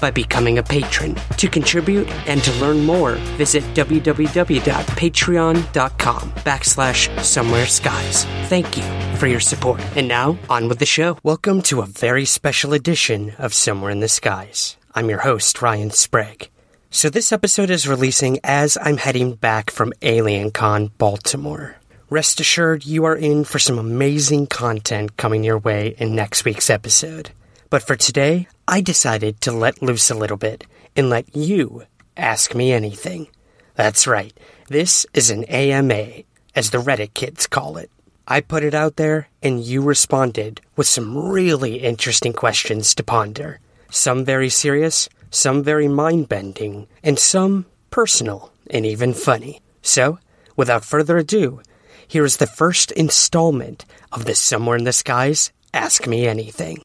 by 0.00 0.10
becoming 0.10 0.58
a 0.58 0.62
patron. 0.62 1.14
To 1.36 1.48
contribute 1.48 2.08
and 2.26 2.42
to 2.42 2.52
learn 2.54 2.84
more, 2.84 3.14
visit 3.36 3.62
www.patreon.com 3.74 6.30
backslash 6.30 7.22
somewhere 7.22 7.66
skies. 7.66 8.24
Thank 8.48 8.76
you 8.76 9.16
for 9.16 9.26
your 9.26 9.40
support. 9.40 9.80
And 9.96 10.08
now, 10.08 10.38
on 10.48 10.68
with 10.68 10.78
the 10.78 10.86
show. 10.86 11.18
Welcome 11.22 11.62
to 11.62 11.80
a 11.80 11.86
very 11.86 12.24
special 12.24 12.72
edition 12.72 13.34
of 13.38 13.54
Somewhere 13.54 13.90
in 13.90 14.00
the 14.00 14.08
Skies. 14.08 14.76
I'm 14.94 15.08
your 15.08 15.20
host, 15.20 15.60
Ryan 15.62 15.90
Sprague. 15.90 16.50
So 16.90 17.08
this 17.08 17.30
episode 17.30 17.70
is 17.70 17.86
releasing 17.86 18.40
as 18.42 18.76
I'm 18.82 18.96
heading 18.96 19.34
back 19.34 19.70
from 19.70 19.92
AlienCon 20.02 20.90
Baltimore. 20.98 21.76
Rest 22.08 22.40
assured 22.40 22.84
you 22.84 23.04
are 23.04 23.14
in 23.14 23.44
for 23.44 23.60
some 23.60 23.78
amazing 23.78 24.48
content 24.48 25.16
coming 25.16 25.44
your 25.44 25.58
way 25.58 25.94
in 25.98 26.16
next 26.16 26.44
week's 26.44 26.68
episode. 26.68 27.30
But 27.70 27.84
for 27.84 27.94
today, 27.94 28.48
I 28.70 28.80
decided 28.82 29.40
to 29.40 29.50
let 29.50 29.82
loose 29.82 30.12
a 30.12 30.14
little 30.14 30.36
bit 30.36 30.64
and 30.94 31.10
let 31.10 31.34
you 31.34 31.86
ask 32.16 32.54
me 32.54 32.72
anything. 32.72 33.26
That's 33.74 34.06
right, 34.06 34.32
this 34.68 35.04
is 35.12 35.28
an 35.28 35.42
AMA, 35.46 36.22
as 36.54 36.70
the 36.70 36.78
Reddit 36.78 37.12
kids 37.12 37.48
call 37.48 37.78
it. 37.78 37.90
I 38.28 38.40
put 38.40 38.62
it 38.62 38.72
out 38.72 38.94
there, 38.94 39.28
and 39.42 39.60
you 39.60 39.82
responded 39.82 40.60
with 40.76 40.86
some 40.86 41.18
really 41.18 41.78
interesting 41.78 42.32
questions 42.32 42.94
to 42.94 43.02
ponder. 43.02 43.58
Some 43.90 44.24
very 44.24 44.48
serious, 44.48 45.08
some 45.32 45.64
very 45.64 45.88
mind 45.88 46.28
bending, 46.28 46.86
and 47.02 47.18
some 47.18 47.66
personal 47.90 48.52
and 48.70 48.86
even 48.86 49.14
funny. 49.14 49.62
So, 49.82 50.20
without 50.54 50.84
further 50.84 51.18
ado, 51.18 51.60
here 52.06 52.24
is 52.24 52.36
the 52.36 52.46
first 52.46 52.92
installment 52.92 53.84
of 54.12 54.26
the 54.26 54.36
Somewhere 54.36 54.76
in 54.76 54.84
the 54.84 54.92
Skies 54.92 55.50
Ask 55.74 56.06
Me 56.06 56.28
Anything. 56.28 56.82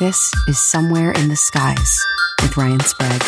This 0.00 0.32
is 0.48 0.58
Somewhere 0.58 1.10
in 1.10 1.28
the 1.28 1.36
Skies 1.36 2.06
with 2.40 2.56
Ryan 2.56 2.80
Sprague. 2.80 3.22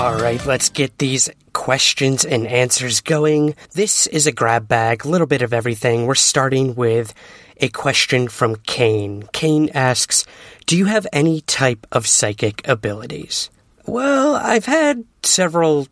All 0.00 0.16
right, 0.16 0.44
let's 0.46 0.68
get 0.70 0.98
these 0.98 1.30
questions 1.52 2.24
and 2.24 2.44
answers 2.48 3.00
going. 3.02 3.54
This 3.72 4.08
is 4.08 4.26
a 4.26 4.32
grab 4.32 4.66
bag, 4.66 5.04
a 5.04 5.08
little 5.08 5.28
bit 5.28 5.42
of 5.42 5.52
everything. 5.52 6.06
We're 6.06 6.16
starting 6.16 6.74
with 6.74 7.14
a 7.60 7.68
question 7.68 8.28
from 8.28 8.56
Kane. 8.56 9.24
Kane 9.32 9.70
asks, 9.74 10.24
Do 10.66 10.76
you 10.76 10.86
have 10.86 11.06
any 11.12 11.42
type 11.42 11.86
of 11.92 12.06
psychic 12.06 12.66
abilities? 12.66 13.50
Well, 13.86 14.36
I've 14.36 14.66
had 14.66 15.04
several, 15.22 15.86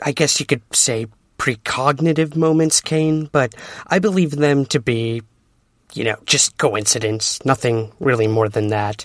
I 0.00 0.12
guess 0.12 0.40
you 0.40 0.46
could 0.46 0.62
say, 0.72 1.06
precognitive 1.38 2.36
moments, 2.36 2.80
Kane, 2.80 3.28
but 3.32 3.54
I 3.86 3.98
believe 3.98 4.32
them 4.32 4.66
to 4.66 4.80
be, 4.80 5.22
you 5.92 6.04
know, 6.04 6.16
just 6.26 6.58
coincidence, 6.58 7.44
nothing 7.44 7.92
really 8.00 8.26
more 8.26 8.48
than 8.48 8.68
that. 8.68 9.04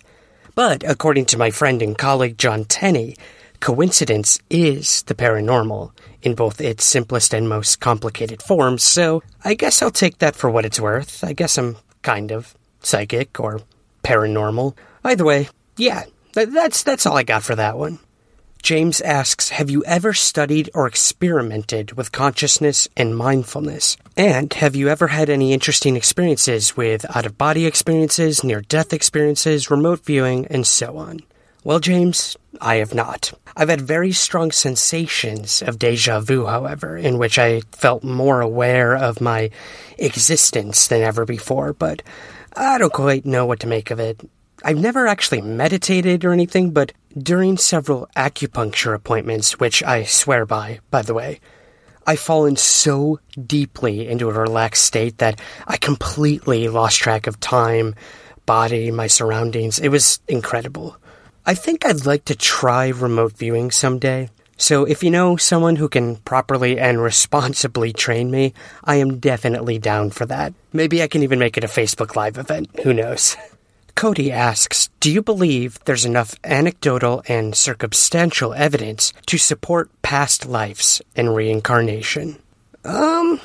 But 0.56 0.84
according 0.88 1.26
to 1.28 1.38
my 1.38 1.52
friend 1.52 1.82
and 1.82 1.98
colleague 1.98 2.38
John 2.38 2.66
Tenney, 2.66 3.16
coincidence 3.60 4.40
is 4.50 5.04
the 5.04 5.16
paranormal 5.16 5.92
in 6.22 6.36
both 6.36 6.62
its 6.62 6.86
simplest 6.86 7.34
and 7.34 7.48
most 7.48 7.80
complicated 7.80 8.42
forms, 8.42 8.84
so 8.84 9.24
I 9.44 9.54
guess 9.54 9.82
I'll 9.82 9.92
take 9.92 10.20
that 10.20 10.36
for 10.36 10.50
what 10.50 10.66
it's 10.66 10.80
worth. 10.80 11.24
I 11.24 11.34
guess 11.34 11.58
I'm 11.58 11.78
kind 12.02 12.32
of 12.32 12.56
psychic 12.82 13.40
or 13.40 13.62
paranormal. 14.04 14.76
Either 15.04 15.26
way, 15.26 15.50
yeah, 15.78 16.06
th- 16.34 16.50
that's 16.50 16.84
that's 16.84 17.06
all 17.06 17.18
I 17.18 17.24
got 17.24 17.44
for 17.44 17.56
that 17.56 17.78
one. 17.78 18.00
James 18.62 19.00
asks, 19.02 19.50
Have 19.50 19.70
you 19.70 19.84
ever 19.86 20.14
studied 20.14 20.70
or 20.74 20.86
experimented 20.86 21.94
with 21.94 22.12
consciousness 22.12 22.88
and 22.98 23.16
mindfulness? 23.16 23.96
And 24.18 24.54
have 24.56 24.76
you 24.76 24.90
ever 24.90 25.08
had 25.08 25.30
any 25.30 25.54
interesting 25.54 25.96
experiences 25.96 26.76
with 26.76 27.06
out 27.16 27.26
of 27.26 27.38
body 27.38 27.66
experiences, 27.66 28.44
near 28.44 28.62
death 28.62 28.92
experiences, 28.92 29.72
remote 29.72 30.04
viewing, 30.04 30.46
and 30.48 30.68
so 30.68 30.98
on? 30.98 31.22
Well, 31.64 31.80
James, 31.80 32.36
I 32.62 32.76
have 32.76 32.94
not. 32.94 33.32
I've 33.56 33.70
had 33.70 33.82
very 33.82 34.12
strong 34.12 34.52
sensations 34.52 35.62
of 35.62 35.80
deja 35.80 36.20
vu, 36.20 36.46
however, 36.46 36.98
in 36.98 37.18
which 37.18 37.40
I 37.40 37.62
felt 37.72 38.04
more 38.04 38.42
aware 38.42 38.96
of 38.96 39.22
my 39.22 39.50
existence 39.98 40.88
than 40.88 41.02
ever 41.02 41.26
before, 41.26 41.74
but 41.74 42.02
I 42.56 42.78
don't 42.78 42.94
quite 42.94 43.26
know 43.26 43.46
what 43.46 43.60
to 43.62 43.68
make 43.68 43.92
of 43.92 44.00
it. 44.00 44.22
I've 44.64 44.78
never 44.78 45.08
actually 45.08 45.42
meditated 45.42 46.26
or 46.26 46.34
anything, 46.34 46.72
but 46.72 46.92
during 47.18 47.58
several 47.58 48.10
acupuncture 48.16 48.94
appointments, 48.94 49.60
which 49.60 49.82
I 49.84 50.04
swear 50.04 50.46
by, 50.46 50.80
by 50.92 51.02
the 51.02 51.14
way, 51.14 51.40
I've 52.06 52.20
fallen 52.20 52.56
so 52.56 53.20
deeply 53.46 54.08
into 54.08 54.30
a 54.30 54.34
relaxed 54.34 54.84
state 54.84 55.20
that 55.20 55.40
I 55.68 55.78
completely 55.78 56.68
lost 56.68 56.98
track 56.98 57.28
of 57.28 57.40
time, 57.40 57.96
body, 58.46 58.92
my 58.92 59.08
surroundings. 59.08 59.80
It 59.80 59.90
was 59.90 60.20
incredible. 60.28 60.98
I 61.46 61.54
think 61.54 61.86
I'd 61.86 62.06
like 62.06 62.26
to 62.26 62.36
try 62.36 62.90
remote 62.90 63.38
viewing 63.38 63.72
someday. 63.72 64.30
So 64.58 64.84
if 64.84 65.04
you 65.04 65.10
know 65.10 65.38
someone 65.38 65.78
who 65.78 65.88
can 65.88 66.18
properly 66.18 66.78
and 66.78 67.02
responsibly 67.02 67.94
train 67.94 68.30
me, 68.30 68.54
I 68.84 68.96
am 68.96 69.20
definitely 69.20 69.80
down 69.80 70.10
for 70.10 70.26
that. 70.26 70.54
Maybe 70.74 71.02
I 71.02 71.08
can 71.08 71.24
even 71.24 71.40
make 71.40 71.58
it 71.58 71.64
a 71.64 71.68
Facebook 71.68 72.16
Live 72.16 72.38
event. 72.38 72.70
Who 72.84 72.94
knows? 72.94 73.38
Cody 73.96 74.32
asks, 74.32 74.90
Do 75.00 75.12
you 75.12 75.22
believe 75.22 75.80
there's 75.86 76.06
enough 76.06 76.36
anecdotal 76.44 77.24
and 77.28 77.56
circumstantial 77.56 78.54
evidence 78.54 79.14
to 79.26 79.38
support 79.38 79.90
past 80.02 80.46
lives 80.46 81.02
and 81.16 81.36
reincarnation? 81.36 82.38
Um, 82.84 83.40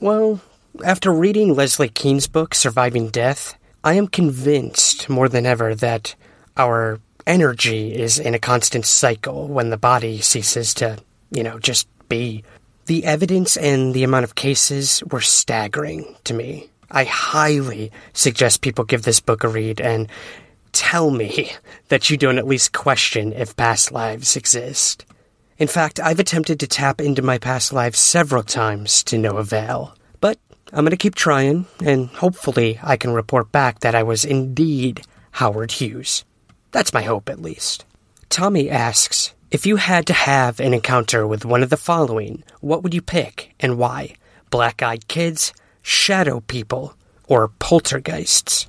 well, 0.00 0.40
after 0.84 1.12
reading 1.12 1.54
Leslie 1.54 1.88
Kean's 1.88 2.26
book, 2.26 2.54
Surviving 2.54 3.08
Death, 3.08 3.56
I 3.84 3.94
am 3.94 4.08
convinced 4.08 5.08
more 5.08 5.28
than 5.28 5.46
ever 5.46 5.74
that 5.74 6.14
our 6.56 6.98
energy 7.26 7.94
is 7.94 8.18
in 8.18 8.34
a 8.34 8.38
constant 8.38 8.86
cycle 8.86 9.48
when 9.48 9.70
the 9.70 9.76
body 9.76 10.20
ceases 10.20 10.74
to, 10.74 10.98
you 11.30 11.42
know, 11.42 11.58
just 11.58 11.88
be. 12.08 12.44
The 12.86 13.04
evidence 13.04 13.56
and 13.56 13.94
the 13.94 14.04
amount 14.04 14.24
of 14.24 14.34
cases 14.34 15.02
were 15.10 15.20
staggering 15.20 16.16
to 16.24 16.34
me. 16.34 16.68
I 16.90 17.04
highly 17.04 17.92
suggest 18.12 18.62
people 18.62 18.84
give 18.84 19.02
this 19.02 19.20
book 19.20 19.44
a 19.44 19.48
read 19.48 19.80
and 19.80 20.08
tell 20.72 21.10
me 21.10 21.52
that 21.88 22.10
you 22.10 22.16
don't 22.16 22.38
at 22.38 22.46
least 22.46 22.72
question 22.72 23.32
if 23.32 23.56
past 23.56 23.92
lives 23.92 24.36
exist. 24.36 25.04
In 25.58 25.68
fact, 25.68 26.00
I've 26.00 26.18
attempted 26.18 26.58
to 26.60 26.66
tap 26.66 27.00
into 27.00 27.22
my 27.22 27.38
past 27.38 27.72
lives 27.72 27.98
several 27.98 28.42
times 28.42 29.04
to 29.04 29.18
no 29.18 29.36
avail. 29.36 29.94
But 30.20 30.38
I'm 30.72 30.84
going 30.84 30.90
to 30.90 30.96
keep 30.96 31.14
trying, 31.14 31.66
and 31.84 32.08
hopefully 32.08 32.80
I 32.82 32.96
can 32.96 33.12
report 33.12 33.52
back 33.52 33.80
that 33.80 33.94
I 33.94 34.02
was 34.02 34.24
indeed 34.24 35.02
Howard 35.32 35.72
Hughes. 35.72 36.24
That's 36.72 36.94
my 36.94 37.02
hope, 37.02 37.28
at 37.28 37.42
least. 37.42 37.84
Tommy 38.28 38.70
asks 38.70 39.34
If 39.50 39.66
you 39.66 39.76
had 39.76 40.06
to 40.06 40.12
have 40.12 40.60
an 40.60 40.72
encounter 40.74 41.26
with 41.26 41.44
one 41.44 41.62
of 41.62 41.70
the 41.70 41.76
following, 41.76 42.44
what 42.60 42.82
would 42.82 42.94
you 42.94 43.02
pick 43.02 43.54
and 43.58 43.78
why? 43.78 44.14
Black 44.50 44.82
eyed 44.82 45.08
kids, 45.08 45.52
shadow 45.82 46.40
people, 46.40 46.94
or 47.26 47.48
poltergeists? 47.58 48.66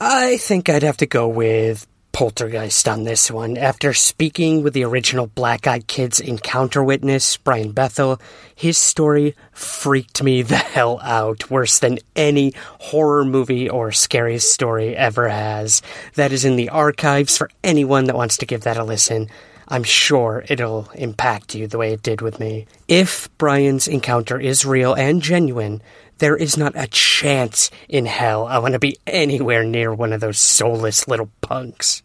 I 0.00 0.38
think 0.38 0.68
I'd 0.68 0.82
have 0.82 0.96
to 0.98 1.06
go 1.06 1.28
with 1.28 1.86
poltergeist 2.12 2.88
on 2.88 3.04
this 3.04 3.30
one. 3.30 3.56
After 3.56 3.92
speaking 3.92 4.62
with 4.62 4.74
the 4.74 4.84
original 4.84 5.26
Black 5.26 5.66
Eyed 5.66 5.86
Kids 5.86 6.20
encounter 6.20 6.82
witness, 6.82 7.36
Brian 7.36 7.72
Bethel, 7.72 8.20
his 8.54 8.78
story 8.78 9.34
freaked 9.52 10.22
me 10.22 10.42
the 10.42 10.56
hell 10.74 11.00
out, 11.02 11.50
worse 11.50 11.78
than 11.78 11.98
any 12.16 12.54
horror 12.78 13.24
movie 13.24 13.68
or 13.68 13.92
scariest 13.92 14.52
story 14.52 14.96
ever 14.96 15.28
has. 15.28 15.82
That 16.14 16.32
is 16.32 16.44
in 16.44 16.56
the 16.56 16.68
archives 16.68 17.36
for 17.36 17.50
anyone 17.62 18.04
that 18.04 18.16
wants 18.16 18.36
to 18.38 18.46
give 18.46 18.62
that 18.62 18.76
a 18.76 18.84
listen. 18.84 19.28
I'm 19.68 19.84
sure 19.84 20.44
it'll 20.48 20.90
impact 20.96 21.54
you 21.54 21.68
the 21.68 21.78
way 21.78 21.92
it 21.92 22.02
did 22.02 22.22
with 22.22 22.40
me. 22.40 22.66
If 22.88 23.28
Brian's 23.38 23.86
encounter 23.86 24.38
is 24.38 24.66
real 24.66 24.94
and 24.94 25.22
genuine, 25.22 25.80
there 26.20 26.36
is 26.36 26.56
not 26.56 26.72
a 26.76 26.86
chance 26.86 27.70
in 27.88 28.06
hell 28.06 28.46
I 28.46 28.58
want 28.58 28.74
to 28.74 28.78
be 28.78 28.98
anywhere 29.06 29.64
near 29.64 29.92
one 29.92 30.12
of 30.12 30.20
those 30.20 30.38
soulless 30.38 31.08
little 31.08 31.30
punks. 31.40 32.02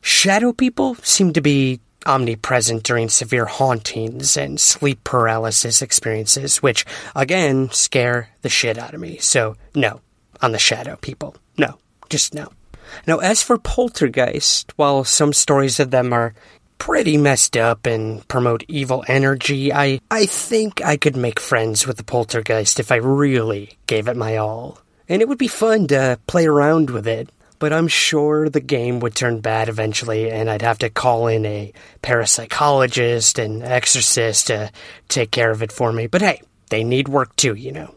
Shadow 0.00 0.52
people 0.52 0.96
seem 0.96 1.32
to 1.34 1.40
be 1.40 1.80
omnipresent 2.06 2.82
during 2.82 3.08
severe 3.08 3.44
hauntings 3.44 4.36
and 4.36 4.58
sleep 4.58 5.04
paralysis 5.04 5.82
experiences, 5.82 6.62
which, 6.62 6.86
again, 7.14 7.68
scare 7.70 8.30
the 8.42 8.48
shit 8.48 8.78
out 8.78 8.94
of 8.94 9.00
me. 9.00 9.18
So, 9.18 9.56
no, 9.74 10.00
on 10.40 10.52
the 10.52 10.58
shadow 10.58 10.96
people. 10.96 11.36
No, 11.58 11.78
just 12.08 12.34
no. 12.34 12.48
Now, 13.06 13.18
as 13.18 13.42
for 13.42 13.58
poltergeist, 13.58 14.72
while 14.76 15.04
some 15.04 15.34
stories 15.34 15.78
of 15.78 15.90
them 15.90 16.12
are 16.12 16.34
pretty 16.78 17.16
messed 17.16 17.56
up 17.56 17.86
and 17.86 18.26
promote 18.28 18.64
evil 18.68 19.04
energy, 19.08 19.72
I, 19.72 20.00
I 20.10 20.26
think 20.26 20.82
I 20.84 20.96
could 20.96 21.16
make 21.16 21.40
friends 21.40 21.86
with 21.86 21.96
the 21.96 22.04
poltergeist 22.04 22.80
if 22.80 22.90
I 22.90 22.96
really 22.96 23.78
gave 23.86 24.08
it 24.08 24.16
my 24.16 24.36
all. 24.36 24.80
And 25.08 25.20
it 25.22 25.28
would 25.28 25.38
be 25.38 25.48
fun 25.48 25.86
to 25.88 26.18
play 26.26 26.46
around 26.46 26.90
with 26.90 27.06
it, 27.06 27.30
but 27.58 27.72
I'm 27.72 27.88
sure 27.88 28.48
the 28.48 28.60
game 28.60 29.00
would 29.00 29.14
turn 29.14 29.40
bad 29.40 29.68
eventually, 29.68 30.30
and 30.30 30.48
I'd 30.48 30.62
have 30.62 30.78
to 30.78 30.90
call 30.90 31.26
in 31.26 31.44
a 31.44 31.72
parapsychologist 32.02 33.42
and 33.42 33.62
exorcist 33.62 34.46
to 34.48 34.70
take 35.08 35.30
care 35.30 35.50
of 35.50 35.62
it 35.62 35.72
for 35.72 35.92
me. 35.92 36.06
But 36.06 36.22
hey, 36.22 36.42
they 36.70 36.84
need 36.84 37.08
work 37.08 37.34
too, 37.36 37.54
you 37.54 37.72
know. 37.72 37.94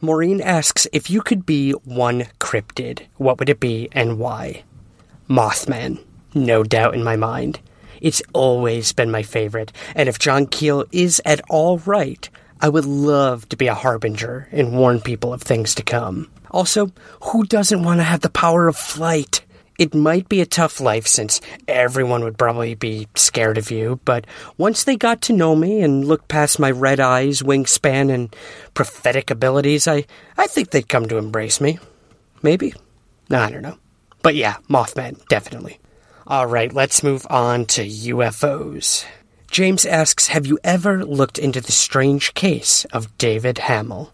Maureen 0.00 0.40
asks 0.40 0.86
if 0.92 1.10
you 1.10 1.22
could 1.22 1.46
be 1.46 1.72
one 1.72 2.24
cryptid, 2.40 3.02
what 3.16 3.38
would 3.38 3.48
it 3.48 3.60
be 3.60 3.88
and 3.92 4.18
why? 4.18 4.64
Mothman, 5.28 6.02
no 6.34 6.64
doubt 6.64 6.94
in 6.94 7.04
my 7.04 7.16
mind. 7.16 7.60
It's 8.02 8.20
always 8.32 8.92
been 8.92 9.12
my 9.12 9.22
favorite, 9.22 9.70
and 9.94 10.08
if 10.08 10.18
John 10.18 10.46
Keel 10.46 10.84
is 10.90 11.22
at 11.24 11.40
all 11.48 11.78
right, 11.78 12.28
I 12.60 12.68
would 12.68 12.84
love 12.84 13.48
to 13.50 13.56
be 13.56 13.68
a 13.68 13.74
harbinger 13.74 14.48
and 14.50 14.76
warn 14.76 15.00
people 15.00 15.32
of 15.32 15.40
things 15.40 15.76
to 15.76 15.84
come. 15.84 16.28
Also, 16.50 16.90
who 17.22 17.44
doesn't 17.44 17.84
want 17.84 18.00
to 18.00 18.04
have 18.04 18.20
the 18.20 18.28
power 18.28 18.66
of 18.66 18.76
flight? 18.76 19.44
It 19.78 19.94
might 19.94 20.28
be 20.28 20.40
a 20.40 20.46
tough 20.46 20.80
life 20.80 21.06
since 21.06 21.40
everyone 21.68 22.24
would 22.24 22.36
probably 22.36 22.74
be 22.74 23.06
scared 23.14 23.56
of 23.56 23.70
you, 23.70 24.00
but 24.04 24.26
once 24.58 24.82
they 24.82 24.96
got 24.96 25.22
to 25.22 25.32
know 25.32 25.54
me 25.54 25.80
and 25.80 26.04
looked 26.04 26.26
past 26.26 26.58
my 26.58 26.72
red 26.72 26.98
eyes, 26.98 27.40
wingspan, 27.40 28.12
and 28.12 28.34
prophetic 28.74 29.30
abilities, 29.30 29.86
I, 29.86 30.06
I 30.36 30.48
think 30.48 30.70
they'd 30.70 30.88
come 30.88 31.06
to 31.06 31.18
embrace 31.18 31.60
me. 31.60 31.78
Maybe? 32.42 32.74
I 33.30 33.48
don't 33.48 33.62
know. 33.62 33.78
But 34.22 34.34
yeah, 34.34 34.56
Mothman, 34.68 35.24
definitely. 35.28 35.78
All 36.24 36.46
right, 36.46 36.72
let's 36.72 37.02
move 37.02 37.26
on 37.28 37.66
to 37.66 37.84
UFOs. 37.84 39.04
James 39.50 39.84
asks 39.84 40.28
Have 40.28 40.46
you 40.46 40.56
ever 40.62 41.04
looked 41.04 41.36
into 41.36 41.60
the 41.60 41.72
strange 41.72 42.32
case 42.34 42.84
of 42.86 43.18
David 43.18 43.58
Hamel? 43.58 44.12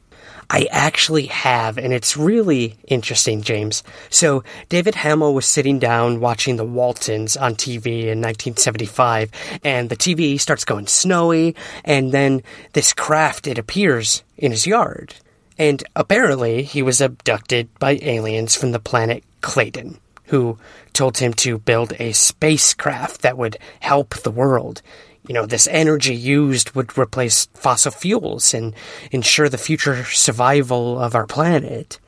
I 0.49 0.67
actually 0.71 1.27
have, 1.27 1.77
and 1.77 1.93
it's 1.93 2.17
really 2.17 2.79
interesting, 2.87 3.43
James. 3.43 3.83
So, 4.09 4.43
David 4.71 4.95
Hamel 4.95 5.35
was 5.35 5.45
sitting 5.45 5.79
down 5.79 6.21
watching 6.21 6.57
the 6.57 6.65
Waltons 6.65 7.37
on 7.37 7.55
TV 7.55 8.05
in 8.05 8.23
1975, 8.23 9.31
and 9.63 9.91
the 9.91 9.97
TV 9.97 10.41
starts 10.41 10.65
going 10.65 10.87
snowy, 10.87 11.55
and 11.85 12.11
then 12.11 12.43
this 12.73 12.95
craft, 12.95 13.47
it 13.47 13.59
appears 13.59 14.23
in 14.39 14.51
his 14.51 14.67
yard. 14.67 15.15
And 15.59 15.85
apparently, 15.95 16.63
he 16.63 16.81
was 16.81 17.03
abducted 17.03 17.69
by 17.79 17.99
aliens 18.01 18.57
from 18.57 18.73
the 18.73 18.81
planet 18.81 19.25
Kladen 19.43 19.99
who 20.29 20.59
told 20.93 21.19
him 21.19 21.33
to 21.35 21.59
build 21.59 21.93
a 21.99 22.13
spacecraft 22.13 23.23
that 23.23 23.37
would 23.37 23.59
help 23.81 24.15
the 24.17 24.31
world. 24.31 24.83
You 25.27 25.35
know, 25.35 25.47
this 25.47 25.69
energy 25.71 26.15
used 26.15 26.75
would 26.75 26.97
replace 26.97 27.47
fossil 27.55 27.93
fuels 27.93 28.55
and 28.55 28.75
ensure 29.11 29.49
the 29.49 29.59
future 29.59 30.05
survival 30.05 30.99
of 30.99 31.15
our 31.15 31.27
planet. 31.27 31.99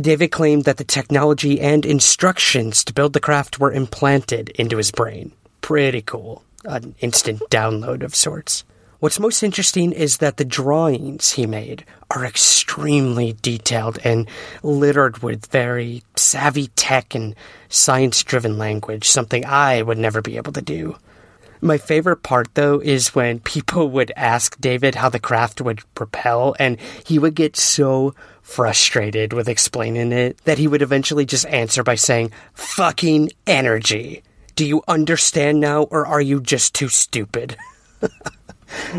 David 0.00 0.28
claimed 0.28 0.64
that 0.64 0.76
the 0.76 0.84
technology 0.84 1.58
and 1.60 1.86
instructions 1.86 2.84
to 2.84 2.92
build 2.92 3.14
the 3.14 3.20
craft 3.20 3.58
were 3.58 3.72
implanted 3.72 4.50
into 4.50 4.76
his 4.76 4.90
brain. 4.90 5.32
Pretty 5.62 6.02
cool. 6.02 6.42
An 6.64 6.94
instant 7.00 7.40
download 7.50 8.02
of 8.02 8.14
sorts. 8.14 8.64
What's 8.98 9.20
most 9.20 9.42
interesting 9.42 9.92
is 9.92 10.18
that 10.18 10.38
the 10.38 10.44
drawings 10.44 11.32
he 11.32 11.46
made 11.46 11.84
are 12.10 12.24
extremely 12.24 13.36
detailed 13.42 13.98
and 14.04 14.26
littered 14.62 15.18
with 15.18 15.46
very 15.46 16.02
savvy 16.16 16.68
tech 16.68 17.14
and 17.14 17.34
science 17.68 18.22
driven 18.22 18.56
language, 18.56 19.06
something 19.06 19.44
I 19.44 19.82
would 19.82 19.98
never 19.98 20.22
be 20.22 20.38
able 20.38 20.52
to 20.52 20.62
do. 20.62 20.96
My 21.60 21.76
favorite 21.76 22.22
part, 22.22 22.54
though, 22.54 22.80
is 22.80 23.14
when 23.14 23.40
people 23.40 23.88
would 23.90 24.12
ask 24.16 24.58
David 24.58 24.94
how 24.94 25.10
the 25.10 25.18
craft 25.18 25.60
would 25.60 25.82
propel, 25.94 26.54
and 26.58 26.78
he 27.04 27.18
would 27.18 27.34
get 27.34 27.56
so 27.56 28.14
frustrated 28.40 29.34
with 29.34 29.48
explaining 29.48 30.12
it 30.12 30.38
that 30.44 30.58
he 30.58 30.68
would 30.68 30.80
eventually 30.80 31.26
just 31.26 31.46
answer 31.46 31.82
by 31.82 31.96
saying, 31.96 32.30
fucking 32.54 33.30
energy. 33.46 34.22
Do 34.54 34.64
you 34.64 34.82
understand 34.88 35.60
now, 35.60 35.82
or 35.82 36.06
are 36.06 36.20
you 36.20 36.40
just 36.40 36.74
too 36.74 36.88
stupid? 36.88 37.56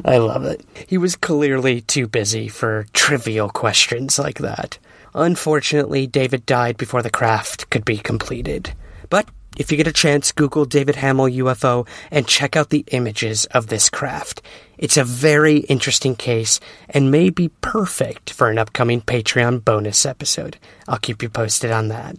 I 0.06 0.18
love 0.18 0.44
it. 0.46 0.62
He 0.88 0.98
was 0.98 1.16
clearly 1.16 1.82
too 1.82 2.08
busy 2.08 2.48
for 2.48 2.86
trivial 2.94 3.50
questions 3.50 4.20
like 4.20 4.40
that. 4.40 4.78
Unfortunately, 5.14 6.06
David 6.08 6.46
died 6.46 6.78
before 6.78 7.02
the 7.02 7.10
craft 7.10 7.70
could 7.70 7.86
be 7.86 7.98
completed. 7.98 8.74
But 9.10 9.28
if 9.58 9.72
you 9.72 9.78
get 9.78 9.88
a 9.88 9.94
chance, 9.94 10.32
Google 10.32 10.66
David 10.66 10.98
Hamel 10.98 11.26
UFO 11.26 11.88
and 12.12 12.28
check 12.28 12.56
out 12.56 12.70
the 12.70 12.86
images 12.92 13.46
of 13.46 13.68
this 13.68 13.90
craft. 13.90 14.42
It's 14.78 14.98
a 14.98 15.04
very 15.04 15.60
interesting 15.62 16.16
case 16.16 16.60
and 16.90 17.10
may 17.10 17.32
be 17.32 17.50
perfect 17.62 18.30
for 18.30 18.50
an 18.50 18.60
upcoming 18.60 19.02
Patreon 19.02 19.66
bonus 19.66 20.06
episode. 20.06 20.58
I'll 20.88 21.00
keep 21.00 21.24
you 21.24 21.30
posted 21.30 21.72
on 21.72 21.88
that. 21.88 22.18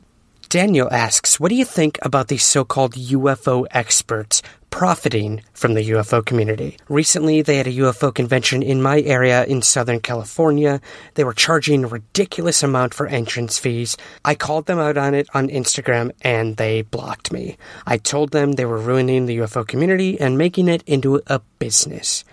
Daniel 0.48 0.88
asks, 0.90 1.38
What 1.38 1.50
do 1.50 1.56
you 1.56 1.64
think 1.66 1.98
about 2.00 2.28
these 2.28 2.44
so 2.44 2.64
called 2.64 2.94
UFO 2.94 3.66
experts 3.70 4.40
profiting 4.70 5.42
from 5.52 5.74
the 5.74 5.90
UFO 5.90 6.24
community? 6.24 6.78
Recently, 6.88 7.42
they 7.42 7.58
had 7.58 7.66
a 7.66 7.72
UFO 7.72 8.14
convention 8.14 8.62
in 8.62 8.80
my 8.80 9.02
area 9.02 9.44
in 9.44 9.60
Southern 9.60 10.00
California. 10.00 10.80
They 11.14 11.24
were 11.24 11.34
charging 11.34 11.84
a 11.84 11.88
ridiculous 11.88 12.62
amount 12.62 12.94
for 12.94 13.06
entrance 13.06 13.58
fees. 13.58 13.98
I 14.24 14.34
called 14.34 14.64
them 14.64 14.78
out 14.78 14.96
on 14.96 15.12
it 15.12 15.28
on 15.34 15.48
Instagram 15.48 16.12
and 16.22 16.56
they 16.56 16.80
blocked 16.80 17.30
me. 17.30 17.58
I 17.86 17.98
told 17.98 18.30
them 18.30 18.52
they 18.52 18.64
were 18.64 18.78
ruining 18.78 19.26
the 19.26 19.36
UFO 19.38 19.68
community 19.68 20.18
and 20.18 20.38
making 20.38 20.68
it 20.68 20.82
into 20.86 21.20
a 21.26 21.40
business. 21.58 22.24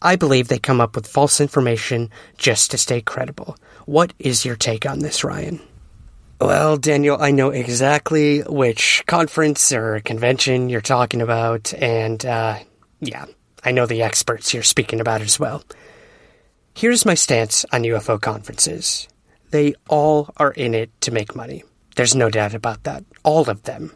I 0.00 0.14
believe 0.14 0.46
they 0.46 0.60
come 0.60 0.80
up 0.80 0.94
with 0.94 1.08
false 1.08 1.40
information 1.40 2.10
just 2.38 2.70
to 2.70 2.78
stay 2.78 3.00
credible. 3.00 3.56
What 3.84 4.12
is 4.20 4.44
your 4.44 4.54
take 4.54 4.86
on 4.86 5.00
this, 5.00 5.24
Ryan? 5.24 5.60
Well, 6.40 6.76
Daniel, 6.76 7.16
I 7.20 7.30
know 7.30 7.50
exactly 7.50 8.40
which 8.40 9.04
conference 9.06 9.72
or 9.72 10.00
convention 10.00 10.68
you're 10.68 10.80
talking 10.80 11.22
about, 11.22 11.72
and 11.74 12.24
uh, 12.26 12.58
yeah, 13.00 13.26
I 13.62 13.70
know 13.70 13.86
the 13.86 14.02
experts 14.02 14.52
you're 14.52 14.64
speaking 14.64 15.00
about 15.00 15.20
as 15.20 15.38
well. 15.38 15.62
Here's 16.74 17.06
my 17.06 17.14
stance 17.14 17.64
on 17.72 17.82
UFO 17.82 18.20
conferences 18.20 19.08
they 19.52 19.74
all 19.88 20.30
are 20.36 20.50
in 20.50 20.74
it 20.74 20.90
to 21.02 21.12
make 21.12 21.36
money. 21.36 21.62
There's 21.94 22.16
no 22.16 22.28
doubt 22.28 22.54
about 22.54 22.82
that. 22.82 23.04
All 23.22 23.48
of 23.48 23.62
them. 23.62 23.92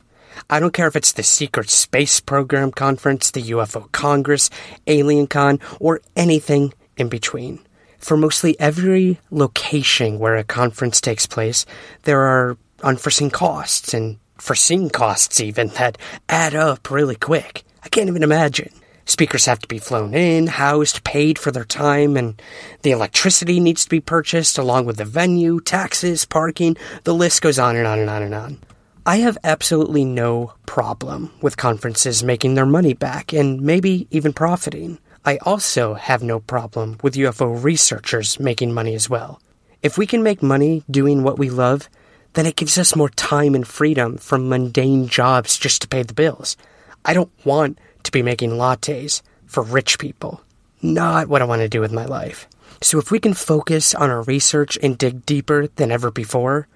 I 0.48 0.60
don't 0.60 0.72
care 0.72 0.86
if 0.86 0.94
it's 0.94 1.12
the 1.12 1.24
Secret 1.24 1.68
Space 1.68 2.20
Program 2.20 2.70
Conference, 2.70 3.32
the 3.32 3.42
UFO 3.42 3.90
Congress, 3.90 4.50
Alien 4.86 5.26
Con, 5.26 5.58
or 5.80 6.00
anything 6.14 6.72
in 6.96 7.08
between 7.08 7.58
for 7.98 8.16
mostly 8.16 8.58
every 8.60 9.18
location 9.30 10.18
where 10.18 10.36
a 10.36 10.44
conference 10.44 11.00
takes 11.00 11.26
place, 11.26 11.66
there 12.02 12.20
are 12.20 12.56
unforeseen 12.82 13.30
costs 13.30 13.92
and 13.92 14.18
foreseen 14.38 14.88
costs 14.88 15.40
even 15.40 15.68
that 15.68 15.98
add 16.28 16.54
up 16.54 16.90
really 16.90 17.16
quick. 17.16 17.64
I 17.82 17.88
can't 17.88 18.08
even 18.08 18.22
imagine. 18.22 18.72
Speakers 19.04 19.46
have 19.46 19.58
to 19.60 19.68
be 19.68 19.78
flown 19.78 20.12
in, 20.12 20.46
housed, 20.48 21.02
paid 21.02 21.38
for 21.38 21.50
their 21.50 21.64
time, 21.64 22.14
and 22.14 22.40
the 22.82 22.90
electricity 22.90 23.58
needs 23.58 23.84
to 23.84 23.90
be 23.90 24.00
purchased 24.00 24.58
along 24.58 24.84
with 24.84 24.98
the 24.98 25.06
venue, 25.06 25.60
taxes, 25.60 26.26
parking. 26.26 26.76
The 27.04 27.14
list 27.14 27.40
goes 27.40 27.58
on 27.58 27.74
and 27.74 27.86
on 27.86 27.98
and 27.98 28.10
on 28.10 28.22
and 28.22 28.34
on. 28.34 28.58
I 29.06 29.16
have 29.16 29.38
absolutely 29.42 30.04
no 30.04 30.52
problem 30.66 31.32
with 31.40 31.56
conferences 31.56 32.22
making 32.22 32.54
their 32.54 32.66
money 32.66 32.92
back 32.92 33.32
and 33.32 33.62
maybe 33.62 34.06
even 34.10 34.34
profiting. 34.34 34.98
I 35.28 35.36
also 35.42 35.92
have 35.92 36.22
no 36.22 36.40
problem 36.40 36.96
with 37.02 37.16
UFO 37.16 37.62
researchers 37.62 38.40
making 38.40 38.72
money 38.72 38.94
as 38.94 39.10
well. 39.10 39.42
If 39.82 39.98
we 39.98 40.06
can 40.06 40.22
make 40.22 40.42
money 40.42 40.84
doing 40.90 41.22
what 41.22 41.38
we 41.38 41.50
love, 41.50 41.90
then 42.32 42.46
it 42.46 42.56
gives 42.56 42.78
us 42.78 42.96
more 42.96 43.10
time 43.10 43.54
and 43.54 43.68
freedom 43.68 44.16
from 44.16 44.48
mundane 44.48 45.06
jobs 45.06 45.58
just 45.58 45.82
to 45.82 45.88
pay 45.88 46.02
the 46.02 46.14
bills. 46.14 46.56
I 47.04 47.12
don't 47.12 47.30
want 47.44 47.78
to 48.04 48.10
be 48.10 48.22
making 48.22 48.52
lattes 48.52 49.20
for 49.44 49.62
rich 49.62 49.98
people. 49.98 50.40
Not 50.80 51.28
what 51.28 51.42
I 51.42 51.44
want 51.44 51.60
to 51.60 51.68
do 51.68 51.82
with 51.82 51.92
my 51.92 52.06
life. 52.06 52.48
So 52.80 52.98
if 52.98 53.10
we 53.10 53.20
can 53.20 53.34
focus 53.34 53.94
on 53.94 54.08
our 54.08 54.22
research 54.22 54.78
and 54.82 54.96
dig 54.96 55.26
deeper 55.26 55.66
than 55.66 55.92
ever 55.92 56.10
before, 56.10 56.68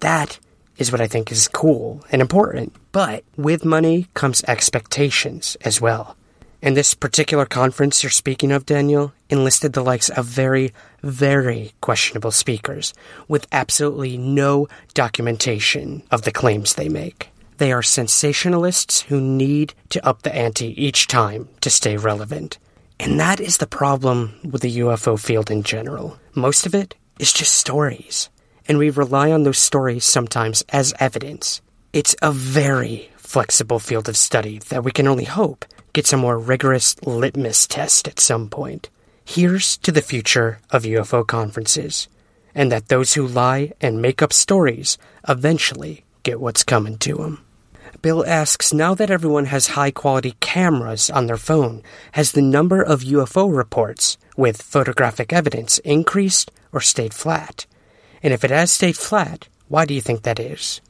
that 0.00 0.38
is 0.76 0.92
what 0.92 1.00
I 1.00 1.06
think 1.06 1.32
is 1.32 1.48
cool 1.48 2.04
and 2.12 2.20
important. 2.20 2.76
But 2.92 3.24
with 3.38 3.64
money 3.64 4.08
comes 4.12 4.44
expectations 4.44 5.56
as 5.62 5.80
well. 5.80 6.18
And 6.64 6.74
this 6.74 6.94
particular 6.94 7.44
conference 7.44 8.02
you're 8.02 8.08
speaking 8.08 8.50
of, 8.50 8.64
Daniel, 8.64 9.12
enlisted 9.28 9.74
the 9.74 9.84
likes 9.84 10.08
of 10.08 10.24
very, 10.24 10.72
very 11.02 11.74
questionable 11.82 12.30
speakers 12.30 12.94
with 13.28 13.46
absolutely 13.52 14.16
no 14.16 14.66
documentation 14.94 16.02
of 16.10 16.22
the 16.22 16.32
claims 16.32 16.74
they 16.74 16.88
make. 16.88 17.28
They 17.58 17.70
are 17.70 17.82
sensationalists 17.82 19.02
who 19.02 19.20
need 19.20 19.74
to 19.90 20.04
up 20.06 20.22
the 20.22 20.34
ante 20.34 20.68
each 20.82 21.06
time 21.06 21.50
to 21.60 21.68
stay 21.68 21.98
relevant. 21.98 22.58
And 22.98 23.20
that 23.20 23.40
is 23.40 23.58
the 23.58 23.66
problem 23.66 24.34
with 24.42 24.62
the 24.62 24.78
UFO 24.78 25.20
field 25.20 25.50
in 25.50 25.64
general. 25.64 26.18
Most 26.34 26.64
of 26.64 26.74
it 26.74 26.94
is 27.18 27.34
just 27.34 27.52
stories 27.52 28.30
and 28.66 28.78
we 28.78 28.88
rely 28.88 29.30
on 29.30 29.42
those 29.42 29.58
stories 29.58 30.06
sometimes 30.06 30.64
as 30.70 30.94
evidence. 30.98 31.60
It's 31.92 32.16
a 32.22 32.32
very 32.32 33.10
flexible 33.34 33.80
field 33.80 34.08
of 34.08 34.16
study 34.16 34.60
that 34.68 34.84
we 34.84 34.92
can 34.92 35.08
only 35.08 35.24
hope 35.24 35.64
gets 35.92 36.12
a 36.12 36.16
more 36.16 36.38
rigorous 36.38 36.94
litmus 37.04 37.66
test 37.66 38.06
at 38.06 38.20
some 38.20 38.48
point. 38.48 38.88
Here's 39.24 39.76
to 39.78 39.90
the 39.90 40.00
future 40.00 40.60
of 40.70 40.84
UFO 40.84 41.26
conferences, 41.26 42.06
and 42.54 42.70
that 42.70 42.86
those 42.86 43.14
who 43.14 43.26
lie 43.26 43.72
and 43.80 44.00
make 44.00 44.22
up 44.22 44.32
stories 44.32 44.98
eventually 45.28 46.04
get 46.22 46.40
what's 46.40 46.62
coming 46.62 46.96
to 46.98 47.16
them. 47.16 47.44
Bill 48.02 48.24
asks 48.24 48.72
Now 48.72 48.94
that 48.94 49.10
everyone 49.10 49.46
has 49.46 49.74
high 49.74 49.90
quality 49.90 50.36
cameras 50.38 51.10
on 51.10 51.26
their 51.26 51.36
phone, 51.36 51.82
has 52.12 52.30
the 52.30 52.40
number 52.56 52.80
of 52.80 53.00
UFO 53.00 53.52
reports 53.52 54.16
with 54.36 54.62
photographic 54.62 55.32
evidence 55.32 55.78
increased 55.78 56.52
or 56.70 56.80
stayed 56.80 57.12
flat? 57.12 57.66
And 58.22 58.32
if 58.32 58.44
it 58.44 58.52
has 58.52 58.70
stayed 58.70 58.96
flat, 58.96 59.48
why 59.66 59.86
do 59.86 59.92
you 59.92 60.00
think 60.00 60.22
that 60.22 60.38
is? 60.38 60.80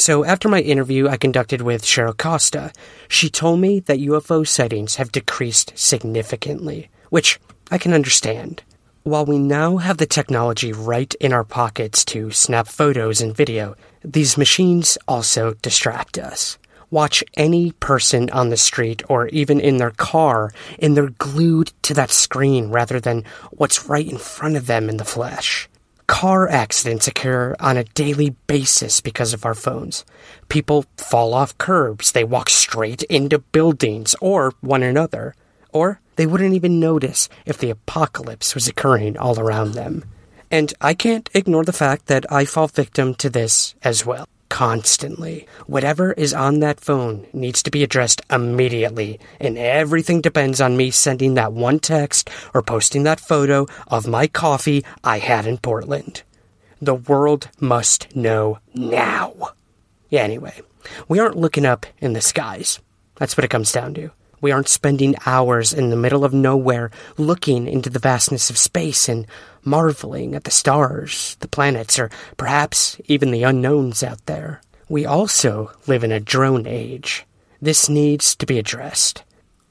So, 0.00 0.24
after 0.24 0.48
my 0.48 0.60
interview 0.60 1.08
I 1.08 1.16
conducted 1.16 1.60
with 1.60 1.82
Cheryl 1.82 2.16
Costa, 2.16 2.70
she 3.08 3.28
told 3.28 3.58
me 3.58 3.80
that 3.80 3.98
UFO 3.98 4.46
sightings 4.46 4.94
have 4.94 5.10
decreased 5.10 5.72
significantly, 5.74 6.88
which 7.10 7.40
I 7.72 7.78
can 7.78 7.92
understand. 7.92 8.62
While 9.02 9.26
we 9.26 9.40
now 9.40 9.78
have 9.78 9.96
the 9.96 10.06
technology 10.06 10.72
right 10.72 11.12
in 11.14 11.32
our 11.32 11.42
pockets 11.42 12.04
to 12.04 12.30
snap 12.30 12.68
photos 12.68 13.20
and 13.20 13.36
video, 13.36 13.74
these 14.04 14.38
machines 14.38 14.98
also 15.08 15.54
distract 15.62 16.16
us. 16.16 16.58
Watch 16.92 17.24
any 17.34 17.72
person 17.72 18.30
on 18.30 18.50
the 18.50 18.56
street 18.56 19.02
or 19.08 19.26
even 19.30 19.58
in 19.58 19.78
their 19.78 19.90
car, 19.90 20.52
and 20.78 20.96
they're 20.96 21.10
glued 21.18 21.72
to 21.82 21.94
that 21.94 22.12
screen 22.12 22.70
rather 22.70 23.00
than 23.00 23.24
what's 23.50 23.88
right 23.88 24.08
in 24.08 24.18
front 24.18 24.56
of 24.56 24.68
them 24.68 24.88
in 24.88 24.98
the 24.98 25.04
flesh. 25.04 25.68
Car 26.08 26.48
accidents 26.48 27.06
occur 27.06 27.54
on 27.60 27.76
a 27.76 27.84
daily 27.84 28.30
basis 28.48 29.00
because 29.00 29.32
of 29.32 29.44
our 29.44 29.54
phones. 29.54 30.04
People 30.48 30.86
fall 30.96 31.32
off 31.34 31.56
curbs, 31.58 32.10
they 32.10 32.24
walk 32.24 32.50
straight 32.50 33.04
into 33.04 33.38
buildings 33.38 34.16
or 34.20 34.52
one 34.60 34.82
another, 34.82 35.34
or 35.70 36.00
they 36.16 36.26
wouldn't 36.26 36.54
even 36.54 36.80
notice 36.80 37.28
if 37.46 37.58
the 37.58 37.70
apocalypse 37.70 38.54
was 38.54 38.66
occurring 38.66 39.16
all 39.16 39.38
around 39.38 39.72
them. 39.72 40.04
And 40.50 40.72
I 40.80 40.94
can't 40.94 41.28
ignore 41.34 41.64
the 41.64 41.72
fact 41.72 42.06
that 42.06 42.30
I 42.32 42.46
fall 42.46 42.68
victim 42.68 43.14
to 43.16 43.28
this 43.30 43.74
as 43.84 44.04
well 44.04 44.26
constantly. 44.48 45.46
Whatever 45.66 46.12
is 46.12 46.34
on 46.34 46.60
that 46.60 46.80
phone 46.80 47.26
needs 47.32 47.62
to 47.62 47.70
be 47.70 47.82
addressed 47.82 48.22
immediately, 48.30 49.20
and 49.40 49.58
everything 49.58 50.20
depends 50.20 50.60
on 50.60 50.76
me 50.76 50.90
sending 50.90 51.34
that 51.34 51.52
one 51.52 51.78
text 51.78 52.30
or 52.54 52.62
posting 52.62 53.02
that 53.04 53.20
photo 53.20 53.66
of 53.88 54.06
my 54.06 54.26
coffee 54.26 54.84
I 55.04 55.18
had 55.18 55.46
in 55.46 55.58
Portland. 55.58 56.22
The 56.80 56.94
world 56.94 57.48
must 57.60 58.14
know 58.14 58.58
now. 58.74 59.34
Yeah, 60.10 60.22
anyway, 60.22 60.60
we 61.08 61.18
aren't 61.18 61.36
looking 61.36 61.66
up 61.66 61.86
in 61.98 62.12
the 62.12 62.20
skies. 62.20 62.78
That's 63.16 63.36
what 63.36 63.44
it 63.44 63.50
comes 63.50 63.72
down 63.72 63.94
to. 63.94 64.10
We 64.40 64.52
aren't 64.52 64.68
spending 64.68 65.16
hours 65.26 65.72
in 65.72 65.90
the 65.90 65.96
middle 65.96 66.24
of 66.24 66.32
nowhere 66.32 66.90
looking 67.16 67.66
into 67.66 67.90
the 67.90 67.98
vastness 67.98 68.50
of 68.50 68.56
space 68.56 69.08
and 69.08 69.26
marveling 69.68 70.34
at 70.34 70.44
the 70.44 70.50
stars, 70.50 71.36
the 71.40 71.48
planets, 71.48 71.98
or 71.98 72.10
perhaps 72.36 73.00
even 73.04 73.30
the 73.30 73.42
unknowns 73.42 74.02
out 74.02 74.24
there. 74.26 74.60
We 74.88 75.04
also 75.04 75.70
live 75.86 76.02
in 76.02 76.12
a 76.12 76.20
drone 76.20 76.66
age. 76.66 77.26
This 77.60 77.88
needs 77.88 78.34
to 78.36 78.46
be 78.46 78.58
addressed. 78.58 79.24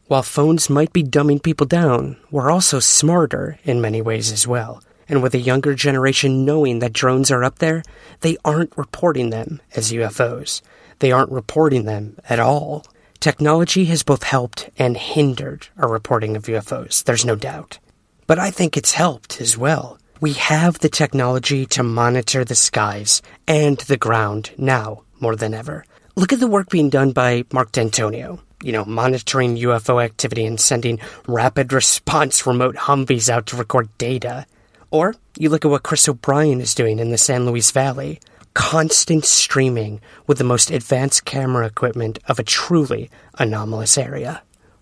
While 0.08 0.24
phones 0.24 0.70
might 0.70 0.94
be 0.94 1.04
dumbing 1.04 1.44
people 1.44 1.68
down, 1.68 2.18
we're 2.32 2.52
also 2.52 2.80
smarter 2.80 3.60
in 3.64 3.82
many 3.82 4.02
ways 4.02 4.32
as 4.32 4.48
well. 4.48 4.82
And 5.10 5.24
with 5.24 5.34
a 5.34 5.40
younger 5.40 5.74
generation 5.74 6.46
knowing 6.46 6.80
that 6.80 6.94
drones 6.94 7.32
are 7.32 7.44
up 7.44 7.60
there, 7.60 7.84
they 8.22 8.38
aren't 8.46 8.78
reporting 8.78 9.30
them 9.32 9.62
as 9.76 9.92
UFOs. 9.92 10.62
They 11.00 11.12
aren't 11.12 11.32
reporting 11.32 11.86
them 11.86 12.18
at 12.30 12.40
all. 12.40 12.86
Technology 13.20 13.86
has 13.86 14.04
both 14.04 14.24
helped 14.24 14.70
and 14.78 14.96
hindered 14.96 15.68
our 15.78 15.90
reporting 15.90 16.36
of 16.36 16.44
UFOs, 16.44 17.04
there's 17.04 17.26
no 17.26 17.36
doubt. 17.36 17.80
But 18.28 18.40
I 18.40 18.52
think 18.52 18.76
it's 18.76 18.92
helped 18.92 19.40
as 19.40 19.58
well. 19.58 19.98
We 20.20 20.34
have 20.34 20.80
the 20.80 20.90
technology 20.90 21.66
to 21.68 21.84
monitor 21.84 22.44
the 22.44 22.56
skies 22.56 23.22
and 23.48 23.78
the 23.78 23.98
ground 23.98 24.52
now 24.58 25.04
more 25.22 25.38
than 25.38 25.54
ever. 25.54 25.86
Look 26.16 26.34
at 26.34 26.40
the 26.40 26.48
work 26.48 26.70
being 26.70 26.90
done 26.90 27.12
by 27.12 27.46
Mark 27.54 27.72
D'Antonio, 27.72 28.42
you 28.62 28.74
know, 28.74 28.84
monitoring 28.84 29.56
UFO 29.56 30.04
activity 30.04 30.46
and 30.46 30.60
sending 30.60 31.00
rapid 31.28 31.72
response 31.72 32.46
remote 32.46 32.76
Humvees 32.76 33.30
out 33.30 33.46
to 33.48 33.56
record 33.56 33.88
data. 33.98 34.46
Or 34.92 35.16
you 35.38 35.50
look 35.50 35.64
at 35.64 35.72
what 35.72 35.84
Chris 35.84 36.10
O'Brien 36.10 36.60
is 36.60 36.76
doing 36.76 37.00
in 37.00 37.12
the 37.12 37.18
San 37.18 37.46
Luis 37.46 37.72
Valley 37.72 38.20
constant 38.58 39.24
streaming 39.24 40.02
with 40.26 40.40
the 40.40 40.44
most 40.44 40.72
advanced 40.72 41.24
camera 41.26 41.68
equipment 41.68 42.18
of 42.28 42.40
a 42.40 42.44
truly 42.44 43.08
anomalous 43.36 44.00
area. 44.00 44.42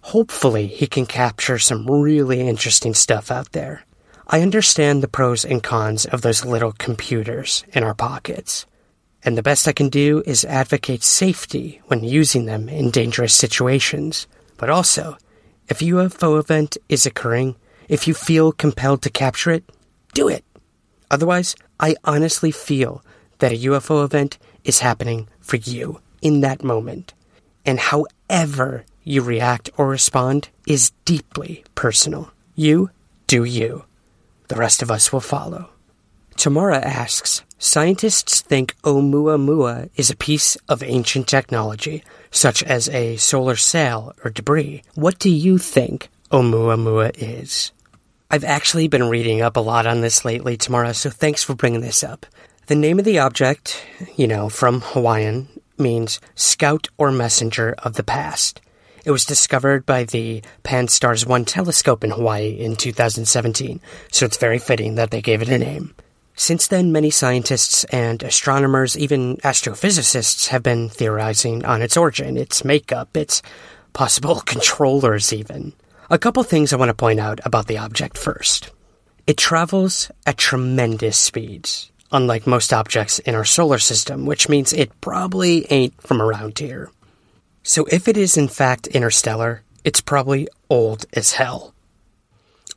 Hopefully, 0.10 0.68
he 0.68 0.86
can 0.86 1.08
capture 1.08 1.58
some 1.58 1.90
really 1.90 2.40
interesting 2.40 2.94
stuff 2.94 3.32
out 3.32 3.54
there. 3.54 3.84
I 4.28 4.42
understand 4.42 5.02
the 5.02 5.08
pros 5.08 5.44
and 5.44 5.64
cons 5.64 6.06
of 6.06 6.22
those 6.22 6.46
little 6.46 6.74
computers 6.74 7.66
in 7.74 7.84
our 7.84 7.96
pockets, 7.96 8.68
and 9.24 9.36
the 9.36 9.42
best 9.42 9.68
I 9.68 9.74
can 9.74 9.90
do 9.90 10.22
is 10.28 10.46
advocate 10.46 11.02
safety 11.02 11.82
when 11.88 12.04
using 12.04 12.46
them 12.46 12.70
in 12.70 12.92
dangerous 12.92 13.34
situations. 13.34 14.28
But 14.58 14.70
also, 14.70 15.18
if 15.70 15.82
a 15.82 15.86
UFO 15.86 16.40
event 16.40 16.78
is 16.88 17.08
occurring, 17.08 17.56
if 17.90 18.08
you 18.08 18.14
feel 18.14 18.52
compelled 18.52 19.02
to 19.02 19.10
capture 19.10 19.50
it, 19.50 19.64
do 20.14 20.28
it. 20.28 20.46
Otherwise, 21.10 21.56
I 21.80 21.96
honestly 22.04 22.52
feel 22.52 23.04
that 23.40 23.52
a 23.52 23.66
UFO 23.70 24.06
event 24.06 24.38
is 24.64 24.82
happening 24.82 25.30
for 25.40 25.56
you 25.56 26.00
in 26.22 26.42
that 26.42 26.64
moment. 26.64 27.16
And 27.66 27.80
however 27.80 28.86
you 29.06 29.22
react 29.22 29.70
or 29.78 29.88
respond 29.88 30.50
is 30.68 30.92
deeply 31.06 31.64
personal. 31.76 32.32
You 32.56 32.90
do 33.28 33.44
you. 33.46 33.86
The 34.50 34.56
rest 34.56 34.82
of 34.82 34.92
us 34.92 35.14
will 35.14 35.22
follow. 35.22 35.70
Tamara 36.36 36.80
asks 36.80 37.44
Scientists 37.58 38.42
think 38.42 38.76
Oumuamua 38.82 39.90
is 39.96 40.10
a 40.10 40.16
piece 40.16 40.58
of 40.68 40.84
ancient 40.84 41.28
technology, 41.28 42.04
such 42.30 42.62
as 42.64 42.90
a 42.90 43.16
solar 43.16 43.56
sail 43.56 44.14
or 44.24 44.30
debris. 44.30 44.84
What 44.96 45.20
do 45.20 45.30
you 45.30 45.58
think 45.58 46.10
Oumuamua 46.32 47.12
is? 47.16 47.72
I've 48.30 48.44
actually 48.44 48.88
been 48.88 49.10
reading 49.10 49.42
up 49.42 49.56
a 49.56 49.62
lot 49.62 49.86
on 49.86 50.02
this 50.02 50.26
lately, 50.26 50.58
Tamara, 50.58 50.94
so 50.94 51.10
thanks 51.10 51.44
for 51.44 51.56
bringing 51.56 51.82
this 51.82 52.04
up. 52.04 52.26
The 52.68 52.76
name 52.76 53.00
of 53.00 53.06
the 53.06 53.20
object, 53.20 53.86
you 54.16 54.28
know, 54.28 54.50
from 54.50 54.82
Hawaiian, 54.82 55.48
means 55.78 56.20
scout 56.36 56.88
or 56.98 57.12
messenger 57.12 57.76
of 57.80 57.94
the 57.94 58.04
past. 58.04 58.60
It 59.06 59.12
was 59.12 59.24
discovered 59.24 59.86
by 59.86 60.06
the 60.06 60.42
Pan-STARRS 60.64 61.28
1 61.28 61.46
telescope 61.46 62.04
in 62.04 62.10
Hawaii 62.10 62.50
in 62.50 62.76
2017, 62.76 63.80
so 64.12 64.26
it's 64.26 64.38
very 64.38 64.58
fitting 64.58 64.96
that 64.96 65.12
they 65.12 65.22
gave 65.22 65.44
it 65.44 65.50
a 65.50 65.60
name. 65.60 65.94
Since 66.36 66.70
then, 66.70 66.92
many 66.92 67.12
scientists 67.12 67.84
and 67.86 68.24
astronomers, 68.24 68.98
even 68.98 69.38
astrophysicists, 69.38 70.48
have 70.48 70.64
been 70.64 70.90
theorizing 70.90 71.64
on 71.66 71.84
its 71.84 71.96
origin, 71.96 72.36
its 72.36 72.66
makeup, 72.66 73.16
its 73.16 73.44
possible 73.94 74.40
controllers, 74.46 75.32
even. 75.32 75.74
A 76.10 76.18
couple 76.18 76.42
things 76.42 76.74
I 76.74 76.78
want 76.78 76.90
to 76.90 76.96
point 76.96 77.20
out 77.20 77.40
about 77.46 77.68
the 77.68 77.78
object 77.78 78.18
first. 78.18 78.72
It 79.28 79.38
travels 79.38 80.10
at 80.26 80.40
tremendous 80.40 81.18
speeds 81.18 81.92
unlike 82.12 82.48
most 82.48 82.72
objects 82.72 83.20
in 83.20 83.36
our 83.36 83.44
solar 83.44 83.80
system, 83.80 84.26
which 84.26 84.48
means 84.48 84.72
it 84.72 85.02
probably 85.02 85.70
ain't 85.72 86.02
from 86.02 86.22
around 86.22 86.58
here. 86.58 86.90
So 87.67 87.86
if 87.86 88.07
it 88.07 88.15
is 88.15 88.38
in 88.38 88.48
fact 88.48 88.86
interstellar, 88.86 89.63
it's 89.84 90.00
probably 90.00 90.48
old 90.69 91.07
as 91.13 91.34
hell. 91.34 91.74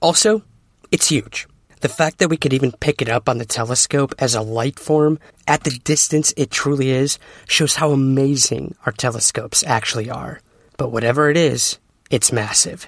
Also, 0.00 0.42
it's 0.90 1.11
huge. 1.11 1.47
The 1.83 1.90
fact 1.90 2.18
that 2.18 2.30
we 2.30 2.38
could 2.38 2.54
even 2.54 2.73
pick 2.73 3.02
it 3.02 3.09
up 3.11 3.28
on 3.28 3.37
the 3.37 3.45
telescope 3.45 4.14
as 4.18 4.35
a 4.35 4.40
light 4.40 4.78
form 4.78 5.18
at 5.47 5.64
the 5.64 5.78
distance 5.85 6.33
it 6.38 6.50
truly 6.50 6.88
is 6.88 7.18
shows 7.47 7.76
how 7.76 7.90
amazing 7.90 8.76
our 8.87 8.92
telescopes 8.92 9.62
actually 9.62 10.09
are. 10.09 10.40
But 10.78 10.90
whatever 10.90 11.28
it 11.28 11.37
is, 11.37 11.78
it's 12.11 12.33
massive. 12.33 12.87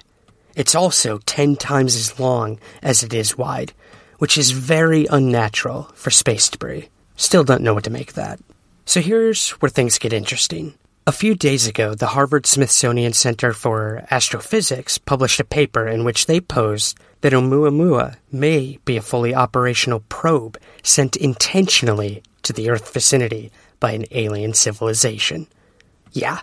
It's 0.55 0.73
also 0.73 1.19
10 1.19 1.55
times 1.55 1.95
as 1.95 2.19
long 2.19 2.59
as 2.81 3.03
it 3.03 3.13
is 3.13 3.37
wide, 3.37 3.73
which 4.17 4.39
is 4.39 4.49
very 4.49 5.05
unnatural 5.05 5.83
for 5.93 6.09
space 6.09 6.49
debris. 6.49 6.89
Still 7.15 7.43
don't 7.43 7.61
know 7.61 7.75
what 7.75 7.83
to 7.83 7.91
make 7.91 8.09
of 8.09 8.15
that. 8.15 8.39
So 8.87 9.01
here's 9.01 9.51
where 9.51 9.69
things 9.69 9.99
get 9.99 10.13
interesting. 10.13 10.73
A 11.07 11.11
few 11.11 11.33
days 11.33 11.65
ago, 11.65 11.95
the 11.95 12.13
Harvard 12.13 12.45
Smithsonian 12.45 13.13
Center 13.13 13.53
for 13.53 14.05
Astrophysics 14.11 14.99
published 14.99 15.39
a 15.39 15.43
paper 15.43 15.87
in 15.87 16.03
which 16.03 16.27
they 16.27 16.39
posed 16.39 16.95
that 17.21 17.33
Oumuamua 17.33 18.17
may 18.31 18.77
be 18.85 18.97
a 18.97 19.01
fully 19.01 19.33
operational 19.33 20.01
probe 20.09 20.59
sent 20.83 21.15
intentionally 21.15 22.21
to 22.43 22.53
the 22.53 22.69
Earth 22.69 22.93
vicinity 22.93 23.51
by 23.79 23.93
an 23.93 24.05
alien 24.11 24.53
civilization. 24.53 25.47
Yeah, 26.11 26.41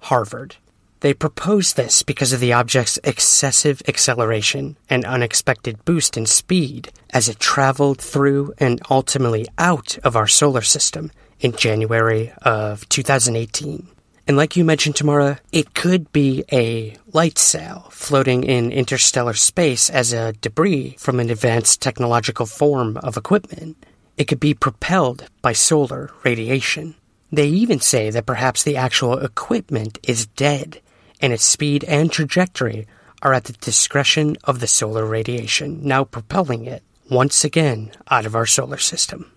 Harvard. 0.00 0.56
They 1.00 1.14
proposed 1.14 1.76
this 1.76 2.02
because 2.02 2.34
of 2.34 2.40
the 2.40 2.52
object's 2.52 2.98
excessive 3.02 3.80
acceleration 3.88 4.76
and 4.90 5.06
unexpected 5.06 5.82
boost 5.86 6.18
in 6.18 6.26
speed 6.26 6.92
as 7.14 7.30
it 7.30 7.38
traveled 7.38 7.98
through 7.98 8.52
and 8.58 8.82
ultimately 8.90 9.46
out 9.56 9.96
of 10.04 10.16
our 10.16 10.26
solar 10.26 10.60
system 10.60 11.10
in 11.40 11.52
January 11.52 12.32
of 12.42 12.88
2018. 12.88 13.88
And 14.26 14.36
like 14.36 14.56
you 14.56 14.64
mentioned, 14.64 14.94
Tamara, 14.94 15.40
it 15.50 15.74
could 15.74 16.12
be 16.12 16.44
a 16.52 16.96
light 17.12 17.38
sail 17.38 17.88
floating 17.90 18.44
in 18.44 18.70
interstellar 18.70 19.34
space 19.34 19.90
as 19.90 20.12
a 20.12 20.34
debris 20.34 20.96
from 20.98 21.18
an 21.18 21.30
advanced 21.30 21.82
technological 21.82 22.46
form 22.46 22.96
of 22.98 23.16
equipment. 23.16 23.76
It 24.16 24.28
could 24.28 24.38
be 24.38 24.54
propelled 24.54 25.26
by 25.42 25.52
solar 25.52 26.12
radiation. 26.22 26.94
They 27.32 27.48
even 27.48 27.80
say 27.80 28.10
that 28.10 28.26
perhaps 28.26 28.62
the 28.62 28.76
actual 28.76 29.18
equipment 29.18 29.98
is 30.06 30.26
dead, 30.26 30.80
and 31.20 31.32
its 31.32 31.44
speed 31.44 31.84
and 31.84 32.12
trajectory 32.12 32.86
are 33.22 33.34
at 33.34 33.44
the 33.44 33.52
discretion 33.54 34.36
of 34.44 34.60
the 34.60 34.66
solar 34.66 35.04
radiation, 35.04 35.80
now 35.82 36.04
propelling 36.04 36.66
it 36.66 36.82
once 37.10 37.44
again 37.44 37.90
out 38.10 38.26
of 38.26 38.34
our 38.34 38.46
solar 38.46 38.78
system. 38.78 39.30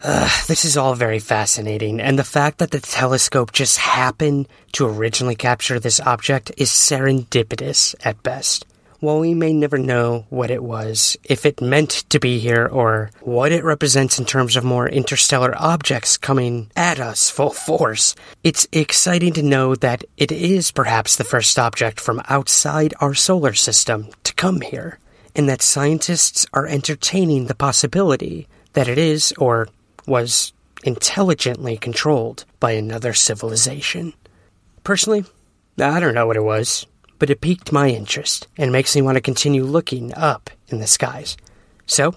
This 0.00 0.64
is 0.64 0.76
all 0.76 0.94
very 0.94 1.18
fascinating, 1.18 2.00
and 2.00 2.18
the 2.18 2.24
fact 2.24 2.58
that 2.58 2.70
the 2.70 2.80
telescope 2.80 3.52
just 3.52 3.78
happened 3.78 4.48
to 4.72 4.86
originally 4.86 5.34
capture 5.34 5.80
this 5.80 6.00
object 6.00 6.52
is 6.56 6.70
serendipitous 6.70 7.94
at 8.04 8.22
best. 8.22 8.64
While 9.00 9.20
we 9.20 9.34
may 9.34 9.52
never 9.52 9.78
know 9.78 10.26
what 10.28 10.50
it 10.50 10.62
was, 10.62 11.16
if 11.22 11.46
it 11.46 11.60
meant 11.60 12.04
to 12.10 12.18
be 12.18 12.38
here, 12.38 12.66
or 12.66 13.10
what 13.20 13.52
it 13.52 13.62
represents 13.62 14.18
in 14.18 14.24
terms 14.24 14.56
of 14.56 14.64
more 14.64 14.88
interstellar 14.88 15.54
objects 15.56 16.16
coming 16.16 16.70
at 16.74 16.98
us 16.98 17.30
full 17.30 17.50
force, 17.50 18.14
it's 18.42 18.66
exciting 18.72 19.34
to 19.34 19.42
know 19.42 19.74
that 19.76 20.04
it 20.16 20.32
is 20.32 20.72
perhaps 20.72 21.14
the 21.16 21.24
first 21.24 21.58
object 21.58 22.00
from 22.00 22.22
outside 22.28 22.94
our 23.00 23.14
solar 23.14 23.54
system 23.54 24.08
to 24.24 24.34
come 24.34 24.60
here, 24.60 24.98
and 25.36 25.48
that 25.48 25.62
scientists 25.62 26.46
are 26.52 26.66
entertaining 26.66 27.46
the 27.46 27.54
possibility 27.54 28.48
that 28.72 28.88
it 28.88 28.98
is, 28.98 29.32
or 29.38 29.68
was 30.08 30.52
intelligently 30.84 31.76
controlled 31.76 32.44
by 32.60 32.72
another 32.72 33.12
civilization. 33.12 34.14
Personally, 34.84 35.24
I 35.78 36.00
don't 36.00 36.14
know 36.14 36.26
what 36.26 36.36
it 36.36 36.42
was, 36.42 36.86
but 37.18 37.30
it 37.30 37.40
piqued 37.40 37.72
my 37.72 37.88
interest 37.88 38.46
and 38.56 38.72
makes 38.72 38.94
me 38.94 39.02
want 39.02 39.16
to 39.16 39.20
continue 39.20 39.64
looking 39.64 40.14
up 40.14 40.50
in 40.68 40.78
the 40.78 40.86
skies. 40.86 41.36
So, 41.86 42.14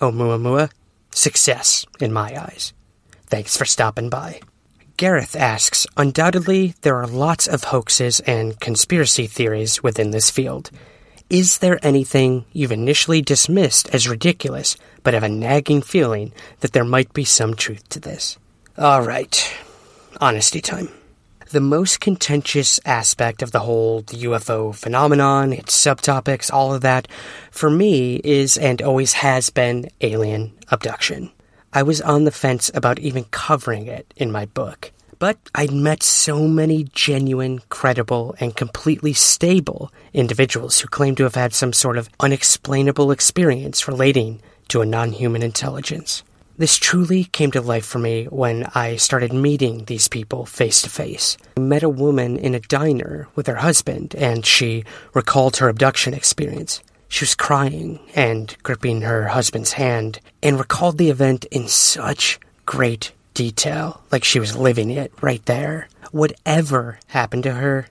Oumuamua, 0.00 0.70
success 1.10 1.86
in 2.00 2.12
my 2.12 2.40
eyes. 2.40 2.72
Thanks 3.26 3.56
for 3.56 3.64
stopping 3.64 4.08
by. 4.08 4.40
Gareth 4.96 5.36
asks 5.36 5.86
Undoubtedly, 5.96 6.74
there 6.82 6.96
are 6.96 7.06
lots 7.06 7.46
of 7.46 7.64
hoaxes 7.64 8.20
and 8.20 8.58
conspiracy 8.58 9.26
theories 9.26 9.82
within 9.82 10.10
this 10.10 10.30
field. 10.30 10.70
Is 11.30 11.58
there 11.58 11.78
anything 11.82 12.46
you've 12.54 12.72
initially 12.72 13.20
dismissed 13.20 13.90
as 13.90 14.08
ridiculous, 14.08 14.78
but 15.02 15.12
have 15.12 15.22
a 15.22 15.28
nagging 15.28 15.82
feeling 15.82 16.32
that 16.60 16.72
there 16.72 16.86
might 16.86 17.12
be 17.12 17.24
some 17.24 17.54
truth 17.54 17.86
to 17.90 18.00
this? 18.00 18.38
All 18.78 19.02
right, 19.02 19.54
honesty 20.22 20.62
time. 20.62 20.88
The 21.50 21.60
most 21.60 22.00
contentious 22.00 22.80
aspect 22.86 23.42
of 23.42 23.52
the 23.52 23.60
whole 23.60 24.04
UFO 24.04 24.74
phenomenon, 24.74 25.52
its 25.52 25.76
subtopics, 25.76 26.50
all 26.50 26.72
of 26.72 26.80
that, 26.80 27.08
for 27.50 27.68
me 27.68 28.22
is 28.24 28.56
and 28.56 28.80
always 28.80 29.12
has 29.12 29.50
been 29.50 29.90
alien 30.00 30.54
abduction. 30.70 31.30
I 31.74 31.82
was 31.82 32.00
on 32.00 32.24
the 32.24 32.30
fence 32.30 32.70
about 32.72 33.00
even 33.00 33.24
covering 33.24 33.86
it 33.86 34.14
in 34.16 34.32
my 34.32 34.46
book. 34.46 34.92
But 35.18 35.38
I'd 35.54 35.72
met 35.72 36.04
so 36.04 36.46
many 36.46 36.84
genuine, 36.84 37.60
credible, 37.70 38.36
and 38.38 38.54
completely 38.54 39.12
stable 39.12 39.90
individuals 40.14 40.78
who 40.78 40.86
claimed 40.86 41.16
to 41.16 41.24
have 41.24 41.34
had 41.34 41.52
some 41.52 41.72
sort 41.72 41.98
of 41.98 42.08
unexplainable 42.20 43.10
experience 43.10 43.88
relating 43.88 44.40
to 44.68 44.80
a 44.80 44.86
non 44.86 45.10
human 45.10 45.42
intelligence. 45.42 46.22
This 46.56 46.76
truly 46.76 47.24
came 47.24 47.50
to 47.52 47.60
life 47.60 47.84
for 47.84 47.98
me 47.98 48.26
when 48.26 48.64
I 48.74 48.96
started 48.96 49.32
meeting 49.32 49.84
these 49.84 50.08
people 50.08 50.44
face 50.44 50.82
to 50.82 50.90
face. 50.90 51.36
I 51.56 51.60
met 51.60 51.82
a 51.82 51.88
woman 51.88 52.36
in 52.36 52.54
a 52.54 52.60
diner 52.60 53.28
with 53.34 53.46
her 53.48 53.56
husband, 53.56 54.14
and 54.16 54.46
she 54.46 54.84
recalled 55.14 55.56
her 55.56 55.68
abduction 55.68 56.14
experience. 56.14 56.82
She 57.08 57.24
was 57.24 57.34
crying 57.34 58.00
and 58.14 58.56
gripping 58.62 59.02
her 59.02 59.28
husband's 59.28 59.72
hand, 59.72 60.20
and 60.42 60.58
recalled 60.58 60.98
the 60.98 61.10
event 61.10 61.44
in 61.46 61.66
such 61.68 62.38
great 62.66 63.12
detail, 63.38 64.02
like 64.10 64.24
she 64.24 64.40
was 64.40 64.56
living 64.56 64.90
it 64.90 65.12
right 65.20 65.46
there. 65.46 65.88
Whatever 66.10 66.98
happened 67.06 67.44
to 67.44 67.52
her, 67.52 67.86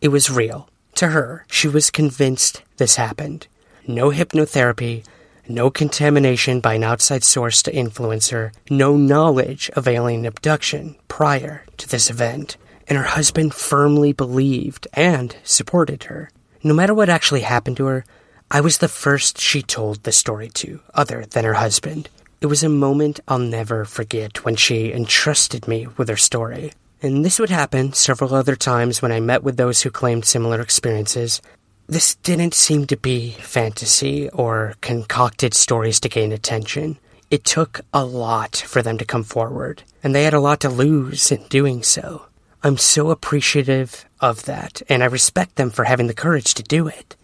it 0.00 0.08
was 0.08 0.30
real. 0.30 0.68
To 0.94 1.08
her, 1.08 1.44
she 1.50 1.66
was 1.66 1.90
convinced 1.90 2.62
this 2.76 2.94
happened. 2.94 3.48
No 3.84 4.10
hypnotherapy, 4.10 5.04
no 5.48 5.70
contamination 5.70 6.60
by 6.60 6.74
an 6.74 6.84
outside 6.84 7.24
source 7.24 7.64
to 7.64 7.74
influence 7.74 8.30
her, 8.30 8.52
no 8.70 8.96
knowledge 8.96 9.70
of 9.70 9.88
alien 9.88 10.24
abduction 10.24 10.94
prior 11.08 11.64
to 11.78 11.88
this 11.88 12.08
event. 12.08 12.56
And 12.86 12.96
her 12.96 13.04
husband 13.18 13.54
firmly 13.54 14.12
believed 14.12 14.86
and 14.92 15.34
supported 15.42 16.04
her. 16.04 16.30
No 16.62 16.74
matter 16.74 16.94
what 16.94 17.08
actually 17.08 17.40
happened 17.40 17.76
to 17.78 17.86
her, 17.86 18.04
I 18.52 18.60
was 18.60 18.78
the 18.78 18.86
first 18.86 19.40
she 19.40 19.62
told 19.62 20.04
the 20.04 20.12
story 20.12 20.48
to, 20.50 20.78
other 20.94 21.24
than 21.26 21.44
her 21.44 21.54
husband. 21.54 22.08
It 22.42 22.46
was 22.46 22.64
a 22.64 22.68
moment 22.68 23.20
I'll 23.28 23.38
never 23.38 23.84
forget 23.84 24.44
when 24.44 24.56
she 24.56 24.92
entrusted 24.92 25.68
me 25.68 25.86
with 25.96 26.08
her 26.08 26.16
story. 26.16 26.72
And 27.00 27.24
this 27.24 27.38
would 27.38 27.50
happen 27.50 27.92
several 27.92 28.34
other 28.34 28.56
times 28.56 29.00
when 29.00 29.12
I 29.12 29.20
met 29.20 29.44
with 29.44 29.56
those 29.56 29.82
who 29.82 29.92
claimed 29.92 30.24
similar 30.24 30.60
experiences. 30.60 31.40
This 31.86 32.16
didn't 32.16 32.54
seem 32.54 32.88
to 32.88 32.96
be 32.96 33.30
fantasy 33.38 34.28
or 34.30 34.74
concocted 34.80 35.54
stories 35.54 36.00
to 36.00 36.08
gain 36.08 36.32
attention. 36.32 36.98
It 37.30 37.44
took 37.44 37.80
a 37.94 38.04
lot 38.04 38.56
for 38.56 38.82
them 38.82 38.98
to 38.98 39.04
come 39.04 39.22
forward, 39.22 39.84
and 40.02 40.12
they 40.12 40.24
had 40.24 40.34
a 40.34 40.40
lot 40.40 40.58
to 40.62 40.68
lose 40.68 41.30
in 41.30 41.44
doing 41.44 41.84
so. 41.84 42.26
I'm 42.64 42.76
so 42.76 43.10
appreciative 43.10 44.04
of 44.20 44.46
that, 44.46 44.82
and 44.88 45.04
I 45.04 45.06
respect 45.06 45.54
them 45.54 45.70
for 45.70 45.84
having 45.84 46.08
the 46.08 46.12
courage 46.12 46.54
to 46.54 46.64
do 46.64 46.88
it. 46.88 47.14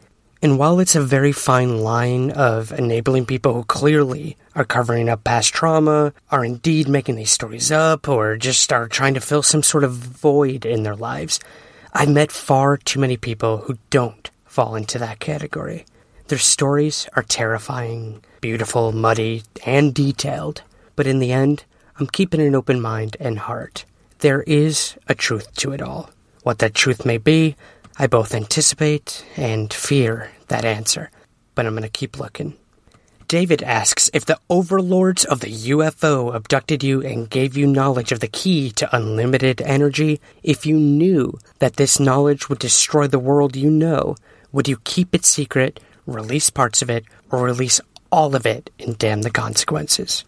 And 0.40 0.56
while 0.56 0.78
it's 0.78 0.94
a 0.94 1.02
very 1.02 1.32
fine 1.32 1.78
line 1.78 2.30
of 2.30 2.70
enabling 2.70 3.26
people 3.26 3.54
who 3.54 3.64
clearly 3.64 4.36
are 4.54 4.64
covering 4.64 5.08
up 5.08 5.24
past 5.24 5.52
trauma, 5.52 6.12
are 6.30 6.44
indeed 6.44 6.88
making 6.88 7.16
these 7.16 7.32
stories 7.32 7.72
up, 7.72 8.08
or 8.08 8.36
just 8.36 8.72
are 8.72 8.86
trying 8.86 9.14
to 9.14 9.20
fill 9.20 9.42
some 9.42 9.64
sort 9.64 9.82
of 9.82 9.92
void 9.92 10.64
in 10.64 10.84
their 10.84 10.94
lives, 10.94 11.40
I've 11.92 12.10
met 12.10 12.30
far 12.30 12.76
too 12.76 13.00
many 13.00 13.16
people 13.16 13.58
who 13.58 13.78
don't 13.90 14.30
fall 14.44 14.76
into 14.76 14.98
that 15.00 15.18
category. 15.18 15.86
Their 16.28 16.38
stories 16.38 17.08
are 17.14 17.22
terrifying, 17.22 18.22
beautiful, 18.40 18.92
muddy, 18.92 19.42
and 19.66 19.92
detailed, 19.92 20.62
but 20.94 21.06
in 21.06 21.18
the 21.18 21.32
end, 21.32 21.64
I'm 21.98 22.06
keeping 22.06 22.40
an 22.40 22.54
open 22.54 22.80
mind 22.80 23.16
and 23.18 23.40
heart. 23.40 23.84
There 24.20 24.42
is 24.42 24.96
a 25.08 25.14
truth 25.14 25.52
to 25.56 25.72
it 25.72 25.82
all. 25.82 26.10
What 26.42 26.58
that 26.58 26.74
truth 26.74 27.04
may 27.04 27.18
be, 27.18 27.56
I 28.00 28.06
both 28.06 28.32
anticipate 28.32 29.24
and 29.36 29.72
fear 29.72 30.30
that 30.46 30.64
answer, 30.64 31.10
but 31.56 31.66
I'm 31.66 31.72
going 31.72 31.82
to 31.82 31.88
keep 31.88 32.20
looking. 32.20 32.54
David 33.26 33.60
asks 33.62 34.08
if 34.14 34.24
the 34.24 34.38
overlords 34.48 35.24
of 35.24 35.40
the 35.40 35.52
UFO 35.52 36.32
abducted 36.32 36.84
you 36.84 37.02
and 37.02 37.28
gave 37.28 37.56
you 37.56 37.66
knowledge 37.66 38.12
of 38.12 38.20
the 38.20 38.28
key 38.28 38.70
to 38.70 38.96
unlimited 38.96 39.60
energy, 39.62 40.20
if 40.44 40.64
you 40.64 40.76
knew 40.78 41.36
that 41.58 41.74
this 41.74 41.98
knowledge 41.98 42.48
would 42.48 42.60
destroy 42.60 43.08
the 43.08 43.18
world 43.18 43.56
you 43.56 43.68
know, 43.68 44.14
would 44.52 44.68
you 44.68 44.78
keep 44.84 45.12
it 45.12 45.24
secret, 45.24 45.80
release 46.06 46.50
parts 46.50 46.80
of 46.80 46.88
it, 46.88 47.04
or 47.30 47.42
release 47.42 47.80
all 48.12 48.36
of 48.36 48.46
it 48.46 48.70
and 48.78 48.96
damn 48.96 49.22
the 49.22 49.30
consequences? 49.30 50.24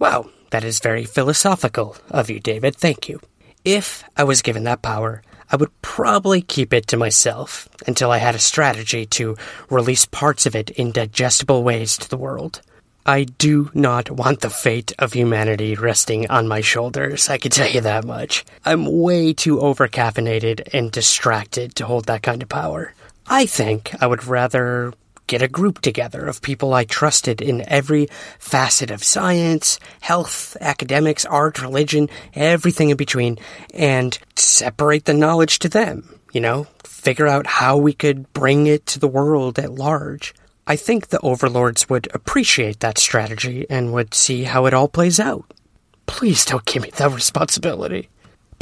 Wow, 0.00 0.28
that 0.50 0.64
is 0.64 0.80
very 0.80 1.04
philosophical 1.04 1.96
of 2.10 2.28
you, 2.28 2.40
David. 2.40 2.74
Thank 2.74 3.08
you. 3.08 3.20
If 3.64 4.02
I 4.16 4.24
was 4.24 4.42
given 4.42 4.64
that 4.64 4.82
power, 4.82 5.22
I 5.52 5.56
would 5.56 5.82
probably 5.82 6.40
keep 6.40 6.72
it 6.72 6.86
to 6.88 6.96
myself 6.96 7.68
until 7.86 8.10
I 8.10 8.16
had 8.16 8.34
a 8.34 8.38
strategy 8.38 9.04
to 9.06 9.36
release 9.68 10.06
parts 10.06 10.46
of 10.46 10.56
it 10.56 10.70
in 10.70 10.92
digestible 10.92 11.62
ways 11.62 11.98
to 11.98 12.08
the 12.08 12.16
world. 12.16 12.62
I 13.04 13.24
do 13.24 13.70
not 13.74 14.10
want 14.10 14.40
the 14.40 14.48
fate 14.48 14.92
of 14.98 15.12
humanity 15.12 15.74
resting 15.74 16.30
on 16.30 16.48
my 16.48 16.62
shoulders, 16.62 17.28
I 17.28 17.36
can 17.36 17.50
tell 17.50 17.68
you 17.68 17.82
that 17.82 18.04
much. 18.04 18.44
I'm 18.64 19.02
way 19.02 19.32
too 19.34 19.58
overcaffeinated 19.58 20.72
and 20.72 20.90
distracted 20.90 21.74
to 21.74 21.84
hold 21.84 22.06
that 22.06 22.22
kind 22.22 22.42
of 22.42 22.48
power. 22.48 22.94
I 23.26 23.46
think 23.46 23.92
I 24.00 24.06
would 24.06 24.24
rather 24.24 24.94
get 25.26 25.42
a 25.42 25.48
group 25.48 25.80
together 25.80 26.26
of 26.26 26.42
people 26.42 26.74
I 26.74 26.84
trusted 26.84 27.40
in 27.40 27.68
every 27.68 28.08
facet 28.38 28.90
of 28.90 29.04
science, 29.04 29.78
health, 30.00 30.56
academics, 30.60 31.24
art, 31.24 31.60
religion, 31.62 32.08
everything 32.34 32.90
in 32.90 32.96
between, 32.96 33.38
and 33.72 34.18
separate 34.36 35.04
the 35.04 35.14
knowledge 35.14 35.58
to 35.60 35.68
them, 35.68 36.18
you 36.32 36.40
know? 36.40 36.66
Figure 36.84 37.26
out 37.26 37.46
how 37.46 37.76
we 37.76 37.92
could 37.92 38.32
bring 38.32 38.66
it 38.66 38.86
to 38.86 38.98
the 38.98 39.08
world 39.08 39.58
at 39.58 39.72
large. 39.72 40.34
I 40.66 40.76
think 40.76 41.08
the 41.08 41.20
overlords 41.20 41.88
would 41.88 42.08
appreciate 42.14 42.80
that 42.80 42.98
strategy 42.98 43.66
and 43.68 43.92
would 43.92 44.14
see 44.14 44.44
how 44.44 44.66
it 44.66 44.74
all 44.74 44.88
plays 44.88 45.18
out. 45.18 45.44
Please 46.06 46.44
don't 46.44 46.64
give 46.64 46.82
me 46.82 46.90
that 46.96 47.10
responsibility. 47.10 48.08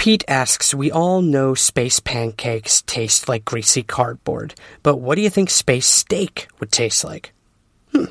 Pete 0.00 0.24
asks, 0.28 0.72
We 0.72 0.90
all 0.90 1.20
know 1.20 1.52
space 1.52 2.00
pancakes 2.00 2.80
taste 2.80 3.28
like 3.28 3.44
greasy 3.44 3.82
cardboard, 3.82 4.54
but 4.82 4.96
what 4.96 5.16
do 5.16 5.20
you 5.20 5.28
think 5.28 5.50
space 5.50 5.86
steak 5.86 6.48
would 6.58 6.72
taste 6.72 7.04
like? 7.04 7.34
Hmm, 7.92 8.06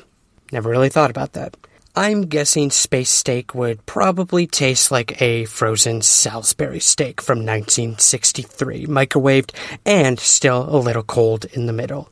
never 0.52 0.70
really 0.70 0.88
thought 0.88 1.10
about 1.10 1.32
that. 1.32 1.56
I'm 1.96 2.26
guessing 2.26 2.70
space 2.70 3.10
steak 3.10 3.56
would 3.56 3.84
probably 3.86 4.46
taste 4.46 4.92
like 4.92 5.20
a 5.20 5.46
frozen 5.46 6.00
Salisbury 6.00 6.78
steak 6.78 7.20
from 7.20 7.38
1963, 7.38 8.86
microwaved 8.86 9.50
and 9.84 10.20
still 10.20 10.72
a 10.72 10.78
little 10.78 11.02
cold 11.02 11.44
in 11.46 11.66
the 11.66 11.72
middle. 11.72 12.08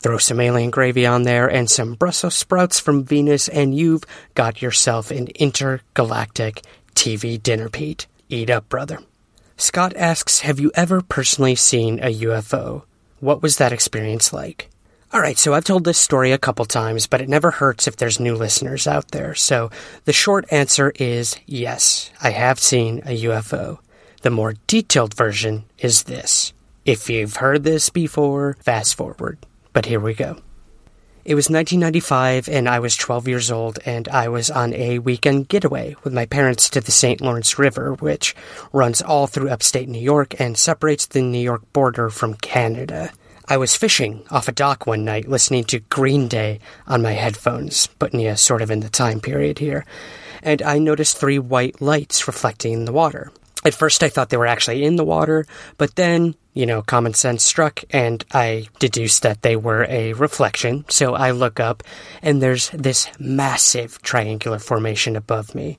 Throw 0.00 0.18
some 0.18 0.40
alien 0.40 0.68
gravy 0.68 1.06
on 1.06 1.22
there 1.22 1.50
and 1.50 1.70
some 1.70 1.94
Brussels 1.94 2.34
sprouts 2.34 2.78
from 2.78 3.02
Venus, 3.02 3.48
and 3.48 3.74
you've 3.74 4.04
got 4.34 4.60
yourself 4.60 5.10
an 5.10 5.28
intergalactic 5.28 6.60
TV 6.94 7.42
dinner, 7.42 7.70
Pete. 7.70 8.06
Eat 8.28 8.50
up, 8.50 8.68
brother. 8.68 8.98
Scott 9.56 9.94
asks, 9.96 10.40
Have 10.40 10.58
you 10.58 10.70
ever 10.74 11.00
personally 11.00 11.54
seen 11.54 11.98
a 12.00 12.12
UFO? 12.12 12.82
What 13.20 13.42
was 13.42 13.58
that 13.58 13.72
experience 13.72 14.32
like? 14.32 14.68
Alright, 15.14 15.38
so 15.38 15.52
I've 15.52 15.64
told 15.64 15.84
this 15.84 15.98
story 15.98 16.32
a 16.32 16.38
couple 16.38 16.64
times, 16.64 17.06
but 17.06 17.20
it 17.20 17.28
never 17.28 17.50
hurts 17.50 17.86
if 17.86 17.96
there's 17.96 18.18
new 18.18 18.34
listeners 18.34 18.86
out 18.86 19.10
there. 19.10 19.34
So 19.34 19.70
the 20.06 20.12
short 20.12 20.46
answer 20.50 20.92
is 20.96 21.36
yes, 21.46 22.10
I 22.22 22.30
have 22.30 22.58
seen 22.58 23.00
a 23.00 23.24
UFO. 23.24 23.78
The 24.22 24.30
more 24.30 24.54
detailed 24.66 25.14
version 25.14 25.64
is 25.78 26.04
this. 26.04 26.54
If 26.84 27.10
you've 27.10 27.36
heard 27.36 27.62
this 27.62 27.90
before, 27.90 28.56
fast 28.60 28.94
forward. 28.94 29.38
But 29.72 29.86
here 29.86 30.00
we 30.00 30.14
go. 30.14 30.38
It 31.24 31.36
was 31.36 31.48
1995, 31.48 32.48
and 32.48 32.68
I 32.68 32.80
was 32.80 32.96
12 32.96 33.28
years 33.28 33.50
old, 33.52 33.78
and 33.86 34.08
I 34.08 34.26
was 34.26 34.50
on 34.50 34.74
a 34.74 34.98
weekend 34.98 35.48
getaway 35.48 35.94
with 36.02 36.12
my 36.12 36.26
parents 36.26 36.68
to 36.70 36.80
the 36.80 36.90
St. 36.90 37.20
Lawrence 37.20 37.60
River, 37.60 37.94
which 37.94 38.34
runs 38.72 39.00
all 39.00 39.28
through 39.28 39.50
upstate 39.50 39.88
New 39.88 40.00
York 40.00 40.34
and 40.40 40.58
separates 40.58 41.06
the 41.06 41.22
New 41.22 41.38
York 41.38 41.62
border 41.72 42.10
from 42.10 42.34
Canada. 42.34 43.12
I 43.46 43.56
was 43.56 43.76
fishing 43.76 44.24
off 44.32 44.48
a 44.48 44.52
dock 44.52 44.84
one 44.84 45.04
night, 45.04 45.28
listening 45.28 45.62
to 45.66 45.78
Green 45.78 46.26
Day 46.26 46.58
on 46.88 47.02
my 47.02 47.12
headphones, 47.12 47.86
putting 47.86 48.18
you 48.18 48.34
sort 48.34 48.60
of 48.60 48.72
in 48.72 48.80
the 48.80 48.88
time 48.88 49.20
period 49.20 49.60
here, 49.60 49.86
and 50.42 50.60
I 50.60 50.78
noticed 50.78 51.18
three 51.18 51.38
white 51.38 51.80
lights 51.80 52.26
reflecting 52.26 52.72
in 52.72 52.84
the 52.84 52.92
water. 52.92 53.30
At 53.64 53.74
first, 53.74 54.02
I 54.02 54.08
thought 54.08 54.30
they 54.30 54.36
were 54.36 54.46
actually 54.46 54.82
in 54.82 54.96
the 54.96 55.04
water, 55.04 55.46
but 55.78 55.94
then, 55.94 56.34
you 56.54 56.66
know, 56.66 56.82
common 56.82 57.14
sense 57.14 57.42
struck, 57.42 57.82
and 57.90 58.24
I 58.32 58.68
deduced 58.78 59.22
that 59.22 59.42
they 59.42 59.56
were 59.56 59.86
a 59.88 60.12
reflection. 60.12 60.84
So 60.88 61.14
I 61.14 61.30
look 61.30 61.58
up, 61.60 61.82
and 62.20 62.42
there's 62.42 62.70
this 62.70 63.08
massive 63.18 64.02
triangular 64.02 64.58
formation 64.58 65.16
above 65.16 65.54
me. 65.54 65.78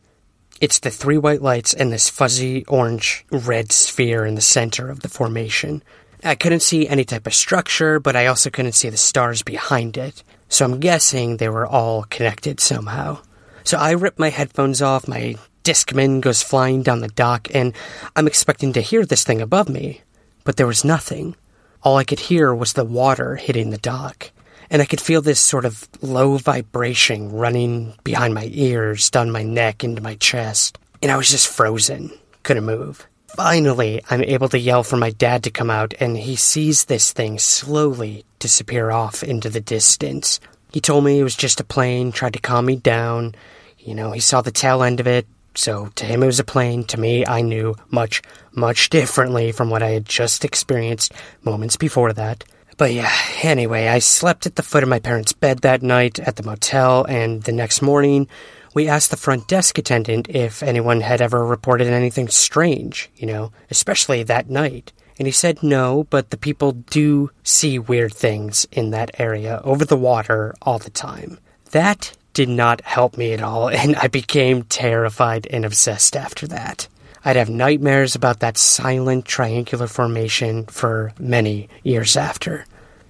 It's 0.62 0.80
the 0.80 0.90
three 0.90 1.18
white 1.18 1.42
lights 1.42 1.74
and 1.74 1.92
this 1.92 2.10
fuzzy 2.10 2.66
orange 2.66 3.26
red 3.32 3.72
sphere 3.72 4.26
in 4.26 4.36
the 4.36 4.42
center 4.42 4.90
of 4.90 5.02
the 5.02 5.10
formation. 5.10 5.84
I 6.24 6.36
couldn't 6.36 6.62
see 6.62 6.88
any 6.88 7.04
type 7.04 7.28
of 7.28 7.34
structure, 7.34 8.00
but 8.00 8.16
I 8.16 8.28
also 8.28 8.50
couldn't 8.50 8.72
see 8.72 8.90
the 8.90 8.98
stars 8.98 9.44
behind 9.44 9.98
it. 9.98 10.24
So 10.48 10.64
I'm 10.66 10.80
guessing 10.80 11.38
they 11.38 11.50
were 11.50 11.68
all 11.68 12.04
connected 12.04 12.60
somehow. 12.60 13.20
So 13.64 13.78
I 13.78 13.92
rip 13.92 14.18
my 14.18 14.30
headphones 14.30 14.82
off, 14.82 15.08
my 15.08 15.36
Discman 15.64 16.22
goes 16.22 16.44
flying 16.44 16.84
down 16.84 17.00
the 17.00 17.08
dock, 17.08 17.48
and 17.54 17.74
I'm 18.16 18.28
expecting 18.28 18.74
to 18.74 18.82
hear 18.82 19.06
this 19.06 19.24
thing 19.24 19.42
above 19.42 19.70
me. 19.70 20.02
But 20.44 20.58
there 20.58 20.68
was 20.68 20.84
nothing. 20.84 21.36
All 21.84 21.98
I 21.98 22.04
could 22.04 22.20
hear 22.20 22.54
was 22.54 22.74
the 22.74 22.86
water 22.86 23.36
hitting 23.36 23.70
the 23.70 23.78
dock, 23.78 24.32
and 24.70 24.82
I 24.82 24.86
could 24.86 25.02
feel 25.02 25.22
this 25.22 25.40
sort 25.40 25.66
of 25.66 25.88
low 26.02 26.38
vibration 26.38 27.32
running 27.32 27.94
behind 28.04 28.34
my 28.34 28.50
ears, 28.52 29.10
down 29.10 29.32
my 29.32 29.44
neck, 29.44 29.84
into 29.84 30.02
my 30.02 30.16
chest, 30.16 30.78
and 31.02 31.12
I 31.12 31.18
was 31.18 31.30
just 31.30 31.48
frozen. 31.48 32.12
Couldn't 32.44 32.66
move. 32.66 33.08
Finally, 33.36 34.02
I'm 34.10 34.24
able 34.24 34.48
to 34.50 34.60
yell 34.60 34.84
for 34.84 34.96
my 34.96 35.10
dad 35.10 35.44
to 35.44 35.50
come 35.50 35.70
out, 35.70 35.94
and 36.00 36.16
he 36.16 36.36
sees 36.36 36.86
this 36.86 37.12
thing 37.12 37.40
slowly 37.40 38.26
disappear 38.38 38.92
off 38.92 39.24
into 39.24 39.50
the 39.50 39.62
distance. 39.62 40.40
He 40.72 40.80
told 40.80 41.04
me 41.04 41.20
it 41.20 41.24
was 41.24 41.36
just 41.36 41.60
a 41.60 41.64
plane, 41.64 42.12
tried 42.12 42.34
to 42.34 42.40
calm 42.40 42.66
me 42.66 42.76
down. 42.76 43.34
You 43.80 43.96
know, 43.96 44.12
he 44.12 44.20
saw 44.20 44.42
the 44.42 44.52
tail 44.52 44.84
end 44.84 45.00
of 45.00 45.08
it, 45.08 45.26
so 45.56 45.88
to 45.96 46.06
him 46.06 46.24
it 46.24 46.28
was 46.28 46.40
a 46.40 46.44
plane. 46.44 46.84
To 46.86 47.00
me, 47.00 47.26
I 47.26 47.42
knew 47.42 47.76
much, 47.90 48.22
much 48.52 48.90
differently 48.90 49.52
from 49.52 49.70
what 49.70 49.84
I 49.84 49.90
had 49.90 50.06
just 50.06 50.46
experienced 50.46 51.14
moments 51.44 51.78
before 51.78 52.14
that. 52.14 52.44
But 52.78 52.94
yeah, 52.94 53.12
anyway, 53.44 53.88
I 53.88 54.00
slept 54.00 54.46
at 54.46 54.56
the 54.56 54.64
foot 54.64 54.84
of 54.84 54.90
my 54.90 55.00
parents' 55.00 55.34
bed 55.34 55.60
that 55.60 55.84
night 55.84 56.20
at 56.20 56.38
the 56.38 56.44
motel, 56.44 57.06
and 57.06 57.44
the 57.44 57.52
next 57.52 57.82
morning, 57.82 58.28
we 58.74 58.88
asked 58.88 59.12
the 59.12 59.18
front 59.18 59.48
desk 59.48 59.78
attendant 59.78 60.28
if 60.30 60.64
anyone 60.64 61.02
had 61.02 61.22
ever 61.22 61.46
reported 61.46 61.88
anything 61.88 62.28
strange, 62.30 63.12
you 63.16 63.28
know, 63.28 63.52
especially 63.70 64.24
that 64.24 64.50
night. 64.50 64.92
And 65.20 65.28
he 65.28 65.32
said 65.32 65.62
no, 65.62 66.06
but 66.10 66.32
the 66.32 66.38
people 66.38 66.72
do 66.72 67.30
see 67.44 67.78
weird 67.78 68.14
things 68.14 68.66
in 68.72 68.90
that 68.90 69.12
area 69.20 69.62
over 69.64 69.86
the 69.86 69.96
water 69.96 70.56
all 70.64 70.80
the 70.80 70.90
time. 70.90 71.40
That 71.72 72.18
did 72.34 72.50
not 72.50 72.82
help 72.82 73.18
me 73.18 73.34
at 73.34 73.42
all, 73.42 73.70
and 73.82 73.96
I 73.96 74.08
became 74.08 74.64
terrified 74.64 75.48
and 75.50 75.66
obsessed 75.66 76.16
after 76.16 76.48
that. 76.48 76.88
I'd 77.26 77.38
have 77.38 77.50
nightmares 77.50 78.16
about 78.16 78.42
that 78.42 78.58
silent 78.58 79.26
triangular 79.26 79.88
formation 79.88 80.66
for 80.66 81.14
many 81.18 81.70
years 81.82 82.18
after. 82.18 82.66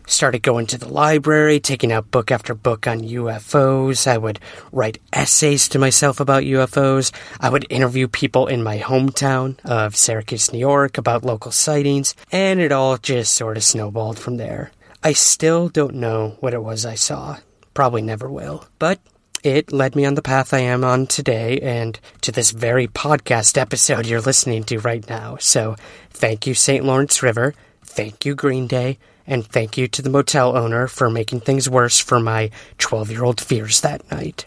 Started 0.05 0.43
going 0.43 0.67
to 0.67 0.77
the 0.77 0.93
library, 0.93 1.59
taking 1.59 1.91
out 1.91 2.12
book 2.12 2.29
after 2.29 2.53
book 2.53 2.86
on 2.86 2.99
UFOs. 2.99 4.05
I 4.05 4.17
would 4.17 4.39
write 4.71 5.01
essays 5.13 5.69
to 5.69 5.79
myself 5.79 6.19
about 6.19 6.43
UFOs. 6.43 7.12
I 7.39 7.49
would 7.49 7.65
interview 7.69 8.07
people 8.07 8.47
in 8.47 8.62
my 8.62 8.79
hometown 8.79 9.57
of 9.65 9.95
Syracuse, 9.95 10.51
New 10.51 10.59
York 10.59 10.97
about 10.97 11.23
local 11.23 11.51
sightings, 11.51 12.15
and 12.31 12.59
it 12.59 12.73
all 12.73 12.97
just 12.97 13.33
sort 13.33 13.55
of 13.57 13.63
snowballed 13.63 14.19
from 14.19 14.38
there. 14.38 14.71
I 15.01 15.13
still 15.13 15.69
don't 15.69 15.95
know 15.95 16.38
what 16.39 16.53
it 16.53 16.63
was 16.63 16.86
I 16.86 16.95
saw. 16.95 17.38
Probably 17.73 18.01
never 18.01 18.29
will. 18.29 18.65
But 18.79 18.99
it 19.43 19.73
led 19.73 19.95
me 19.95 20.06
on 20.06 20.15
the 20.15 20.21
path 20.21 20.53
I 20.53 20.60
am 20.60 20.84
on 20.84 21.06
today 21.06 21.60
and 21.60 21.99
to 22.21 22.32
this 22.32 22.51
very 22.51 22.88
podcast 22.88 23.58
episode 23.58 24.08
you're 24.08 24.21
listening 24.21 24.63
to 24.65 24.79
right 24.79 25.08
now. 25.10 25.38
So 25.38 25.75
thank 26.10 26.47
you, 26.47 26.53
St. 26.53 26.84
Lawrence 26.84 27.21
River. 27.21 27.53
Thank 27.84 28.25
you, 28.25 28.36
Green 28.36 28.67
Day. 28.67 28.97
And 29.27 29.45
thank 29.45 29.77
you 29.77 29.88
to 29.89 30.01
the 30.01 30.10
motel 30.10 30.58
owner 30.58 30.88
for 30.88 31.10
making 31.10 31.41
things 31.41 31.69
worse 31.69 31.99
for 31.99 32.19
my 32.19 32.51
12 32.77 33.12
year 33.12 33.23
old 33.23 33.41
fears 33.41 33.82
that 33.82 34.10
night. 34.10 34.45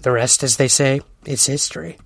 The 0.00 0.10
rest, 0.10 0.42
as 0.42 0.56
they 0.56 0.68
say, 0.68 1.00
is 1.24 1.46
history. 1.46 1.98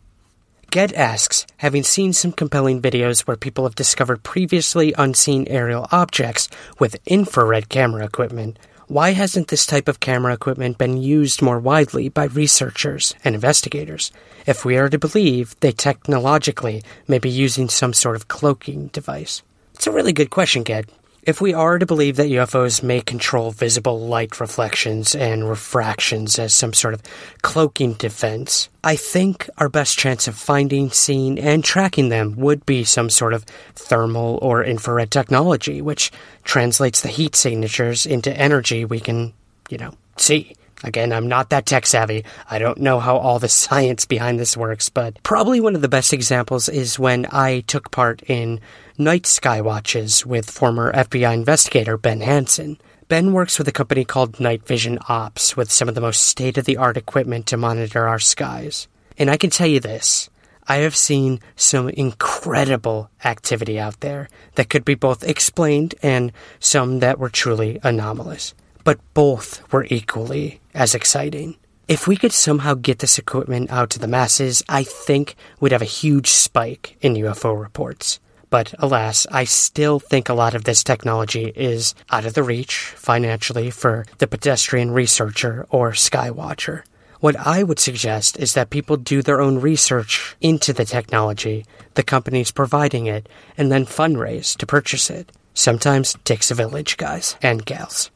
Ged 0.70 0.92
asks, 0.92 1.46
having 1.58 1.84
seen 1.84 2.12
some 2.12 2.32
compelling 2.32 2.82
videos 2.82 3.20
where 3.20 3.36
people 3.36 3.64
have 3.64 3.74
discovered 3.74 4.22
previously 4.22 4.92
unseen 4.98 5.46
aerial 5.48 5.86
objects 5.90 6.50
with 6.78 7.00
infrared 7.06 7.70
camera 7.70 8.04
equipment, 8.04 8.58
why 8.88 9.10
hasn't 9.10 9.48
this 9.48 9.66
type 9.66 9.88
of 9.88 9.98
camera 9.98 10.32
equipment 10.32 10.78
been 10.78 10.96
used 10.96 11.42
more 11.42 11.58
widely 11.58 12.08
by 12.08 12.24
researchers 12.24 13.14
and 13.24 13.34
investigators? 13.34 14.12
If 14.46 14.64
we 14.64 14.76
are 14.76 14.88
to 14.88 14.98
believe 14.98 15.58
they 15.58 15.72
technologically 15.72 16.84
may 17.08 17.18
be 17.18 17.28
using 17.28 17.68
some 17.68 17.92
sort 17.92 18.14
of 18.14 18.28
cloaking 18.28 18.88
device. 18.88 19.42
It's 19.74 19.88
a 19.88 19.90
really 19.92 20.12
good 20.12 20.30
question, 20.30 20.62
Ged. 20.62 20.86
If 21.26 21.40
we 21.40 21.52
are 21.54 21.76
to 21.76 21.86
believe 21.86 22.14
that 22.16 22.28
UFOs 22.28 22.84
may 22.84 23.00
control 23.00 23.50
visible 23.50 23.98
light 23.98 24.38
reflections 24.38 25.12
and 25.12 25.48
refractions 25.48 26.38
as 26.38 26.54
some 26.54 26.72
sort 26.72 26.94
of 26.94 27.02
cloaking 27.42 27.94
defense, 27.94 28.68
I 28.84 28.94
think 28.94 29.50
our 29.58 29.68
best 29.68 29.98
chance 29.98 30.28
of 30.28 30.36
finding, 30.36 30.90
seeing, 30.90 31.36
and 31.40 31.64
tracking 31.64 32.10
them 32.10 32.36
would 32.36 32.64
be 32.64 32.84
some 32.84 33.10
sort 33.10 33.34
of 33.34 33.42
thermal 33.74 34.38
or 34.40 34.62
infrared 34.62 35.10
technology, 35.10 35.82
which 35.82 36.12
translates 36.44 37.00
the 37.00 37.08
heat 37.08 37.34
signatures 37.34 38.06
into 38.06 38.32
energy 38.32 38.84
we 38.84 39.00
can, 39.00 39.32
you 39.68 39.78
know, 39.78 39.94
see. 40.16 40.54
Again, 40.84 41.12
I'm 41.12 41.28
not 41.28 41.50
that 41.50 41.66
tech 41.66 41.86
savvy. 41.86 42.24
I 42.50 42.58
don't 42.58 42.78
know 42.78 43.00
how 43.00 43.16
all 43.16 43.38
the 43.38 43.48
science 43.64 44.04
behind 44.04 44.38
this 44.38 44.56
works, 44.56 44.88
but 44.88 45.22
probably 45.22 45.60
one 45.60 45.74
of 45.74 45.82
the 45.82 45.88
best 45.88 46.12
examples 46.12 46.68
is 46.68 46.98
when 46.98 47.26
I 47.32 47.60
took 47.60 47.90
part 47.90 48.22
in 48.22 48.60
night 48.98 49.26
sky 49.26 49.60
watches 49.60 50.24
with 50.26 50.50
former 50.50 50.92
FBI 50.92 51.32
investigator 51.32 51.96
Ben 51.96 52.20
Hansen. 52.20 52.78
Ben 53.08 53.32
works 53.32 53.58
with 53.58 53.68
a 53.68 53.72
company 53.72 54.04
called 54.04 54.40
Night 54.40 54.66
Vision 54.66 54.98
Ops 55.08 55.56
with 55.56 55.70
some 55.70 55.88
of 55.88 55.94
the 55.94 56.00
most 56.00 56.24
state 56.24 56.58
of 56.58 56.64
the 56.64 56.76
art 56.76 56.96
equipment 56.96 57.46
to 57.46 57.56
monitor 57.56 58.08
our 58.08 58.18
skies. 58.18 58.88
And 59.16 59.30
I 59.30 59.36
can 59.36 59.50
tell 59.50 59.68
you 59.68 59.80
this 59.80 60.28
I 60.68 60.78
have 60.78 60.96
seen 60.96 61.40
some 61.54 61.88
incredible 61.88 63.08
activity 63.24 63.78
out 63.78 64.00
there 64.00 64.28
that 64.56 64.68
could 64.68 64.84
be 64.84 64.94
both 64.94 65.22
explained 65.22 65.94
and 66.02 66.32
some 66.58 66.98
that 66.98 67.18
were 67.18 67.28
truly 67.28 67.78
anomalous. 67.84 68.54
But 68.82 68.98
both 69.14 69.72
were 69.72 69.86
equally 69.88 70.60
as 70.76 70.94
exciting. 70.94 71.56
If 71.88 72.06
we 72.06 72.16
could 72.16 72.32
somehow 72.32 72.74
get 72.74 72.98
this 72.98 73.18
equipment 73.18 73.70
out 73.70 73.90
to 73.90 73.98
the 73.98 74.08
masses, 74.08 74.62
I 74.68 74.82
think 74.82 75.36
we'd 75.60 75.72
have 75.72 75.82
a 75.82 75.86
huge 76.02 76.28
spike 76.28 76.96
in 77.00 77.14
UFO 77.14 77.60
reports. 77.60 78.20
But 78.50 78.74
alas, 78.78 79.26
I 79.30 79.44
still 79.44 79.98
think 79.98 80.28
a 80.28 80.34
lot 80.34 80.54
of 80.54 80.64
this 80.64 80.84
technology 80.84 81.52
is 81.54 81.94
out 82.10 82.26
of 82.26 82.34
the 82.34 82.42
reach 82.42 82.76
financially 82.96 83.70
for 83.70 84.04
the 84.18 84.26
pedestrian 84.26 84.90
researcher 84.92 85.66
or 85.70 85.92
skywatcher. 85.92 86.82
What 87.20 87.36
I 87.36 87.62
would 87.62 87.78
suggest 87.78 88.38
is 88.38 88.54
that 88.54 88.70
people 88.70 88.96
do 88.96 89.22
their 89.22 89.40
own 89.40 89.60
research 89.60 90.36
into 90.40 90.72
the 90.72 90.84
technology, 90.84 91.64
the 91.94 92.02
companies 92.02 92.50
providing 92.50 93.06
it, 93.06 93.28
and 93.56 93.72
then 93.72 93.86
fundraise 93.86 94.56
to 94.58 94.66
purchase 94.66 95.08
it. 95.08 95.32
Sometimes 95.54 96.16
takes 96.24 96.50
a 96.50 96.54
village, 96.54 96.96
guys 96.96 97.36
and 97.42 97.64
gals. 97.64 98.10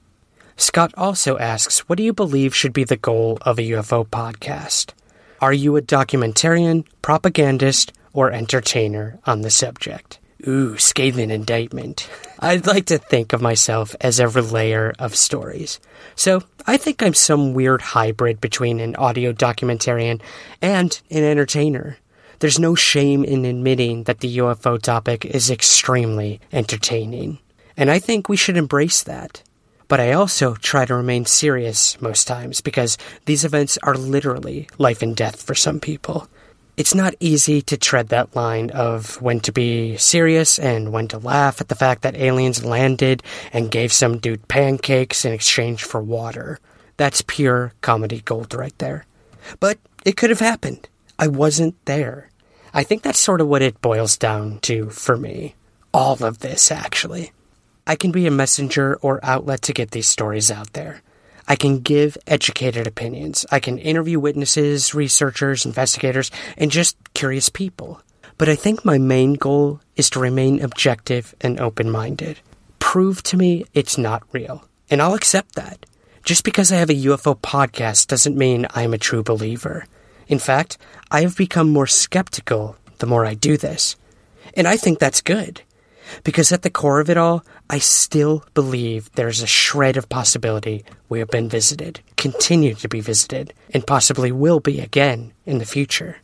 Scott 0.60 0.92
also 0.94 1.38
asks, 1.38 1.88
What 1.88 1.96
do 1.96 2.02
you 2.02 2.12
believe 2.12 2.54
should 2.54 2.74
be 2.74 2.84
the 2.84 2.98
goal 2.98 3.38
of 3.40 3.58
a 3.58 3.62
UFO 3.62 4.06
podcast? 4.06 4.92
Are 5.40 5.54
you 5.54 5.74
a 5.76 5.82
documentarian, 5.82 6.84
propagandist, 7.00 7.94
or 8.12 8.30
entertainer 8.30 9.18
on 9.24 9.40
the 9.40 9.48
subject? 9.48 10.18
Ooh, 10.46 10.76
scathing 10.76 11.30
indictment. 11.30 12.10
I'd 12.40 12.66
like 12.66 12.84
to 12.86 12.98
think 12.98 13.32
of 13.32 13.40
myself 13.40 13.96
as 14.02 14.20
a 14.20 14.26
relayer 14.26 14.92
of 14.98 15.16
stories. 15.16 15.80
So 16.14 16.42
I 16.66 16.76
think 16.76 17.02
I'm 17.02 17.14
some 17.14 17.54
weird 17.54 17.80
hybrid 17.80 18.38
between 18.38 18.80
an 18.80 18.96
audio 18.96 19.32
documentarian 19.32 20.20
and 20.60 21.00
an 21.10 21.24
entertainer. 21.24 21.96
There's 22.40 22.58
no 22.58 22.74
shame 22.74 23.24
in 23.24 23.46
admitting 23.46 24.04
that 24.04 24.20
the 24.20 24.36
UFO 24.36 24.80
topic 24.80 25.24
is 25.24 25.50
extremely 25.50 26.38
entertaining. 26.52 27.38
And 27.78 27.90
I 27.90 27.98
think 27.98 28.28
we 28.28 28.36
should 28.36 28.58
embrace 28.58 29.02
that. 29.04 29.42
But 29.90 29.98
I 29.98 30.12
also 30.12 30.54
try 30.54 30.84
to 30.84 30.94
remain 30.94 31.24
serious 31.24 32.00
most 32.00 32.28
times 32.28 32.60
because 32.60 32.96
these 33.24 33.44
events 33.44 33.76
are 33.82 33.96
literally 33.96 34.68
life 34.78 35.02
and 35.02 35.16
death 35.16 35.42
for 35.42 35.56
some 35.56 35.80
people. 35.80 36.28
It's 36.76 36.94
not 36.94 37.16
easy 37.18 37.60
to 37.62 37.76
tread 37.76 38.08
that 38.08 38.36
line 38.36 38.70
of 38.70 39.20
when 39.20 39.40
to 39.40 39.50
be 39.50 39.96
serious 39.96 40.60
and 40.60 40.92
when 40.92 41.08
to 41.08 41.18
laugh 41.18 41.60
at 41.60 41.66
the 41.66 41.74
fact 41.74 42.02
that 42.02 42.14
aliens 42.14 42.64
landed 42.64 43.24
and 43.52 43.68
gave 43.68 43.92
some 43.92 44.18
dude 44.18 44.46
pancakes 44.46 45.24
in 45.24 45.32
exchange 45.32 45.82
for 45.82 46.00
water. 46.00 46.60
That's 46.96 47.24
pure 47.26 47.72
comedy 47.80 48.20
gold 48.20 48.54
right 48.54 48.78
there. 48.78 49.06
But 49.58 49.78
it 50.04 50.16
could 50.16 50.30
have 50.30 50.38
happened. 50.38 50.88
I 51.18 51.26
wasn't 51.26 51.74
there. 51.86 52.30
I 52.72 52.84
think 52.84 53.02
that's 53.02 53.18
sort 53.18 53.40
of 53.40 53.48
what 53.48 53.60
it 53.60 53.82
boils 53.82 54.16
down 54.16 54.60
to 54.60 54.88
for 54.90 55.16
me. 55.16 55.56
All 55.92 56.22
of 56.22 56.38
this, 56.38 56.70
actually. 56.70 57.32
I 57.90 57.96
can 57.96 58.12
be 58.12 58.28
a 58.28 58.30
messenger 58.30 59.00
or 59.02 59.18
outlet 59.24 59.62
to 59.62 59.72
get 59.72 59.90
these 59.90 60.06
stories 60.06 60.48
out 60.48 60.74
there. 60.74 61.02
I 61.48 61.56
can 61.56 61.80
give 61.80 62.16
educated 62.24 62.86
opinions. 62.86 63.44
I 63.50 63.58
can 63.58 63.78
interview 63.78 64.20
witnesses, 64.20 64.94
researchers, 64.94 65.66
investigators, 65.66 66.30
and 66.56 66.70
just 66.70 66.96
curious 67.14 67.48
people. 67.48 68.00
But 68.38 68.48
I 68.48 68.54
think 68.54 68.84
my 68.84 68.98
main 68.98 69.34
goal 69.34 69.80
is 69.96 70.08
to 70.10 70.20
remain 70.20 70.62
objective 70.62 71.34
and 71.40 71.58
open 71.58 71.90
minded. 71.90 72.38
Prove 72.78 73.24
to 73.24 73.36
me 73.36 73.64
it's 73.74 73.98
not 73.98 74.22
real, 74.30 74.64
and 74.88 75.02
I'll 75.02 75.14
accept 75.14 75.56
that. 75.56 75.84
Just 76.22 76.44
because 76.44 76.70
I 76.70 76.76
have 76.76 76.90
a 76.90 77.04
UFO 77.10 77.36
podcast 77.40 78.06
doesn't 78.06 78.38
mean 78.38 78.68
I'm 78.70 78.94
a 78.94 78.98
true 78.98 79.24
believer. 79.24 79.84
In 80.28 80.38
fact, 80.38 80.78
I 81.10 81.22
have 81.22 81.36
become 81.36 81.72
more 81.72 81.88
skeptical 81.88 82.76
the 82.98 83.08
more 83.08 83.26
I 83.26 83.34
do 83.34 83.56
this. 83.56 83.96
And 84.54 84.68
I 84.68 84.76
think 84.76 85.00
that's 85.00 85.20
good. 85.20 85.62
Because 86.24 86.52
at 86.52 86.62
the 86.62 86.70
core 86.70 87.00
of 87.00 87.10
it 87.10 87.16
all, 87.16 87.44
I 87.68 87.78
still 87.78 88.44
believe 88.54 89.10
there's 89.12 89.42
a 89.42 89.46
shred 89.46 89.96
of 89.96 90.08
possibility 90.08 90.84
we 91.08 91.18
have 91.18 91.28
been 91.28 91.48
visited, 91.48 92.00
continue 92.16 92.74
to 92.74 92.88
be 92.88 93.00
visited, 93.00 93.54
and 93.72 93.86
possibly 93.86 94.32
will 94.32 94.60
be 94.60 94.80
again 94.80 95.32
in 95.46 95.58
the 95.58 95.64
future. 95.64 96.18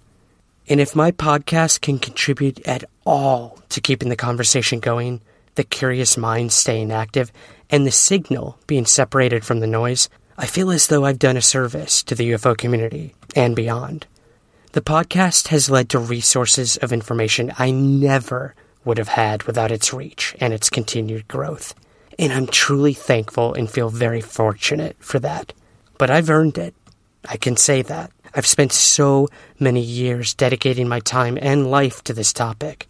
And 0.69 0.81
if 0.81 0.97
my 0.97 1.13
podcast 1.13 1.81
can 1.81 1.99
contribute 1.99 2.67
at 2.67 2.85
all 3.05 3.59
to 3.69 3.81
keeping 3.81 4.09
the 4.09 4.17
conversation 4.17 4.81
going, 4.81 5.21
the 5.55 5.65
curious 5.65 6.17
mind 6.17 6.53
staying 6.53 6.91
active, 6.91 7.31
and 7.71 7.87
the 7.87 7.93
signal 7.93 8.59
being 8.67 8.87
separated 8.87 9.45
from 9.45 9.61
the 9.61 9.67
noise, 9.67 10.09
I 10.39 10.47
feel 10.47 10.71
as 10.71 10.89
though 10.89 11.05
I've 11.05 11.19
done 11.19 11.37
a 11.37 11.43
service 11.43 12.03
to 12.05 12.15
the 12.15 12.33
UFO 12.33 12.57
community 12.57 13.15
and 13.35 13.57
beyond. 13.57 14.07
The 14.73 14.83
podcast 14.83 15.49
has 15.49 15.71
led 15.71 15.89
to 15.91 15.99
resources 15.99 16.77
of 16.77 16.93
information 16.93 17.53
I 17.59 17.71
never 17.71 18.55
would 18.87 18.99
have 18.99 19.09
had 19.09 19.43
without 19.43 19.71
its 19.71 19.93
reach 19.93 20.35
and 20.41 20.55
its 20.55 20.71
continued 20.71 21.29
growth. 21.29 21.75
And 22.19 22.33
I'm 22.33 22.47
truly 22.47 22.95
thankful 22.95 23.53
and 23.53 23.71
feel 23.71 23.91
very 23.91 24.23
fortunate 24.23 24.97
for 25.01 25.19
that. 25.19 25.53
But 25.99 26.11
I've 26.11 26.31
earned 26.31 26.57
it. 26.57 26.75
I 27.29 27.37
can 27.37 27.57
say 27.57 27.83
that. 27.83 28.11
I've 28.35 28.47
spent 28.47 28.73
so 28.73 29.29
many 29.59 29.81
years 29.81 30.35
dedicating 30.35 30.89
my 30.89 31.01
time 31.01 31.39
and 31.41 31.71
life 31.71 32.03
to 32.05 32.13
this 32.13 32.33
topic. 32.33 32.87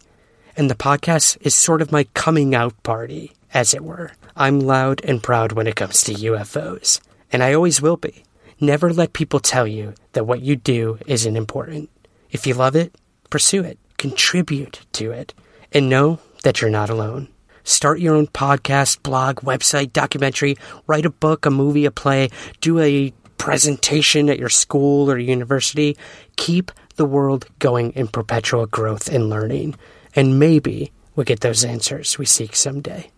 And 0.55 0.69
the 0.69 0.75
podcast 0.75 1.37
is 1.41 1.55
sort 1.55 1.81
of 1.81 1.91
my 1.91 2.05
coming 2.13 2.55
out 2.55 2.81
party, 2.83 3.33
as 3.53 3.73
it 3.73 3.83
were. 3.83 4.11
I'm 4.35 4.59
loud 4.59 5.01
and 5.03 5.23
proud 5.23 5.53
when 5.53 5.67
it 5.67 5.75
comes 5.75 6.01
to 6.03 6.13
UFOs. 6.13 6.99
And 7.31 7.43
I 7.43 7.53
always 7.53 7.81
will 7.81 7.97
be. 7.97 8.23
Never 8.59 8.91
let 8.91 9.13
people 9.13 9.39
tell 9.39 9.67
you 9.67 9.93
that 10.13 10.25
what 10.25 10.41
you 10.41 10.55
do 10.55 10.99
isn't 11.05 11.35
important. 11.35 11.89
If 12.31 12.47
you 12.47 12.53
love 12.53 12.75
it, 12.75 12.95
pursue 13.29 13.63
it, 13.63 13.77
contribute 13.97 14.85
to 14.93 15.11
it, 15.11 15.33
and 15.71 15.89
know 15.89 16.19
that 16.43 16.61
you're 16.61 16.69
not 16.69 16.89
alone. 16.89 17.27
Start 17.63 17.99
your 17.99 18.15
own 18.15 18.27
podcast, 18.27 19.03
blog, 19.03 19.41
website, 19.41 19.91
documentary, 19.91 20.55
write 20.87 21.05
a 21.05 21.09
book, 21.09 21.45
a 21.45 21.51
movie, 21.51 21.85
a 21.85 21.91
play, 21.91 22.29
do 22.61 22.79
a 22.79 23.13
presentation 23.37 24.29
at 24.29 24.39
your 24.39 24.49
school 24.49 25.11
or 25.11 25.17
university. 25.17 25.97
Keep 26.37 26.71
the 26.95 27.05
world 27.05 27.45
going 27.59 27.91
in 27.91 28.07
perpetual 28.07 28.65
growth 28.65 29.09
and 29.09 29.29
learning. 29.29 29.75
And 30.15 30.39
maybe 30.39 30.91
we'll 31.15 31.25
get 31.25 31.41
those 31.41 31.63
answers 31.63 32.17
we 32.17 32.25
seek 32.25 32.55
someday. 32.55 33.11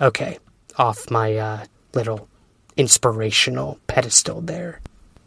Okay, 0.00 0.38
off 0.76 1.10
my 1.10 1.36
uh, 1.36 1.64
little 1.94 2.28
inspirational 2.76 3.78
pedestal 3.86 4.40
there. 4.40 4.80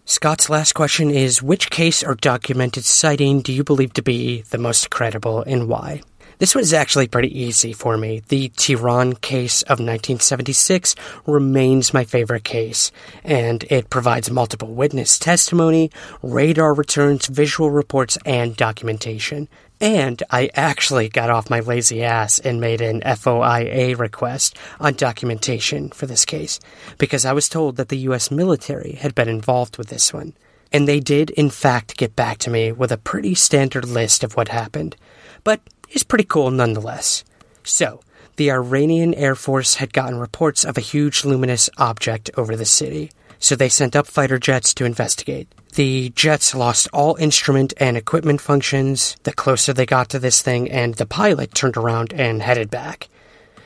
Scott's 0.05 0.49
last 0.49 0.73
question 0.73 1.11
is 1.11 1.43
Which 1.43 1.69
case 1.69 2.03
or 2.03 2.15
documented 2.15 2.85
sighting 2.85 3.41
do 3.41 3.51
you 3.51 3.63
believe 3.63 3.93
to 3.93 4.01
be 4.01 4.41
the 4.43 4.57
most 4.57 4.89
credible 4.89 5.41
and 5.41 5.67
why? 5.67 6.01
This 6.39 6.53
was 6.53 6.71
actually 6.71 7.07
pretty 7.07 7.35
easy 7.39 7.73
for 7.73 7.97
me. 7.97 8.21
The 8.27 8.49
Tehran 8.49 9.15
case 9.15 9.63
of 9.63 9.79
1976 9.79 10.95
remains 11.25 11.95
my 11.95 12.03
favorite 12.03 12.43
case, 12.43 12.91
and 13.23 13.63
it 13.71 13.89
provides 13.89 14.29
multiple 14.29 14.67
witness 14.67 15.17
testimony, 15.17 15.89
radar 16.21 16.75
returns, 16.75 17.25
visual 17.25 17.71
reports, 17.71 18.19
and 18.23 18.55
documentation. 18.55 19.47
And 19.81 20.21
I 20.29 20.51
actually 20.53 21.09
got 21.09 21.31
off 21.31 21.49
my 21.49 21.59
lazy 21.59 22.03
ass 22.03 22.37
and 22.37 22.61
made 22.61 22.81
an 22.81 23.01
FOIA 23.01 23.97
request 23.97 24.55
on 24.79 24.93
documentation 24.93 25.89
for 25.89 26.05
this 26.05 26.23
case 26.23 26.59
because 26.99 27.25
I 27.25 27.33
was 27.33 27.49
told 27.49 27.77
that 27.77 27.89
the 27.89 28.09
US 28.09 28.29
military 28.29 28.93
had 28.93 29.15
been 29.15 29.29
involved 29.29 29.79
with 29.79 29.87
this 29.87 30.13
one. 30.13 30.33
And 30.71 30.87
they 30.87 30.99
did, 30.99 31.29
in 31.31 31.49
fact, 31.49 31.97
get 31.97 32.15
back 32.15 32.37
to 32.39 32.51
me 32.51 32.71
with 32.71 32.91
a 32.91 32.97
pretty 32.97 33.33
standard 33.33 33.85
list 33.85 34.23
of 34.23 34.35
what 34.35 34.49
happened. 34.49 34.95
But 35.43 35.61
is 35.89 36.03
pretty 36.03 36.23
cool 36.23 36.51
nonetheless. 36.51 37.23
So, 37.63 38.01
the 38.37 38.51
Iranian 38.51 39.13
Air 39.15 39.35
Force 39.35 39.75
had 39.75 39.93
gotten 39.93 40.19
reports 40.19 40.63
of 40.63 40.77
a 40.77 40.81
huge 40.81 41.25
luminous 41.25 41.69
object 41.77 42.29
over 42.37 42.55
the 42.55 42.65
city, 42.65 43.11
so 43.39 43.55
they 43.55 43.69
sent 43.69 43.95
up 43.95 44.07
fighter 44.07 44.37
jets 44.37 44.73
to 44.75 44.85
investigate. 44.85 45.47
The 45.73 46.09
jets 46.09 46.55
lost 46.55 46.87
all 46.93 47.15
instrument 47.15 47.73
and 47.77 47.97
equipment 47.97 48.41
functions 48.41 49.15
the 49.23 49.33
closer 49.33 49.73
they 49.73 49.85
got 49.85 50.09
to 50.09 50.19
this 50.19 50.41
thing, 50.41 50.71
and 50.71 50.95
the 50.95 51.05
pilot 51.05 51.53
turned 51.53 51.77
around 51.77 52.13
and 52.13 52.41
headed 52.41 52.69
back. 52.69 53.09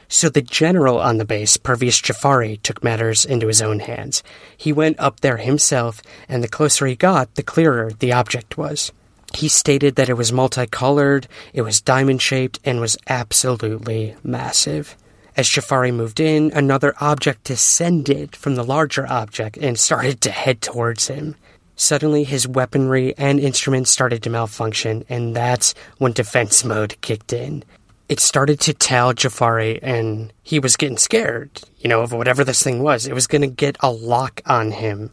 So 0.08 0.28
the 0.28 0.42
general 0.42 1.00
on 1.00 1.18
the 1.18 1.26
base, 1.26 1.56
Parviz 1.56 2.02
Jafari, 2.02 2.62
took 2.62 2.84
matters 2.84 3.24
into 3.24 3.48
his 3.48 3.62
own 3.62 3.80
hands. 3.80 4.24
He 4.58 4.74
went 4.74 5.00
up 5.00 5.22
there 5.22 5.38
himself, 5.38 6.02
and 6.28 6.44
the 6.44 6.50
closer 6.50 6.86
he 6.86 6.98
got, 6.98 7.36
the 7.36 7.44
clearer 7.44 7.92
the 7.98 8.12
object 8.12 8.58
was. 8.58 8.92
He 9.34 9.48
stated 9.48 9.96
that 9.96 10.10
it 10.10 10.18
was 10.18 10.32
multicolored, 10.32 11.28
it 11.54 11.62
was 11.62 11.82
diamond 11.82 12.22
shaped, 12.22 12.60
and 12.66 12.80
was 12.80 12.98
absolutely 13.08 14.16
massive. 14.24 14.96
As 15.38 15.48
Jafari 15.48 15.94
moved 15.94 16.20
in, 16.20 16.52
another 16.52 16.94
object 17.00 17.46
descended 17.46 18.36
from 18.36 18.56
the 18.56 18.64
larger 18.64 19.08
object 19.10 19.58
and 19.58 19.80
started 19.80 20.20
to 20.22 20.32
head 20.32 20.62
towards 20.62 21.08
him. 21.08 21.36
Suddenly, 21.78 22.26
his 22.26 22.48
weaponry 22.48 23.18
and 23.18 23.40
instruments 23.40 23.90
started 23.90 24.22
to 24.24 24.30
malfunction, 24.30 25.06
and 25.10 25.36
that's 25.36 25.74
when 25.98 26.12
defense 26.12 26.64
mode 26.64 27.00
kicked 27.02 27.34
in. 27.34 27.64
It 28.10 28.20
started 28.20 28.60
to 28.62 28.74
tell 28.74 29.14
Jafari, 29.14 29.80
and 29.82 30.34
he 30.44 30.60
was 30.60 30.76
getting 30.76 30.98
scared, 30.98 31.50
you 31.80 31.90
know, 31.90 32.02
of 32.02 32.12
whatever 32.12 32.44
this 32.44 32.62
thing 32.62 32.84
was. 32.84 33.08
It 33.08 33.14
was 33.14 33.26
going 33.26 33.42
to 33.42 33.48
get 33.48 33.78
a 33.80 33.90
lock 33.90 34.42
on 34.46 34.72
him. 34.72 35.12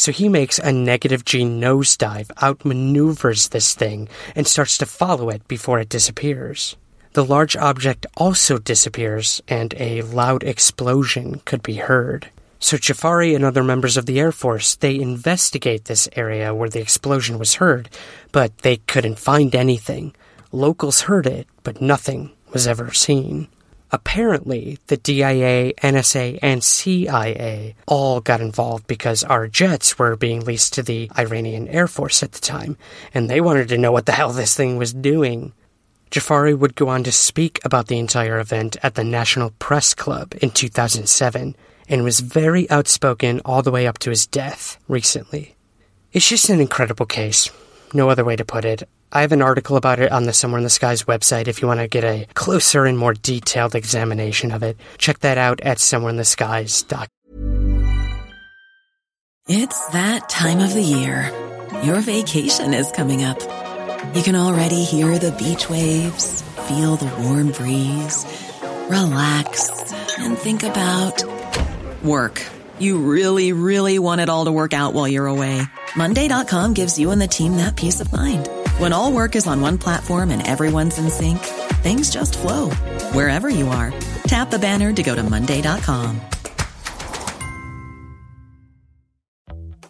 So 0.00 0.12
he 0.12 0.30
makes 0.30 0.58
a 0.58 0.72
negative 0.72 1.26
G 1.26 1.42
nosedive, 1.44 2.28
outmaneuvers 2.38 3.50
this 3.50 3.74
thing, 3.74 4.08
and 4.34 4.46
starts 4.46 4.78
to 4.78 4.86
follow 4.86 5.28
it 5.28 5.46
before 5.46 5.78
it 5.78 5.90
disappears. 5.90 6.74
The 7.12 7.22
large 7.22 7.54
object 7.54 8.06
also 8.16 8.56
disappears, 8.56 9.42
and 9.46 9.74
a 9.76 10.00
loud 10.00 10.42
explosion 10.42 11.42
could 11.44 11.62
be 11.62 11.74
heard. 11.74 12.30
So 12.60 12.78
Jafari 12.78 13.34
and 13.36 13.44
other 13.44 13.62
members 13.62 13.98
of 13.98 14.06
the 14.06 14.18
Air 14.18 14.32
Force, 14.32 14.74
they 14.74 14.98
investigate 14.98 15.84
this 15.84 16.08
area 16.16 16.54
where 16.54 16.70
the 16.70 16.80
explosion 16.80 17.38
was 17.38 17.56
heard, 17.56 17.90
but 18.32 18.56
they 18.62 18.78
couldn't 18.78 19.18
find 19.18 19.54
anything. 19.54 20.14
Locals 20.50 21.02
heard 21.02 21.26
it, 21.26 21.46
but 21.62 21.82
nothing 21.82 22.30
was 22.54 22.66
ever 22.66 22.90
seen. 22.94 23.48
Apparently, 23.92 24.78
the 24.86 24.96
DIA, 24.96 25.72
NSA, 25.74 26.38
and 26.42 26.62
CIA 26.62 27.74
all 27.86 28.20
got 28.20 28.40
involved 28.40 28.86
because 28.86 29.24
our 29.24 29.48
jets 29.48 29.98
were 29.98 30.14
being 30.16 30.44
leased 30.44 30.74
to 30.74 30.82
the 30.82 31.10
Iranian 31.18 31.66
Air 31.68 31.88
Force 31.88 32.22
at 32.22 32.32
the 32.32 32.40
time, 32.40 32.76
and 33.12 33.28
they 33.28 33.40
wanted 33.40 33.68
to 33.68 33.78
know 33.78 33.90
what 33.90 34.06
the 34.06 34.12
hell 34.12 34.32
this 34.32 34.54
thing 34.54 34.76
was 34.76 34.92
doing. 34.92 35.52
Jafari 36.10 36.56
would 36.56 36.74
go 36.74 36.88
on 36.88 37.04
to 37.04 37.12
speak 37.12 37.60
about 37.64 37.88
the 37.88 37.98
entire 37.98 38.38
event 38.38 38.76
at 38.82 38.94
the 38.94 39.04
National 39.04 39.50
Press 39.58 39.94
Club 39.94 40.34
in 40.40 40.50
2007 40.50 41.56
and 41.88 42.04
was 42.04 42.20
very 42.20 42.70
outspoken 42.70 43.40
all 43.44 43.62
the 43.62 43.70
way 43.70 43.86
up 43.86 43.98
to 43.98 44.10
his 44.10 44.26
death 44.26 44.78
recently. 44.88 45.56
It's 46.12 46.28
just 46.28 46.48
an 46.48 46.60
incredible 46.60 47.06
case. 47.06 47.50
No 47.92 48.08
other 48.08 48.24
way 48.24 48.36
to 48.36 48.44
put 48.44 48.64
it. 48.64 48.88
I 49.12 49.22
have 49.22 49.32
an 49.32 49.42
article 49.42 49.76
about 49.76 49.98
it 49.98 50.12
on 50.12 50.24
the 50.24 50.32
Somewhere 50.32 50.58
in 50.58 50.64
the 50.64 50.70
Skies 50.70 51.04
website 51.04 51.48
if 51.48 51.60
you 51.60 51.68
want 51.68 51.80
to 51.80 51.88
get 51.88 52.04
a 52.04 52.26
closer 52.34 52.84
and 52.84 52.96
more 52.96 53.14
detailed 53.14 53.74
examination 53.74 54.52
of 54.52 54.62
it. 54.62 54.78
Check 54.98 55.20
that 55.20 55.38
out 55.38 55.60
at 55.62 55.78
somewhereintheskies.com. 55.78 57.08
It's 59.48 59.86
that 59.88 60.28
time 60.28 60.60
of 60.60 60.74
the 60.74 60.82
year. 60.82 61.32
Your 61.82 62.00
vacation 62.00 62.72
is 62.72 62.92
coming 62.92 63.24
up. 63.24 63.40
You 64.14 64.22
can 64.22 64.36
already 64.36 64.84
hear 64.84 65.18
the 65.18 65.32
beach 65.32 65.68
waves, 65.68 66.42
feel 66.68 66.94
the 66.96 67.12
warm 67.22 67.50
breeze, 67.50 68.24
relax, 68.88 69.92
and 70.18 70.38
think 70.38 70.62
about 70.62 71.24
work. 72.04 72.44
You 72.78 72.98
really, 72.98 73.52
really 73.52 73.98
want 73.98 74.20
it 74.20 74.28
all 74.28 74.44
to 74.44 74.52
work 74.52 74.72
out 74.72 74.94
while 74.94 75.08
you're 75.08 75.26
away. 75.26 75.62
Monday.com 75.96 76.74
gives 76.74 76.98
you 76.98 77.10
and 77.10 77.20
the 77.20 77.26
team 77.26 77.56
that 77.56 77.76
peace 77.76 78.00
of 78.00 78.12
mind. 78.12 78.48
When 78.80 78.94
all 78.94 79.12
work 79.12 79.36
is 79.36 79.46
on 79.46 79.60
one 79.60 79.76
platform 79.76 80.30
and 80.30 80.46
everyone's 80.46 80.98
in 80.98 81.10
sync, 81.10 81.38
things 81.84 82.08
just 82.08 82.38
flow 82.38 82.70
wherever 83.12 83.50
you 83.50 83.68
are. 83.68 83.92
Tap 84.22 84.50
the 84.50 84.58
banner 84.58 84.90
to 84.90 85.02
go 85.02 85.14
to 85.14 85.22
Monday.com. 85.22 86.18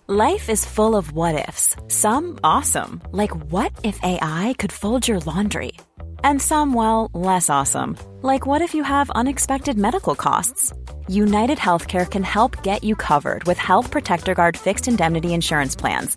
Life 0.08 0.48
is 0.48 0.64
full 0.64 0.96
of 0.96 1.12
what 1.12 1.48
ifs, 1.48 1.76
some 1.86 2.40
awesome, 2.42 3.00
like 3.12 3.30
what 3.52 3.70
if 3.84 4.00
AI 4.02 4.56
could 4.58 4.72
fold 4.72 5.06
your 5.06 5.20
laundry? 5.20 5.78
And 6.24 6.42
some, 6.42 6.74
well, 6.74 7.12
less 7.14 7.48
awesome, 7.48 7.96
like 8.22 8.44
what 8.44 8.60
if 8.60 8.74
you 8.74 8.82
have 8.82 9.08
unexpected 9.10 9.78
medical 9.78 10.16
costs? 10.16 10.72
United 11.06 11.58
Healthcare 11.58 12.10
can 12.10 12.24
help 12.24 12.64
get 12.64 12.82
you 12.82 12.96
covered 12.96 13.44
with 13.44 13.56
Health 13.56 13.92
Protector 13.92 14.34
Guard 14.34 14.56
fixed 14.56 14.88
indemnity 14.88 15.32
insurance 15.32 15.76
plans. 15.76 16.16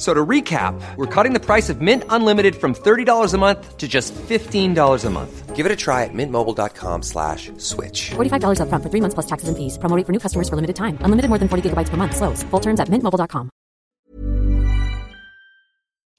F- 0.00 0.06
So 0.06 0.14
to 0.14 0.24
recap, 0.26 0.80
we're 0.96 1.06
cutting 1.14 1.34
the 1.34 1.44
price 1.44 1.68
of 1.68 1.82
Mint 1.82 2.04
Unlimited 2.08 2.56
from 2.56 2.74
$30 2.74 3.34
a 3.34 3.38
month 3.38 3.76
to 3.76 3.86
just 3.86 4.14
$15 4.14 5.04
a 5.04 5.10
month. 5.10 5.54
Give 5.54 5.66
it 5.66 5.72
a 5.72 5.76
try 5.76 6.04
at 6.04 6.14
mintmobile.com 6.14 7.02
slash 7.02 7.52
switch. 7.58 8.12
$45 8.16 8.60
upfront 8.64 8.82
for 8.82 8.88
three 8.88 9.02
months 9.02 9.12
plus 9.14 9.26
taxes 9.26 9.48
and 9.50 9.58
fees. 9.58 9.76
Promo 9.76 10.02
for 10.06 10.12
new 10.12 10.18
customers 10.18 10.48
for 10.48 10.56
limited 10.56 10.76
time. 10.76 10.96
Unlimited 11.04 11.28
more 11.28 11.36
than 11.38 11.48
40 11.48 11.68
gigabytes 11.68 11.90
per 11.90 11.98
month. 11.98 12.16
Slows. 12.16 12.42
Full 12.50 12.60
terms 12.60 12.80
at 12.80 12.88
mintmobile.com. 12.88 13.50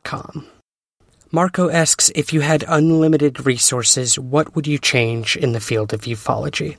Com. 0.04 0.46
Marco 1.32 1.70
asks 1.72 2.12
if 2.14 2.34
you 2.34 2.42
had 2.42 2.64
unlimited 2.68 3.46
resources, 3.48 4.20
what 4.20 4.54
would 4.56 4.68
you 4.68 4.78
change 4.78 5.38
in 5.38 5.54
the 5.54 5.60
field 5.60 5.94
of 5.94 6.02
ufology? 6.02 6.78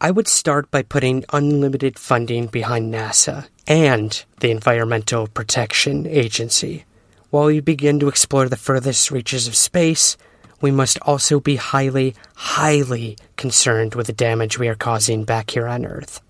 I 0.00 0.10
would 0.10 0.26
start 0.26 0.70
by 0.70 0.82
putting 0.82 1.24
unlimited 1.32 1.98
funding 1.98 2.46
behind 2.48 2.92
NASA 2.92 3.46
and 3.66 4.24
the 4.40 4.50
Environmental 4.50 5.26
Protection 5.26 6.06
Agency. 6.06 6.84
While 7.30 7.46
we 7.46 7.60
begin 7.60 8.00
to 8.00 8.08
explore 8.08 8.48
the 8.48 8.56
furthest 8.56 9.10
reaches 9.10 9.46
of 9.46 9.54
space, 9.54 10.16
we 10.60 10.70
must 10.70 10.98
also 11.02 11.40
be 11.40 11.56
highly, 11.56 12.14
highly 12.34 13.16
concerned 13.36 13.94
with 13.94 14.06
the 14.06 14.12
damage 14.12 14.58
we 14.58 14.68
are 14.68 14.74
causing 14.74 15.24
back 15.24 15.50
here 15.50 15.66
on 15.66 15.86
Earth. 15.86 16.20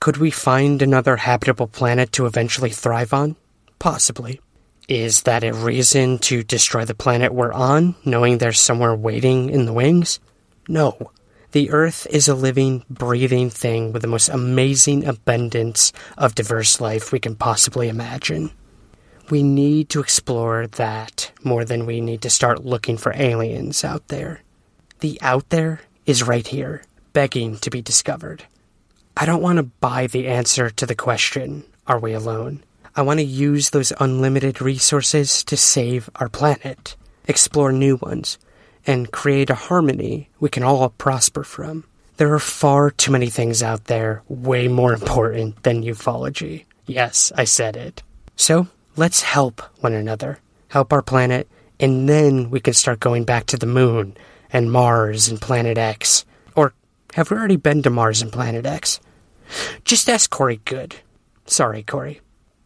Could 0.00 0.16
we 0.16 0.30
find 0.30 0.82
another 0.82 1.16
habitable 1.16 1.66
planet 1.66 2.12
to 2.12 2.26
eventually 2.26 2.70
thrive 2.70 3.12
on? 3.12 3.36
Possibly. 3.78 4.40
Is 4.88 5.22
that 5.22 5.44
a 5.44 5.52
reason 5.52 6.18
to 6.20 6.42
destroy 6.42 6.84
the 6.84 6.94
planet 6.94 7.32
we're 7.32 7.52
on, 7.52 7.94
knowing 8.04 8.38
there's 8.38 8.60
somewhere 8.60 8.94
waiting 8.94 9.50
in 9.50 9.66
the 9.66 9.72
wings? 9.72 10.18
No. 10.68 11.12
The 11.52 11.70
Earth 11.70 12.06
is 12.10 12.28
a 12.28 12.34
living, 12.34 12.84
breathing 12.90 13.48
thing 13.48 13.92
with 13.92 14.02
the 14.02 14.08
most 14.08 14.28
amazing 14.28 15.06
abundance 15.06 15.94
of 16.18 16.34
diverse 16.34 16.78
life 16.78 17.10
we 17.10 17.18
can 17.18 17.36
possibly 17.36 17.88
imagine. 17.88 18.50
We 19.30 19.42
need 19.42 19.88
to 19.90 20.00
explore 20.00 20.66
that 20.66 21.32
more 21.42 21.64
than 21.64 21.86
we 21.86 22.02
need 22.02 22.20
to 22.22 22.30
start 22.30 22.66
looking 22.66 22.98
for 22.98 23.14
aliens 23.16 23.82
out 23.82 24.08
there. 24.08 24.42
The 25.00 25.18
out 25.22 25.48
there 25.48 25.80
is 26.04 26.22
right 26.22 26.46
here, 26.46 26.82
begging 27.14 27.56
to 27.58 27.70
be 27.70 27.80
discovered. 27.80 28.44
I 29.16 29.24
don't 29.24 29.42
want 29.42 29.56
to 29.56 29.62
buy 29.62 30.06
the 30.06 30.28
answer 30.28 30.68
to 30.68 30.84
the 30.84 30.94
question, 30.94 31.64
are 31.86 31.98
we 31.98 32.12
alone? 32.12 32.62
I 32.94 33.02
want 33.02 33.20
to 33.20 33.24
use 33.24 33.70
those 33.70 33.92
unlimited 33.98 34.60
resources 34.60 35.42
to 35.44 35.56
save 35.56 36.10
our 36.16 36.28
planet, 36.28 36.94
explore 37.26 37.72
new 37.72 37.96
ones, 37.96 38.38
and 38.88 39.12
create 39.12 39.50
a 39.50 39.54
harmony 39.54 40.30
we 40.40 40.48
can 40.48 40.64
all 40.64 40.88
prosper 40.88 41.44
from. 41.44 41.84
There 42.16 42.32
are 42.32 42.40
far 42.40 42.90
too 42.90 43.12
many 43.12 43.28
things 43.28 43.62
out 43.62 43.84
there 43.84 44.22
way 44.28 44.66
more 44.66 44.94
important 44.94 45.62
than 45.62 45.84
ufology. 45.84 46.64
Yes, 46.86 47.30
I 47.36 47.44
said 47.44 47.76
it. 47.76 48.02
So, 48.34 48.66
let's 48.96 49.20
help 49.20 49.60
one 49.82 49.92
another, 49.92 50.40
help 50.68 50.92
our 50.92 51.02
planet, 51.02 51.48
and 51.78 52.08
then 52.08 52.50
we 52.50 52.60
can 52.60 52.72
start 52.72 52.98
going 52.98 53.24
back 53.24 53.44
to 53.46 53.58
the 53.58 53.66
moon 53.66 54.16
and 54.50 54.72
Mars 54.72 55.28
and 55.28 55.40
Planet 55.40 55.76
X. 55.76 56.24
Or 56.56 56.72
have 57.12 57.30
we 57.30 57.36
already 57.36 57.56
been 57.56 57.82
to 57.82 57.90
Mars 57.90 58.22
and 58.22 58.32
Planet 58.32 58.64
X? 58.64 59.00
Just 59.84 60.08
ask 60.08 60.30
Corey 60.30 60.60
Goode. 60.64 60.96
Sorry, 61.46 61.82
Corey. 61.82 62.20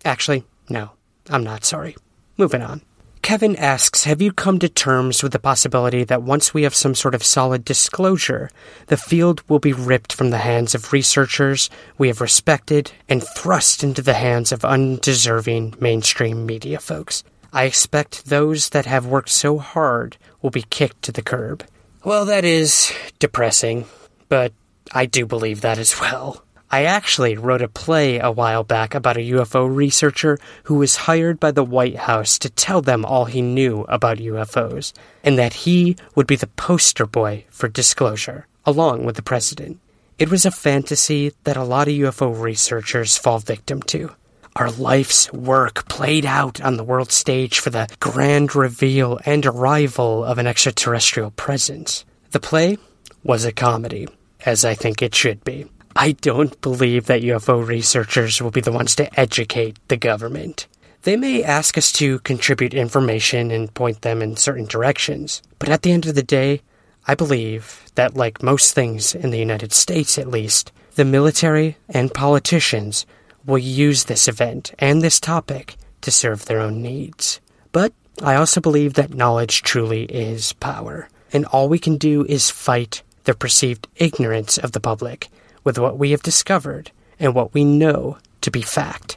Actually, 0.04 0.44
no, 0.68 0.92
I'm 1.28 1.44
not 1.44 1.64
sorry. 1.64 1.96
Moving 2.38 2.62
on. 2.62 2.80
Kevin 3.22 3.54
asks 3.54 4.02
Have 4.02 4.20
you 4.20 4.32
come 4.32 4.58
to 4.58 4.68
terms 4.68 5.22
with 5.22 5.30
the 5.30 5.38
possibility 5.38 6.02
that 6.02 6.24
once 6.24 6.52
we 6.52 6.64
have 6.64 6.74
some 6.74 6.94
sort 6.94 7.14
of 7.14 7.24
solid 7.24 7.64
disclosure, 7.64 8.50
the 8.88 8.96
field 8.96 9.48
will 9.48 9.60
be 9.60 9.72
ripped 9.72 10.12
from 10.12 10.30
the 10.30 10.38
hands 10.38 10.74
of 10.74 10.92
researchers 10.92 11.70
we 11.96 12.08
have 12.08 12.20
respected 12.20 12.90
and 13.08 13.22
thrust 13.22 13.84
into 13.84 14.02
the 14.02 14.14
hands 14.14 14.50
of 14.50 14.64
undeserving 14.64 15.76
mainstream 15.80 16.44
media 16.44 16.80
folks? 16.80 17.22
I 17.52 17.64
expect 17.64 18.26
those 18.26 18.70
that 18.70 18.86
have 18.86 19.06
worked 19.06 19.28
so 19.28 19.56
hard 19.56 20.16
will 20.42 20.50
be 20.50 20.64
kicked 20.68 21.02
to 21.02 21.12
the 21.12 21.22
curb. 21.22 21.64
Well, 22.02 22.24
that 22.24 22.44
is 22.44 22.92
depressing, 23.20 23.84
but 24.28 24.52
I 24.92 25.06
do 25.06 25.26
believe 25.26 25.60
that 25.60 25.78
as 25.78 26.00
well. 26.00 26.44
I 26.74 26.84
actually 26.84 27.36
wrote 27.36 27.60
a 27.60 27.68
play 27.68 28.18
a 28.18 28.30
while 28.30 28.64
back 28.64 28.94
about 28.94 29.18
a 29.18 29.30
UFO 29.32 29.68
researcher 29.68 30.38
who 30.64 30.76
was 30.76 30.96
hired 30.96 31.38
by 31.38 31.50
the 31.50 31.62
White 31.62 31.96
House 31.96 32.38
to 32.38 32.48
tell 32.48 32.80
them 32.80 33.04
all 33.04 33.26
he 33.26 33.42
knew 33.42 33.82
about 33.90 34.16
UFOs, 34.16 34.94
and 35.22 35.36
that 35.36 35.52
he 35.52 35.96
would 36.14 36.26
be 36.26 36.36
the 36.36 36.46
poster 36.46 37.04
boy 37.04 37.44
for 37.50 37.68
disclosure, 37.68 38.46
along 38.64 39.04
with 39.04 39.16
the 39.16 39.22
president. 39.22 39.80
It 40.18 40.30
was 40.30 40.46
a 40.46 40.50
fantasy 40.50 41.34
that 41.44 41.58
a 41.58 41.62
lot 41.62 41.88
of 41.88 41.94
UFO 41.94 42.40
researchers 42.40 43.18
fall 43.18 43.38
victim 43.38 43.82
to. 43.82 44.10
Our 44.56 44.70
life's 44.70 45.30
work 45.30 45.86
played 45.90 46.24
out 46.24 46.58
on 46.62 46.78
the 46.78 46.84
world 46.84 47.12
stage 47.12 47.58
for 47.58 47.68
the 47.68 47.86
grand 48.00 48.56
reveal 48.56 49.20
and 49.26 49.44
arrival 49.44 50.24
of 50.24 50.38
an 50.38 50.46
extraterrestrial 50.46 51.32
presence. 51.32 52.06
The 52.30 52.40
play 52.40 52.78
was 53.22 53.44
a 53.44 53.52
comedy, 53.52 54.08
as 54.46 54.64
I 54.64 54.72
think 54.72 55.02
it 55.02 55.14
should 55.14 55.44
be. 55.44 55.66
I 55.94 56.12
don't 56.12 56.58
believe 56.62 57.06
that 57.06 57.22
UFO 57.22 57.66
researchers 57.66 58.40
will 58.40 58.50
be 58.50 58.60
the 58.60 58.72
ones 58.72 58.94
to 58.96 59.20
educate 59.20 59.76
the 59.88 59.96
government. 59.96 60.66
They 61.02 61.16
may 61.16 61.42
ask 61.42 61.76
us 61.76 61.92
to 61.92 62.20
contribute 62.20 62.74
information 62.74 63.50
and 63.50 63.72
point 63.74 64.02
them 64.02 64.22
in 64.22 64.36
certain 64.36 64.66
directions, 64.66 65.42
but 65.58 65.68
at 65.68 65.82
the 65.82 65.92
end 65.92 66.06
of 66.06 66.14
the 66.14 66.22
day, 66.22 66.62
I 67.06 67.14
believe 67.14 67.82
that, 67.96 68.14
like 68.14 68.42
most 68.42 68.74
things 68.74 69.14
in 69.14 69.30
the 69.30 69.38
United 69.38 69.72
States 69.72 70.16
at 70.16 70.28
least, 70.28 70.72
the 70.94 71.04
military 71.04 71.76
and 71.88 72.14
politicians 72.14 73.04
will 73.44 73.58
use 73.58 74.04
this 74.04 74.28
event 74.28 74.72
and 74.78 75.02
this 75.02 75.18
topic 75.18 75.76
to 76.02 76.10
serve 76.10 76.44
their 76.44 76.60
own 76.60 76.80
needs. 76.80 77.40
But 77.72 77.92
I 78.22 78.36
also 78.36 78.60
believe 78.60 78.94
that 78.94 79.14
knowledge 79.14 79.62
truly 79.62 80.04
is 80.04 80.52
power, 80.54 81.08
and 81.32 81.44
all 81.46 81.68
we 81.68 81.78
can 81.78 81.96
do 81.96 82.24
is 82.26 82.50
fight 82.50 83.02
the 83.24 83.34
perceived 83.34 83.88
ignorance 83.96 84.58
of 84.58 84.72
the 84.72 84.80
public 84.80 85.28
with 85.64 85.78
what 85.78 85.98
we 85.98 86.10
have 86.10 86.22
discovered 86.22 86.90
and 87.18 87.34
what 87.34 87.54
we 87.54 87.64
know 87.64 88.18
to 88.40 88.50
be 88.50 88.62
fact. 88.62 89.16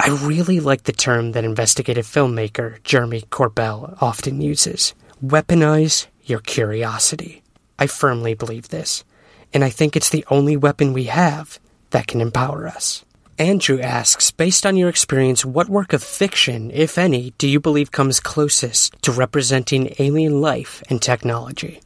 I 0.00 0.08
really 0.08 0.58
like 0.60 0.84
the 0.84 0.92
term 0.92 1.32
that 1.32 1.44
investigative 1.44 2.06
filmmaker 2.06 2.82
Jeremy 2.82 3.22
Corbell 3.30 4.00
often 4.02 4.40
uses 4.40 4.94
weaponize 5.24 6.06
your 6.24 6.40
curiosity. 6.40 7.42
I 7.78 7.86
firmly 7.86 8.34
believe 8.34 8.68
this, 8.68 9.04
and 9.54 9.62
I 9.62 9.70
think 9.70 9.94
it's 9.94 10.10
the 10.10 10.24
only 10.28 10.56
weapon 10.56 10.92
we 10.92 11.04
have 11.04 11.60
that 11.90 12.06
can 12.06 12.20
empower 12.20 12.66
us. 12.66 13.04
Andrew 13.38 13.80
asks, 13.80 14.30
based 14.30 14.66
on 14.66 14.76
your 14.76 14.88
experience, 14.88 15.44
what 15.44 15.68
work 15.68 15.92
of 15.92 16.02
fiction, 16.02 16.70
if 16.70 16.98
any, 16.98 17.32
do 17.38 17.48
you 17.48 17.60
believe 17.60 17.90
comes 17.90 18.20
closest 18.20 19.00
to 19.02 19.12
representing 19.12 19.94
alien 19.98 20.40
life 20.40 20.82
and 20.90 21.00
technology? 21.00 21.80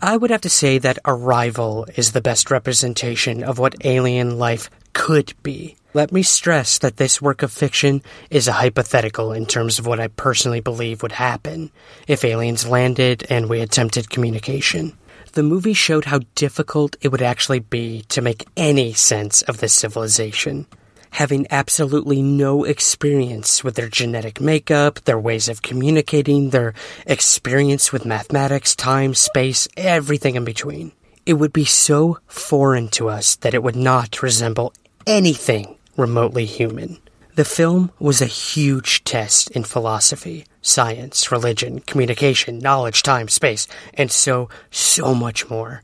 I 0.00 0.16
would 0.16 0.30
have 0.30 0.42
to 0.42 0.48
say 0.48 0.78
that 0.78 1.00
Arrival 1.04 1.84
is 1.96 2.12
the 2.12 2.20
best 2.20 2.52
representation 2.52 3.42
of 3.42 3.58
what 3.58 3.74
alien 3.84 4.38
life 4.38 4.70
could 4.92 5.34
be. 5.42 5.76
Let 5.92 6.12
me 6.12 6.22
stress 6.22 6.78
that 6.78 6.98
this 6.98 7.20
work 7.20 7.42
of 7.42 7.50
fiction 7.50 8.02
is 8.30 8.46
a 8.46 8.52
hypothetical 8.52 9.32
in 9.32 9.46
terms 9.46 9.80
of 9.80 9.86
what 9.86 9.98
I 9.98 10.06
personally 10.06 10.60
believe 10.60 11.02
would 11.02 11.12
happen 11.12 11.72
if 12.06 12.24
aliens 12.24 12.64
landed 12.64 13.26
and 13.28 13.48
we 13.48 13.60
attempted 13.60 14.08
communication. 14.08 14.96
The 15.32 15.42
movie 15.42 15.74
showed 15.74 16.04
how 16.04 16.20
difficult 16.36 16.94
it 17.00 17.08
would 17.08 17.22
actually 17.22 17.58
be 17.58 18.02
to 18.10 18.22
make 18.22 18.46
any 18.56 18.92
sense 18.92 19.42
of 19.42 19.58
this 19.58 19.72
civilization 19.72 20.66
having 21.10 21.46
absolutely 21.50 22.22
no 22.22 22.64
experience 22.64 23.62
with 23.64 23.74
their 23.74 23.88
genetic 23.88 24.40
makeup, 24.40 25.00
their 25.00 25.18
ways 25.18 25.48
of 25.48 25.62
communicating, 25.62 26.50
their 26.50 26.74
experience 27.06 27.92
with 27.92 28.04
mathematics, 28.04 28.76
time, 28.76 29.14
space, 29.14 29.68
everything 29.76 30.36
in 30.36 30.44
between. 30.44 30.92
It 31.26 31.34
would 31.34 31.52
be 31.52 31.64
so 31.64 32.18
foreign 32.26 32.88
to 32.88 33.08
us 33.08 33.36
that 33.36 33.54
it 33.54 33.62
would 33.62 33.76
not 33.76 34.22
resemble 34.22 34.72
anything 35.06 35.76
remotely 35.96 36.46
human. 36.46 36.98
The 37.34 37.44
film 37.44 37.92
was 38.00 38.20
a 38.20 38.26
huge 38.26 39.04
test 39.04 39.50
in 39.52 39.62
philosophy, 39.62 40.44
science, 40.60 41.30
religion, 41.30 41.80
communication, 41.80 42.58
knowledge, 42.58 43.02
time, 43.02 43.28
space, 43.28 43.68
and 43.94 44.10
so, 44.10 44.48
so 44.70 45.14
much 45.14 45.48
more. 45.48 45.82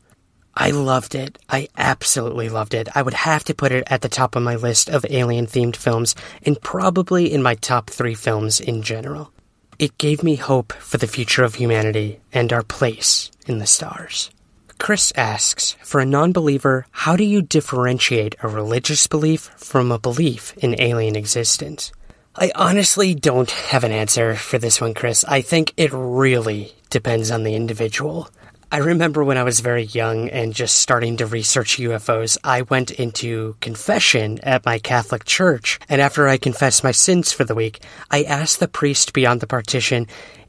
I 0.57 0.70
loved 0.70 1.14
it. 1.14 1.38
I 1.48 1.68
absolutely 1.76 2.48
loved 2.48 2.74
it. 2.74 2.88
I 2.94 3.02
would 3.02 3.14
have 3.14 3.44
to 3.44 3.55
put 3.55 3.72
it 3.72 3.84
at 3.88 4.02
the 4.02 4.09
top 4.09 4.36
of 4.36 4.42
my 4.42 4.55
list 4.55 4.88
of 4.88 5.05
alien 5.11 5.46
themed 5.46 5.76
films 5.76 6.14
and 6.44 6.61
probably 6.61 7.32
in 7.32 7.42
my 7.42 7.57
top 7.57 7.90
three 7.90 8.14
films 8.14 8.61
in 8.61 8.82
general. 8.82 9.32
It 9.78 9.98
gave 9.98 10.22
me 10.22 10.36
hope 10.36 10.72
for 10.74 10.98
the 10.98 11.09
future 11.09 11.42
of 11.42 11.57
humanity 11.57 12.20
and 12.32 12.52
our 12.52 12.62
place 12.62 13.32
in 13.46 13.59
the 13.59 13.66
stars. 13.66 14.30
Chris 14.78 15.12
asks, 15.16 15.72
for 15.82 16.00
a 16.00 16.07
non 16.07 16.32
believer, 16.32 16.86
how 16.90 17.16
do 17.16 17.24
you 17.24 17.42
differentiate 17.42 18.36
a 18.42 18.48
religious 18.48 19.07
belief 19.07 19.50
from 19.57 19.90
a 19.90 19.98
belief 19.98 20.57
in 20.59 20.80
alien 20.80 21.16
existence? 21.16 21.90
I 22.36 22.50
honestly 22.55 23.14
don't 23.14 23.50
have 23.50 23.84
an 23.84 23.92
answer 23.92 24.34
for 24.34 24.59
this 24.59 24.80
one, 24.80 24.94
Chris. 24.94 25.24
I 25.24 25.40
think 25.40 25.72
it 25.76 25.90
really 25.92 26.72
depends 26.90 27.30
on 27.30 27.44
the 27.44 27.55
individual. 27.55 28.28
I 28.72 28.78
remember 28.78 29.22
when 29.22 29.38
I 29.38 29.42
was 29.42 29.60
very 29.60 29.84
young 29.84 30.28
and 30.30 30.54
just 30.54 30.76
starting 30.76 31.16
to 31.18 31.26
research 31.26 31.76
UFOs, 31.78 32.38
I 32.42 32.62
went 32.62 32.90
into 32.90 33.56
confession 33.60 34.40
at 34.42 34.64
my 34.64 34.78
Catholic 34.78 35.24
church. 35.24 35.78
And 35.88 36.00
after 36.00 36.28
I 36.28 36.36
confessed 36.36 36.82
my 36.82 36.92
sins 36.92 37.32
for 37.32 37.44
the 37.44 37.54
week, 37.54 37.80
I 38.10 38.24
asked 38.24 38.60
the 38.60 38.68
priest 38.68 39.12
beyond 39.12 39.40
the 39.40 39.46
partition 39.46 40.06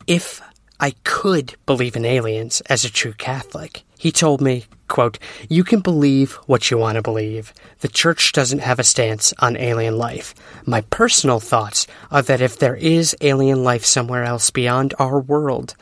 if 0.08 0.42
I 0.80 0.94
could 1.04 1.56
believe 1.66 1.96
in 1.96 2.06
aliens 2.06 2.62
as 2.62 2.84
a 2.84 2.92
true 2.92 3.14
Catholic. 3.14 3.84
He 4.06 4.12
told 4.12 4.40
me, 4.40 4.66
quote, 4.88 5.18
You 5.50 5.64
can 5.64 5.80
believe 5.80 6.34
what 6.46 6.70
you 6.70 6.78
want 6.78 6.98
to 6.98 7.02
believe. 7.02 7.52
The 7.80 7.88
church 7.88 8.34
doesn't 8.34 8.60
have 8.60 8.78
a 8.78 8.84
stance 8.84 9.34
on 9.40 9.58
alien 9.58 9.98
life. 9.98 10.36
My 10.64 10.82
personal 10.82 11.40
thoughts 11.40 11.88
are 12.12 12.22
that 12.22 12.40
if 12.40 12.60
there 12.60 12.76
is 12.76 13.16
alien 13.22 13.64
life 13.64 13.84
somewhere 13.84 14.24
else 14.24 14.52
beyond 14.52 14.94
our 15.00 15.20
world, 15.20 15.74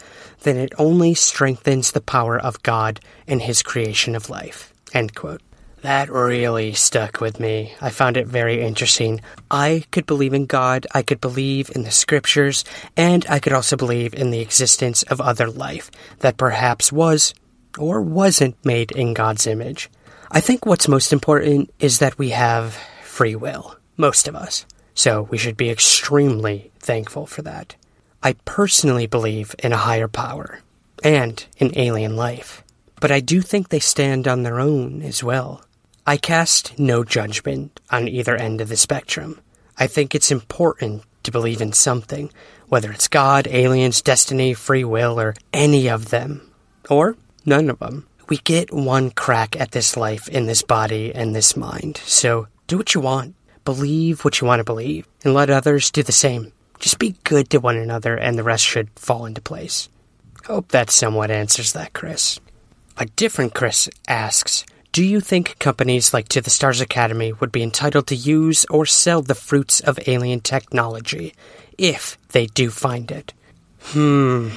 then 0.44 0.56
it 0.56 0.72
only 0.78 1.14
strengthens 1.16 1.92
the 1.92 2.00
power 2.00 2.40
of 2.40 2.64
God 2.64 3.02
and 3.28 3.42
His 3.42 3.62
creation 3.62 4.16
of 4.16 4.30
life. 4.30 4.74
End 4.94 5.14
quote. 5.14 5.42
That 5.82 6.10
really 6.10 6.72
stuck 6.72 7.20
with 7.20 7.42
me. 7.42 7.74
I 7.82 7.90
found 7.90 8.16
it 8.16 8.28
very 8.28 8.62
interesting. 8.62 9.20
I 9.52 9.84
could 9.92 10.06
believe 10.06 10.34
in 10.34 10.46
God, 10.46 10.88
I 10.94 11.02
could 11.02 11.20
believe 11.20 11.70
in 11.76 11.84
the 11.84 11.92
scriptures, 11.92 12.64
and 12.96 13.26
I 13.28 13.40
could 13.40 13.52
also 13.52 13.76
believe 13.76 14.14
in 14.14 14.32
the 14.32 14.40
existence 14.40 15.04
of 15.04 15.20
other 15.20 15.50
life 15.50 15.92
that 16.20 16.38
perhaps 16.38 16.90
was 16.90 17.34
or 17.78 18.02
wasn't 18.02 18.64
made 18.66 18.92
in 18.92 19.14
God's 19.14 19.48
image. 19.48 19.90
I 20.32 20.40
think 20.40 20.66
what's 20.66 20.88
most 20.88 21.14
important 21.14 21.74
is 21.80 22.00
that 22.00 22.18
we 22.18 22.30
have 22.30 22.78
free 23.04 23.36
will, 23.36 23.76
most 23.98 24.28
of 24.28 24.36
us. 24.36 24.66
So 24.96 25.24
we 25.24 25.38
should 25.38 25.58
be 25.58 25.70
extremely 25.70 26.72
thankful 26.80 27.26
for 27.26 27.42
that. 27.44 27.76
I 28.22 28.34
personally 28.46 29.06
believe 29.06 29.56
in 29.60 29.74
a 29.74 29.78
higher 29.78 30.08
power 30.08 30.60
and 31.04 31.46
in 31.58 31.78
alien 31.78 32.16
life, 32.16 32.64
but 33.00 33.12
I 33.12 33.20
do 33.20 33.42
think 33.42 33.70
they 33.70 33.80
stand 33.80 34.28
on 34.28 34.44
their 34.44 34.60
own 34.60 35.02
as 35.02 35.24
well. 35.24 35.64
I 36.06 36.18
cast 36.18 36.78
no 36.80 37.04
judgment 37.04 37.80
on 37.92 38.08
either 38.08 38.36
end 38.36 38.62
of 38.62 38.70
the 38.70 38.78
spectrum. 38.78 39.40
I 39.78 39.88
think 39.88 40.14
it's 40.14 40.32
important 40.32 41.04
to 41.24 41.32
believe 41.32 41.62
in 41.62 41.74
something, 41.74 42.32
whether 42.68 42.92
it's 42.92 43.08
God, 43.08 43.48
aliens, 43.48 44.02
destiny, 44.02 44.54
free 44.54 44.84
will, 44.84 45.20
or 45.20 45.36
any 45.52 45.90
of 45.90 46.10
them, 46.10 46.50
or 46.90 47.16
none 47.46 47.70
of 47.70 47.80
them. 47.80 48.08
We 48.30 48.38
get 48.38 48.74
one 48.74 49.12
crack 49.12 49.60
at 49.60 49.72
this 49.72 49.98
life 49.98 50.28
in 50.30 50.46
this 50.46 50.62
body 50.62 51.14
and 51.14 51.36
this 51.36 51.58
mind, 51.58 51.98
so 51.98 52.48
do 52.68 52.78
what 52.78 52.94
you 52.94 53.02
want. 53.02 53.36
Believe 53.66 54.26
what 54.26 54.42
you 54.42 54.48
want 54.48 54.60
to 54.60 54.64
believe, 54.64 55.08
and 55.24 55.34
let 55.34 55.50
others 55.50 55.92
do 55.92 56.04
the 56.04 56.12
same. 56.12 56.52
Just 56.80 57.00
be 57.00 57.16
good 57.24 57.50
to 57.50 57.60
one 57.60 57.78
another, 57.78 58.16
and 58.16 58.38
the 58.38 58.44
rest 58.44 58.66
should 58.66 58.90
fall 58.98 59.26
into 59.26 59.42
place. 59.42 59.88
Hope 60.46 60.70
that 60.70 60.90
somewhat 60.90 61.32
answers 61.32 61.72
that, 61.74 61.94
Chris. 61.94 62.40
A 62.98 63.06
different 63.06 63.54
Chris 63.54 63.90
asks 64.08 64.66
Do 64.92 65.04
you 65.04 65.22
think 65.22 65.58
companies 65.60 66.14
like 66.14 66.28
To 66.30 66.42
the 66.42 66.50
Stars 66.50 66.82
Academy 66.82 67.32
would 67.32 67.52
be 67.52 67.64
entitled 67.64 68.08
to 68.08 68.16
use 68.16 68.66
or 68.70 68.86
sell 68.86 69.22
the 69.22 69.36
fruits 69.36 69.80
of 69.80 70.00
alien 70.08 70.42
technology 70.42 71.34
if 71.78 72.18
they 72.30 72.48
do 72.48 72.70
find 72.70 73.10
it? 73.12 73.34
Hmm, 73.80 74.50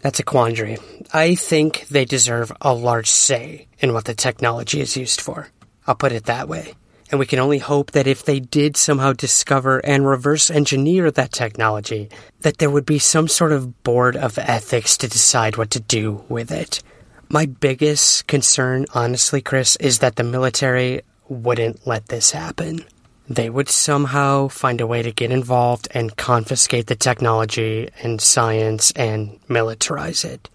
that's 0.00 0.20
a 0.20 0.24
quandary. 0.24 0.78
I 1.12 1.34
think 1.34 1.86
they 1.88 2.04
deserve 2.04 2.52
a 2.60 2.74
large 2.74 3.10
say 3.10 3.68
in 3.78 3.92
what 3.92 4.04
the 4.04 4.14
technology 4.14 4.80
is 4.80 4.96
used 4.96 5.20
for. 5.20 5.48
I'll 5.86 5.94
put 5.94 6.12
it 6.12 6.24
that 6.24 6.48
way. 6.48 6.74
And 7.10 7.18
we 7.18 7.26
can 7.26 7.40
only 7.40 7.58
hope 7.58 7.90
that 7.90 8.06
if 8.06 8.24
they 8.24 8.38
did 8.38 8.76
somehow 8.76 9.12
discover 9.12 9.78
and 9.84 10.06
reverse 10.06 10.48
engineer 10.48 11.10
that 11.10 11.32
technology, 11.32 12.08
that 12.40 12.58
there 12.58 12.70
would 12.70 12.86
be 12.86 13.00
some 13.00 13.26
sort 13.26 13.50
of 13.52 13.82
board 13.82 14.16
of 14.16 14.38
ethics 14.38 14.96
to 14.98 15.08
decide 15.08 15.56
what 15.56 15.70
to 15.72 15.80
do 15.80 16.24
with 16.28 16.52
it. 16.52 16.82
My 17.28 17.46
biggest 17.46 18.26
concern, 18.28 18.86
honestly, 18.94 19.40
Chris, 19.40 19.76
is 19.76 19.98
that 19.98 20.16
the 20.16 20.24
military 20.24 21.02
wouldn't 21.28 21.86
let 21.86 22.06
this 22.06 22.30
happen. 22.30 22.84
They 23.30 23.48
would 23.48 23.68
somehow 23.68 24.48
find 24.48 24.80
a 24.80 24.88
way 24.88 25.02
to 25.02 25.12
get 25.12 25.30
involved 25.30 25.86
and 25.92 26.16
confiscate 26.16 26.88
the 26.88 26.96
technology 26.96 27.88
and 28.02 28.20
science 28.20 28.90
and 28.96 29.38
militarize 29.46 30.24
it. 30.24 30.50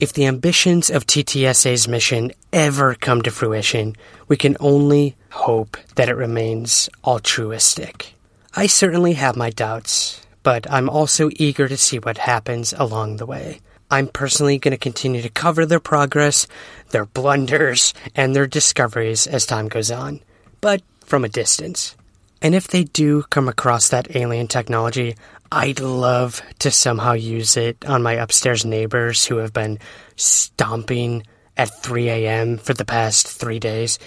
If 0.00 0.12
the 0.12 0.26
ambitions 0.26 0.90
of 0.90 1.06
TTSA's 1.06 1.86
mission 1.86 2.32
ever 2.52 2.96
come 2.96 3.22
to 3.22 3.30
fruition, 3.30 3.94
we 4.26 4.36
can 4.36 4.56
only 4.58 5.14
hope 5.30 5.76
that 5.94 6.08
it 6.08 6.16
remains 6.16 6.90
altruistic. 7.04 8.14
I 8.56 8.66
certainly 8.66 9.12
have 9.12 9.36
my 9.36 9.50
doubts, 9.50 10.20
but 10.42 10.68
I'm 10.68 10.90
also 10.90 11.30
eager 11.36 11.68
to 11.68 11.76
see 11.76 12.00
what 12.00 12.18
happens 12.18 12.74
along 12.76 13.18
the 13.18 13.26
way. 13.26 13.60
I'm 13.88 14.08
personally 14.08 14.58
going 14.58 14.72
to 14.72 14.78
continue 14.78 15.22
to 15.22 15.28
cover 15.28 15.64
their 15.64 15.78
progress, 15.78 16.48
their 16.90 17.06
blunders, 17.06 17.94
and 18.16 18.34
their 18.34 18.48
discoveries 18.48 19.28
as 19.28 19.46
time 19.46 19.68
goes 19.68 19.92
on, 19.92 20.22
but 20.60 20.82
from 21.04 21.24
a 21.24 21.28
distance. 21.28 21.94
And 22.42 22.54
if 22.54 22.68
they 22.68 22.84
do 22.84 23.22
come 23.24 23.48
across 23.48 23.88
that 23.88 24.14
alien 24.14 24.46
technology, 24.46 25.16
I'd 25.50 25.80
love 25.80 26.42
to 26.60 26.70
somehow 26.70 27.12
use 27.12 27.56
it 27.56 27.84
on 27.84 28.02
my 28.02 28.14
upstairs 28.14 28.64
neighbors 28.64 29.24
who 29.24 29.36
have 29.36 29.52
been 29.52 29.78
stomping 30.16 31.24
at 31.56 31.82
3 31.82 32.08
a.m. 32.08 32.58
for 32.58 32.74
the 32.74 32.84
past 32.84 33.28
three 33.28 33.58
days. 33.58 33.98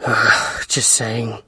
Just 0.68 0.90
saying. 0.90 1.38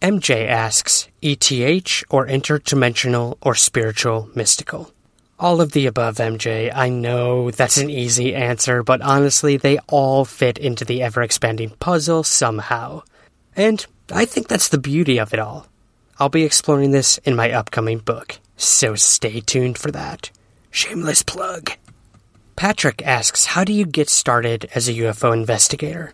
MJ 0.00 0.46
asks, 0.46 1.08
ETH 1.20 2.04
or 2.08 2.26
interdimensional 2.26 3.36
or 3.42 3.56
spiritual 3.56 4.30
mystical? 4.34 4.92
All 5.40 5.60
of 5.60 5.72
the 5.72 5.86
above, 5.86 6.16
MJ. 6.16 6.70
I 6.74 6.88
know 6.88 7.50
that's 7.50 7.78
an 7.78 7.90
easy 7.90 8.34
answer, 8.34 8.82
but 8.82 9.00
honestly, 9.02 9.56
they 9.56 9.78
all 9.88 10.24
fit 10.24 10.58
into 10.58 10.84
the 10.84 11.02
ever 11.02 11.22
expanding 11.22 11.70
puzzle 11.70 12.22
somehow. 12.22 13.02
And 13.56 13.84
I 14.12 14.24
think 14.24 14.48
that's 14.48 14.68
the 14.68 14.78
beauty 14.78 15.18
of 15.18 15.32
it 15.34 15.40
all. 15.40 15.66
I'll 16.20 16.28
be 16.28 16.42
exploring 16.42 16.90
this 16.90 17.18
in 17.18 17.36
my 17.36 17.52
upcoming 17.52 17.98
book, 17.98 18.40
so 18.56 18.96
stay 18.96 19.40
tuned 19.40 19.78
for 19.78 19.92
that. 19.92 20.30
Shameless 20.70 21.22
plug. 21.22 21.70
Patrick 22.56 23.06
asks, 23.06 23.46
How 23.46 23.62
do 23.62 23.72
you 23.72 23.86
get 23.86 24.10
started 24.10 24.68
as 24.74 24.88
a 24.88 24.94
UFO 24.94 25.32
investigator? 25.32 26.12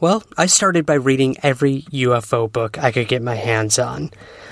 Well, 0.00 0.24
I 0.36 0.46
started 0.46 0.84
by 0.84 0.94
reading 0.94 1.36
every 1.44 1.82
UFO 1.92 2.50
book 2.50 2.76
I 2.76 2.90
could 2.90 3.06
get 3.06 3.22
my 3.22 3.36
hands 3.36 3.78
on. 3.78 4.10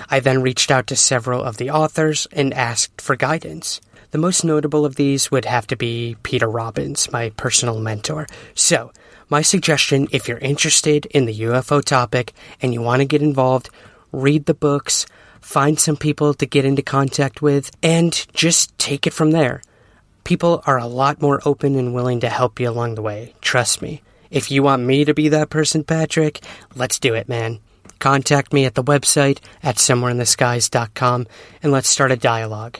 I 0.09 0.21
then 0.21 0.41
reached 0.41 0.71
out 0.71 0.87
to 0.87 0.95
several 0.95 1.43
of 1.43 1.57
the 1.57 1.71
authors 1.71 2.25
and 2.31 2.53
asked 2.53 3.01
for 3.01 3.17
guidance. 3.17 3.81
The 4.11 4.17
most 4.17 4.45
notable 4.45 4.85
of 4.85 4.95
these 4.95 5.29
would 5.29 5.43
have 5.43 5.67
to 5.67 5.75
be 5.75 6.15
Peter 6.23 6.49
Robbins, 6.49 7.11
my 7.11 7.31
personal 7.31 7.81
mentor. 7.81 8.27
So, 8.53 8.93
my 9.29 9.41
suggestion 9.41 10.07
if 10.11 10.29
you're 10.29 10.37
interested 10.37 11.05
in 11.07 11.25
the 11.25 11.41
UFO 11.41 11.83
topic 11.83 12.31
and 12.61 12.73
you 12.73 12.81
want 12.81 13.01
to 13.01 13.05
get 13.05 13.21
involved, 13.21 13.69
read 14.15 14.45
the 14.45 14.53
books, 14.53 15.05
find 15.41 15.79
some 15.79 15.97
people 15.97 16.33
to 16.35 16.45
get 16.45 16.65
into 16.65 16.81
contact 16.81 17.41
with, 17.41 17.71
and 17.83 18.25
just 18.33 18.77
take 18.77 19.05
it 19.05 19.13
from 19.13 19.31
there. 19.31 19.61
People 20.23 20.63
are 20.65 20.79
a 20.79 20.87
lot 20.87 21.21
more 21.21 21.41
open 21.45 21.75
and 21.75 21.93
willing 21.93 22.21
to 22.21 22.29
help 22.29 22.59
you 22.59 22.69
along 22.69 22.95
the 22.95 23.01
way. 23.01 23.33
Trust 23.41 23.81
me. 23.81 24.01
If 24.31 24.49
you 24.49 24.63
want 24.63 24.83
me 24.83 25.05
to 25.05 25.13
be 25.13 25.29
that 25.29 25.49
person, 25.49 25.83
Patrick, 25.83 26.43
let's 26.75 26.99
do 26.99 27.13
it, 27.13 27.29
man. 27.29 27.59
Contact 27.99 28.51
me 28.51 28.65
at 28.65 28.75
the 28.75 28.83
website 28.83 29.39
at 29.63 29.75
somewhereintheskies.com 29.75 31.27
and 31.61 31.71
let's 31.71 31.89
start 31.89 32.11
a 32.11 32.17
dialogue. 32.17 32.79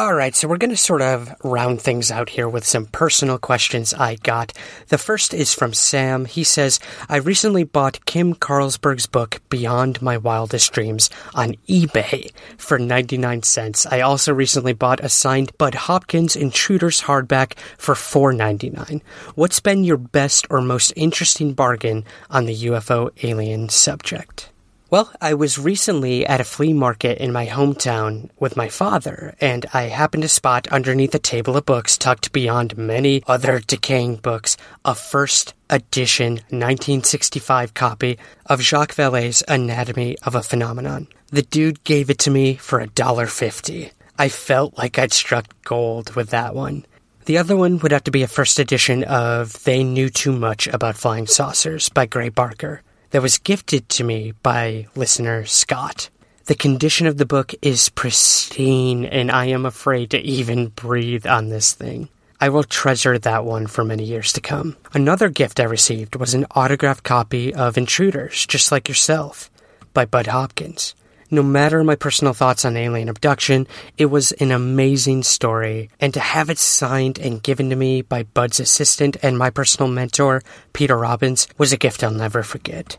All 0.00 0.14
right, 0.14 0.34
so 0.34 0.48
we're 0.48 0.56
going 0.56 0.70
to 0.70 0.78
sort 0.78 1.02
of 1.02 1.30
round 1.44 1.82
things 1.82 2.10
out 2.10 2.30
here 2.30 2.48
with 2.48 2.64
some 2.64 2.86
personal 2.86 3.36
questions 3.36 3.92
I 3.92 4.14
got. 4.14 4.54
The 4.88 4.96
first 4.96 5.34
is 5.34 5.52
from 5.52 5.74
Sam. 5.74 6.24
He 6.24 6.42
says, 6.42 6.80
I 7.10 7.16
recently 7.16 7.64
bought 7.64 8.06
Kim 8.06 8.34
Carlsberg's 8.34 9.04
book, 9.06 9.42
Beyond 9.50 10.00
My 10.00 10.16
Wildest 10.16 10.72
Dreams, 10.72 11.10
on 11.34 11.52
eBay 11.68 12.32
for 12.56 12.78
99 12.78 13.42
cents. 13.42 13.84
I 13.84 14.00
also 14.00 14.32
recently 14.32 14.72
bought 14.72 15.04
a 15.04 15.10
signed 15.10 15.52
Bud 15.58 15.74
Hopkins 15.74 16.34
Intruders 16.34 17.02
hardback 17.02 17.58
for 17.76 17.94
$4.99. 17.94 19.02
What's 19.34 19.60
been 19.60 19.84
your 19.84 19.98
best 19.98 20.46
or 20.48 20.62
most 20.62 20.94
interesting 20.96 21.52
bargain 21.52 22.06
on 22.30 22.46
the 22.46 22.56
UFO 22.56 23.10
alien 23.22 23.68
subject? 23.68 24.48
Well, 24.90 25.12
I 25.20 25.34
was 25.34 25.56
recently 25.56 26.26
at 26.26 26.40
a 26.40 26.44
flea 26.44 26.72
market 26.72 27.18
in 27.18 27.30
my 27.30 27.46
hometown 27.46 28.28
with 28.40 28.56
my 28.56 28.68
father, 28.68 29.36
and 29.40 29.64
I 29.72 29.82
happened 29.82 30.24
to 30.24 30.28
spot 30.28 30.66
underneath 30.66 31.14
a 31.14 31.20
table 31.20 31.56
of 31.56 31.64
books 31.64 31.96
tucked 31.96 32.32
beyond 32.32 32.76
many 32.76 33.22
other 33.28 33.60
decaying 33.60 34.16
books 34.16 34.56
a 34.84 34.96
first 34.96 35.54
edition 35.70 36.40
1965 36.50 37.72
copy 37.72 38.18
of 38.46 38.62
Jacques 38.62 38.96
Vallée's 38.96 39.44
Anatomy 39.46 40.16
of 40.24 40.34
a 40.34 40.42
Phenomenon. 40.42 41.06
The 41.28 41.42
dude 41.42 41.84
gave 41.84 42.10
it 42.10 42.18
to 42.20 42.30
me 42.32 42.56
for 42.56 42.80
a 42.80 42.88
dollar 42.88 43.28
fifty. 43.28 43.92
I 44.18 44.28
felt 44.28 44.76
like 44.76 44.98
I'd 44.98 45.12
struck 45.12 45.54
gold 45.62 46.16
with 46.16 46.30
that 46.30 46.52
one. 46.52 46.84
The 47.26 47.38
other 47.38 47.56
one 47.56 47.78
would 47.78 47.92
have 47.92 48.04
to 48.04 48.10
be 48.10 48.24
a 48.24 48.26
first 48.26 48.58
edition 48.58 49.04
of 49.04 49.62
They 49.62 49.84
Knew 49.84 50.10
Too 50.10 50.32
Much 50.32 50.66
About 50.66 50.96
Flying 50.96 51.28
Saucers 51.28 51.90
by 51.90 52.06
Gray 52.06 52.28
Barker 52.28 52.82
that 53.10 53.22
was 53.22 53.38
gifted 53.38 53.88
to 53.90 54.04
me 54.04 54.32
by 54.42 54.86
listener 54.94 55.44
Scott. 55.44 56.10
The 56.46 56.54
condition 56.54 57.06
of 57.06 57.16
the 57.16 57.26
book 57.26 57.54
is 57.62 57.90
pristine, 57.90 59.04
and 59.04 59.30
I 59.30 59.46
am 59.46 59.66
afraid 59.66 60.10
to 60.10 60.18
even 60.18 60.68
breathe 60.68 61.26
on 61.26 61.48
this 61.48 61.74
thing. 61.74 62.08
I 62.40 62.48
will 62.48 62.64
treasure 62.64 63.18
that 63.18 63.44
one 63.44 63.66
for 63.66 63.84
many 63.84 64.04
years 64.04 64.32
to 64.32 64.40
come. 64.40 64.76
Another 64.94 65.28
gift 65.28 65.60
I 65.60 65.64
received 65.64 66.16
was 66.16 66.32
an 66.32 66.46
autographed 66.56 67.04
copy 67.04 67.54
of 67.54 67.76
Intruders, 67.76 68.46
Just 68.46 68.72
Like 68.72 68.88
Yourself, 68.88 69.50
by 69.92 70.06
Bud 70.06 70.26
Hopkins. 70.26 70.94
No 71.32 71.44
matter 71.44 71.84
my 71.84 71.94
personal 71.94 72.34
thoughts 72.34 72.64
on 72.64 72.76
alien 72.76 73.08
abduction, 73.08 73.68
it 73.96 74.06
was 74.06 74.32
an 74.32 74.50
amazing 74.50 75.22
story, 75.22 75.88
and 76.00 76.12
to 76.12 76.18
have 76.18 76.50
it 76.50 76.58
signed 76.58 77.20
and 77.20 77.40
given 77.40 77.70
to 77.70 77.76
me 77.76 78.02
by 78.02 78.24
Bud's 78.24 78.58
assistant 78.58 79.16
and 79.22 79.38
my 79.38 79.48
personal 79.48 79.88
mentor, 79.88 80.42
Peter 80.72 80.98
Robbins, 80.98 81.46
was 81.56 81.72
a 81.72 81.76
gift 81.76 82.02
I'll 82.02 82.10
never 82.10 82.42
forget. 82.42 82.98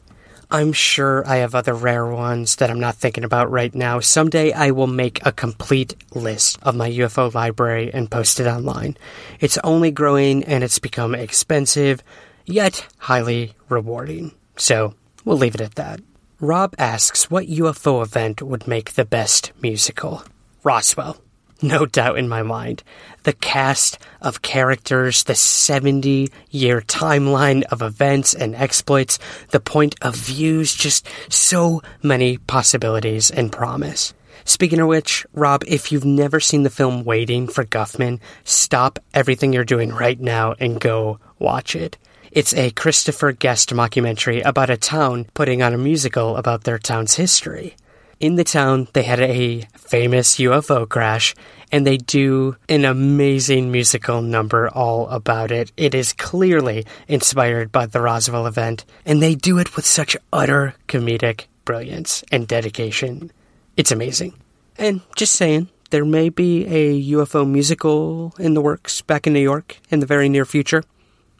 I'm 0.49 0.71
sure 0.71 1.27
I 1.27 1.37
have 1.37 1.55
other 1.55 1.73
rare 1.73 2.05
ones 2.05 2.55
that 2.57 2.69
I'm 2.69 2.79
not 2.79 2.95
thinking 2.95 3.25
about 3.25 3.51
right 3.51 3.73
now. 3.75 3.99
Someday 3.99 4.53
I 4.53 4.71
will 4.71 4.87
make 4.87 5.25
a 5.25 5.33
complete 5.33 5.95
list 6.13 6.57
of 6.61 6.75
my 6.75 6.89
UFO 6.89 7.33
library 7.33 7.93
and 7.93 8.09
post 8.09 8.39
it 8.39 8.47
online. 8.47 8.97
It's 9.41 9.57
only 9.57 9.91
growing 9.91 10.45
and 10.45 10.63
it's 10.63 10.79
become 10.79 11.15
expensive, 11.15 12.01
yet 12.45 12.87
highly 12.97 13.55
rewarding. 13.67 14.31
So 14.55 14.93
we'll 15.25 15.37
leave 15.37 15.55
it 15.55 15.61
at 15.61 15.75
that. 15.75 15.99
Rob 16.41 16.73
asks 16.79 17.29
what 17.29 17.45
UFO 17.45 18.01
event 18.01 18.41
would 18.41 18.67
make 18.67 18.93
the 18.93 19.05
best 19.05 19.51
musical? 19.61 20.23
Roswell. 20.63 21.21
No 21.61 21.85
doubt 21.85 22.17
in 22.17 22.27
my 22.27 22.41
mind. 22.41 22.81
The 23.25 23.33
cast 23.33 23.99
of 24.23 24.41
characters, 24.41 25.23
the 25.25 25.35
70 25.35 26.31
year 26.49 26.81
timeline 26.81 27.61
of 27.65 27.83
events 27.83 28.33
and 28.33 28.55
exploits, 28.55 29.19
the 29.51 29.59
point 29.59 29.93
of 30.01 30.15
views, 30.15 30.73
just 30.73 31.07
so 31.29 31.83
many 32.01 32.39
possibilities 32.39 33.29
and 33.29 33.51
promise. 33.51 34.15
Speaking 34.43 34.79
of 34.79 34.87
which, 34.87 35.27
Rob, 35.33 35.63
if 35.67 35.91
you've 35.91 36.05
never 36.05 36.39
seen 36.39 36.63
the 36.63 36.71
film 36.71 37.03
Waiting 37.03 37.47
for 37.47 37.65
Guffman, 37.65 38.19
stop 38.45 38.97
everything 39.13 39.53
you're 39.53 39.63
doing 39.63 39.93
right 39.93 40.19
now 40.19 40.55
and 40.59 40.81
go 40.81 41.19
watch 41.37 41.75
it. 41.75 41.99
It's 42.31 42.53
a 42.53 42.71
Christopher 42.71 43.33
Guest 43.33 43.71
mockumentary 43.71 44.41
about 44.45 44.69
a 44.69 44.77
town 44.77 45.25
putting 45.33 45.61
on 45.61 45.73
a 45.73 45.77
musical 45.77 46.37
about 46.37 46.63
their 46.63 46.79
town's 46.79 47.15
history. 47.15 47.75
In 48.21 48.35
the 48.35 48.45
town, 48.45 48.87
they 48.93 49.03
had 49.03 49.19
a 49.19 49.67
famous 49.75 50.37
UFO 50.37 50.87
crash, 50.87 51.35
and 51.73 51.85
they 51.85 51.97
do 51.97 52.55
an 52.69 52.85
amazing 52.85 53.69
musical 53.69 54.21
number 54.21 54.69
all 54.69 55.09
about 55.09 55.51
it. 55.51 55.73
It 55.75 55.93
is 55.93 56.13
clearly 56.13 56.85
inspired 57.09 57.69
by 57.69 57.85
the 57.85 57.99
Roswell 57.99 58.47
event, 58.47 58.85
and 59.05 59.21
they 59.21 59.35
do 59.35 59.57
it 59.57 59.75
with 59.75 59.85
such 59.85 60.15
utter 60.31 60.75
comedic 60.87 61.47
brilliance 61.65 62.23
and 62.31 62.47
dedication. 62.47 63.29
It's 63.75 63.91
amazing. 63.91 64.35
And 64.77 65.01
just 65.17 65.33
saying, 65.33 65.67
there 65.89 66.05
may 66.05 66.29
be 66.29 66.65
a 66.65 67.11
UFO 67.11 67.45
musical 67.45 68.33
in 68.39 68.53
the 68.53 68.61
works 68.61 69.01
back 69.01 69.27
in 69.27 69.33
New 69.33 69.41
York 69.41 69.79
in 69.89 69.99
the 69.99 70.05
very 70.05 70.29
near 70.29 70.45
future. 70.45 70.85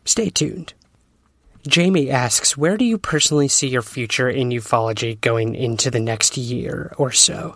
Stay 0.04 0.30
tuned. 0.30 0.74
Jamie 1.68 2.10
asks, 2.10 2.58
Where 2.58 2.78
do 2.78 2.86
you 2.86 2.98
personally 2.98 3.48
see 3.48 3.68
your 3.68 3.82
future 3.82 4.30
in 4.30 4.50
ufology 4.50 5.20
going 5.22 5.56
into 5.56 5.92
the 5.92 6.00
next 6.00 6.38
year 6.38 6.94
or 6.98 7.12
so? 7.12 7.56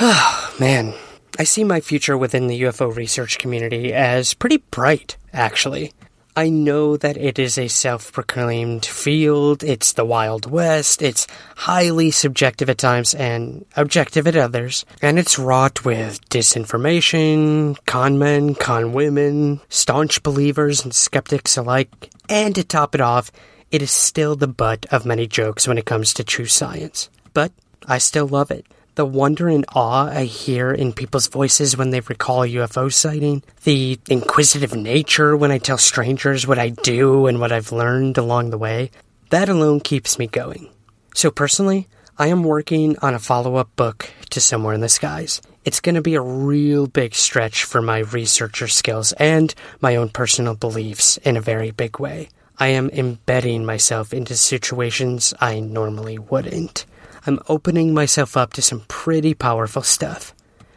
Oh, 0.00 0.54
man. 0.60 0.94
I 1.38 1.44
see 1.44 1.64
my 1.64 1.80
future 1.80 2.16
within 2.16 2.46
the 2.46 2.62
UFO 2.62 2.94
research 2.94 3.38
community 3.38 3.92
as 3.92 4.32
pretty 4.32 4.56
bright, 4.70 5.18
actually. 5.34 5.92
I 6.38 6.50
know 6.50 6.98
that 6.98 7.16
it 7.16 7.38
is 7.38 7.56
a 7.56 7.68
self 7.68 8.12
proclaimed 8.12 8.84
field, 8.84 9.64
it's 9.64 9.92
the 9.92 10.04
Wild 10.04 10.50
West, 10.50 11.00
it's 11.00 11.26
highly 11.56 12.10
subjective 12.10 12.68
at 12.68 12.76
times 12.76 13.14
and 13.14 13.64
objective 13.74 14.26
at 14.26 14.36
others, 14.36 14.84
and 15.00 15.18
it's 15.18 15.38
wrought 15.38 15.86
with 15.86 16.20
disinformation, 16.28 17.78
con 17.86 18.18
men, 18.18 18.54
con 18.54 18.92
women, 18.92 19.62
staunch 19.70 20.22
believers 20.22 20.84
and 20.84 20.94
skeptics 20.94 21.56
alike, 21.56 22.10
and 22.28 22.54
to 22.56 22.62
top 22.62 22.94
it 22.94 23.00
off, 23.00 23.32
it 23.70 23.80
is 23.80 23.90
still 23.90 24.36
the 24.36 24.46
butt 24.46 24.84
of 24.92 25.06
many 25.06 25.26
jokes 25.26 25.66
when 25.66 25.78
it 25.78 25.86
comes 25.86 26.12
to 26.12 26.22
true 26.22 26.44
science. 26.44 27.08
But 27.32 27.50
I 27.86 27.96
still 27.96 28.28
love 28.28 28.50
it. 28.50 28.66
The 28.96 29.04
wonder 29.04 29.46
and 29.50 29.66
awe 29.74 30.08
I 30.08 30.24
hear 30.24 30.72
in 30.72 30.94
people's 30.94 31.28
voices 31.28 31.76
when 31.76 31.90
they 31.90 32.00
recall 32.00 32.44
a 32.44 32.48
UFO 32.48 32.90
sighting, 32.90 33.42
the 33.64 34.00
inquisitive 34.08 34.74
nature 34.74 35.36
when 35.36 35.50
I 35.50 35.58
tell 35.58 35.76
strangers 35.76 36.46
what 36.46 36.58
I 36.58 36.70
do 36.70 37.26
and 37.26 37.38
what 37.38 37.52
I've 37.52 37.72
learned 37.72 38.16
along 38.16 38.48
the 38.48 38.56
way, 38.56 38.90
that 39.28 39.50
alone 39.50 39.80
keeps 39.80 40.18
me 40.18 40.26
going. 40.26 40.70
So 41.14 41.30
personally, 41.30 41.88
I 42.16 42.28
am 42.28 42.42
working 42.42 42.96
on 43.02 43.12
a 43.12 43.18
follow 43.18 43.56
up 43.56 43.68
book 43.76 44.10
to 44.30 44.40
Somewhere 44.40 44.72
in 44.72 44.80
the 44.80 44.88
Skies. 44.88 45.42
it's 45.66 45.80
going 45.80 45.96
to 45.96 46.00
be 46.00 46.14
a 46.14 46.22
real 46.22 46.86
big 46.86 47.14
stretch 47.14 47.64
for 47.64 47.82
my 47.82 47.98
researcher 47.98 48.68
skills 48.68 49.12
and 49.18 49.54
my 49.82 49.96
own 49.96 50.08
personal 50.08 50.54
beliefs 50.54 51.18
in 51.18 51.36
a 51.36 51.42
very 51.42 51.70
big 51.70 51.98
way. 51.98 52.30
I 52.58 52.68
am 52.68 52.88
embedding 52.88 53.66
myself 53.66 54.14
into 54.14 54.36
situations 54.36 55.34
I 55.38 55.60
normally 55.60 56.18
wouldn't. 56.18 56.86
I'm 57.26 57.40
opening 57.48 57.92
myself 57.92 58.36
up 58.36 58.52
to 58.52 58.62
some 58.62 58.84
pretty 58.88 59.34
powerful 59.34 59.82
stuff. 59.82 60.34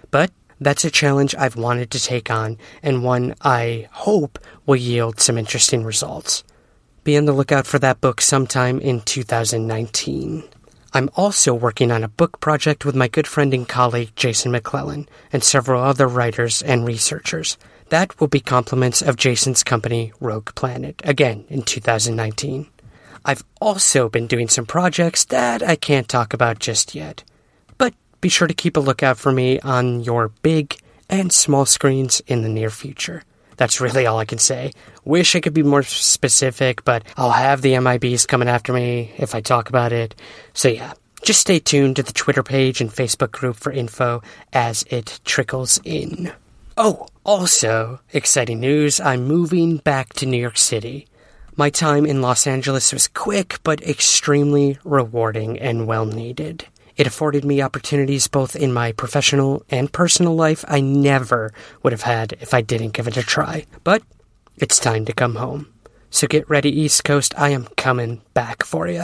But 0.09 0.31
that's 0.59 0.83
a 0.83 0.91
challenge 0.91 1.35
I've 1.35 1.55
wanted 1.55 1.91
to 1.91 2.03
take 2.03 2.31
on 2.31 2.57
and 2.81 3.03
one 3.03 3.35
I 3.41 3.87
hope 3.91 4.39
will 4.65 4.75
yield 4.75 5.19
some 5.19 5.37
interesting 5.37 5.83
results. 5.83 6.43
Be 7.03 7.17
on 7.17 7.25
the 7.25 7.33
lookout 7.33 7.65
for 7.65 7.79
that 7.79 8.01
book 8.01 8.19
sometime 8.19 8.79
in 8.79 9.01
2019. 9.01 10.43
I'm 10.91 11.09
also 11.15 11.53
working 11.53 11.91
on 11.91 12.03
a 12.03 12.07
book 12.07 12.39
project 12.39 12.83
with 12.83 12.95
my 12.95 13.07
good 13.07 13.27
friend 13.27 13.53
and 13.53 13.69
colleague 13.69 14.11
Jason 14.15 14.51
McClellan 14.51 15.07
and 15.31 15.43
several 15.43 15.83
other 15.83 16.07
writers 16.07 16.63
and 16.63 16.85
researchers. 16.85 17.57
That 17.89 18.19
will 18.19 18.27
be 18.27 18.39
compliments 18.39 19.01
of 19.01 19.15
Jason's 19.15 19.63
company, 19.63 20.13
Rogue 20.19 20.53
Planet, 20.55 20.99
again 21.05 21.45
in 21.47 21.61
2019. 21.61 22.67
I've 23.25 23.43
also 23.59 24.09
been 24.09 24.27
doing 24.27 24.47
some 24.47 24.65
projects 24.65 25.25
that 25.25 25.61
I 25.61 25.75
can't 25.75 26.07
talk 26.07 26.33
about 26.33 26.59
just 26.59 26.95
yet. 26.95 27.23
But 27.77 27.93
be 28.21 28.29
sure 28.29 28.47
to 28.47 28.53
keep 28.53 28.77
a 28.77 28.81
lookout 28.81 29.17
for 29.17 29.31
me 29.31 29.59
on 29.59 30.01
your 30.01 30.29
big 30.41 30.77
and 31.09 31.31
small 31.31 31.65
screens 31.65 32.21
in 32.27 32.41
the 32.41 32.49
near 32.49 32.69
future. 32.69 33.23
That's 33.57 33.81
really 33.81 34.05
all 34.05 34.19
I 34.19 34.25
can 34.25 34.37
say. 34.37 34.71
Wish 35.03 35.35
I 35.35 35.41
could 35.41 35.53
be 35.53 35.63
more 35.63 35.83
specific, 35.83 36.85
but 36.85 37.03
I'll 37.17 37.31
have 37.31 37.61
the 37.61 37.73
MIBs 37.73 38.27
coming 38.27 38.47
after 38.47 38.71
me 38.71 39.11
if 39.17 39.35
I 39.35 39.41
talk 39.41 39.67
about 39.67 39.91
it. 39.91 40.15
So 40.53 40.69
yeah, 40.69 40.93
just 41.23 41.41
stay 41.41 41.59
tuned 41.59 41.97
to 41.97 42.03
the 42.03 42.13
Twitter 42.13 42.43
page 42.43 42.79
and 42.79 42.89
Facebook 42.89 43.31
group 43.31 43.57
for 43.57 43.71
info 43.71 44.21
as 44.53 44.83
it 44.83 45.19
trickles 45.25 45.79
in. 45.83 46.31
Oh, 46.77 47.07
also, 47.25 47.99
exciting 48.13 48.61
news, 48.61 49.01
I'm 49.01 49.25
moving 49.25 49.77
back 49.77 50.13
to 50.13 50.25
New 50.25 50.39
York 50.39 50.57
City. 50.57 51.07
My 51.59 51.69
time 51.69 52.05
in 52.05 52.21
Los 52.21 52.47
Angeles 52.47 52.93
was 52.93 53.09
quick 53.09 53.59
but 53.65 53.81
extremely 53.81 54.79
rewarding 54.85 55.59
and 55.59 55.87
well 55.87 56.05
needed. 56.05 56.65
It 56.95 57.05
afforded 57.05 57.43
me 57.43 57.61
opportunities 57.61 58.29
both 58.29 58.55
in 58.55 58.71
my 58.71 58.93
professional 58.93 59.65
and 59.69 59.91
personal 59.91 60.37
life 60.37 60.63
I 60.69 60.79
never 60.79 61.51
would 61.83 61.91
have 61.91 62.03
had 62.03 62.31
if 62.39 62.53
I 62.53 62.61
didn't 62.61 62.93
give 62.93 63.09
it 63.09 63.17
a 63.17 63.23
try. 63.23 63.65
But 63.83 64.03
it's 64.55 64.79
time 64.79 65.03
to 65.03 65.11
come 65.11 65.35
home. 65.35 65.67
So 66.09 66.27
get 66.27 66.49
ready, 66.49 66.69
East 66.71 67.03
Coast. 67.03 67.37
I 67.37 67.49
am 67.49 67.67
coming 67.75 68.21
back 68.33 68.63
for 68.63 68.87
you. 68.87 69.03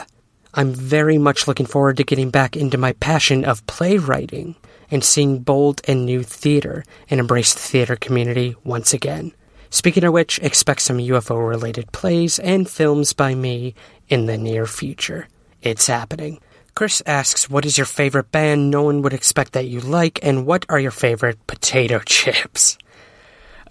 I'm 0.53 0.73
very 0.73 1.17
much 1.17 1.49
looking 1.49 1.65
forward 1.65 1.97
to 1.97 2.05
getting 2.05 2.29
back 2.29 2.55
into 2.55 2.77
my 2.77 2.93
passion 2.93 3.43
of 3.43 3.67
playwriting 3.67 4.55
and 4.89 5.03
seeing 5.03 5.39
bold 5.39 5.81
and 5.89 6.05
new 6.05 6.23
theater 6.23 6.85
and 7.09 7.19
embrace 7.19 7.53
the 7.53 7.59
theater 7.59 7.97
community 7.97 8.55
once 8.63 8.93
again. 8.93 9.33
Speaking 9.75 10.05
of 10.05 10.13
which, 10.13 10.39
expect 10.39 10.79
some 10.79 10.99
UFO 10.99 11.49
related 11.49 11.91
plays 11.91 12.39
and 12.39 12.67
films 12.67 13.11
by 13.11 13.35
me 13.35 13.75
in 14.07 14.25
the 14.25 14.37
near 14.37 14.65
future. 14.65 15.27
It's 15.61 15.87
happening. 15.87 16.39
Chris 16.75 17.03
asks, 17.05 17.49
What 17.49 17.65
is 17.65 17.77
your 17.77 17.83
favorite 17.83 18.31
band 18.31 18.71
no 18.71 18.83
one 18.83 19.01
would 19.01 19.11
expect 19.11 19.51
that 19.51 19.67
you 19.67 19.81
like, 19.81 20.17
and 20.23 20.45
what 20.45 20.65
are 20.69 20.79
your 20.79 20.91
favorite 20.91 21.45
potato 21.45 21.99
chips? 22.05 22.77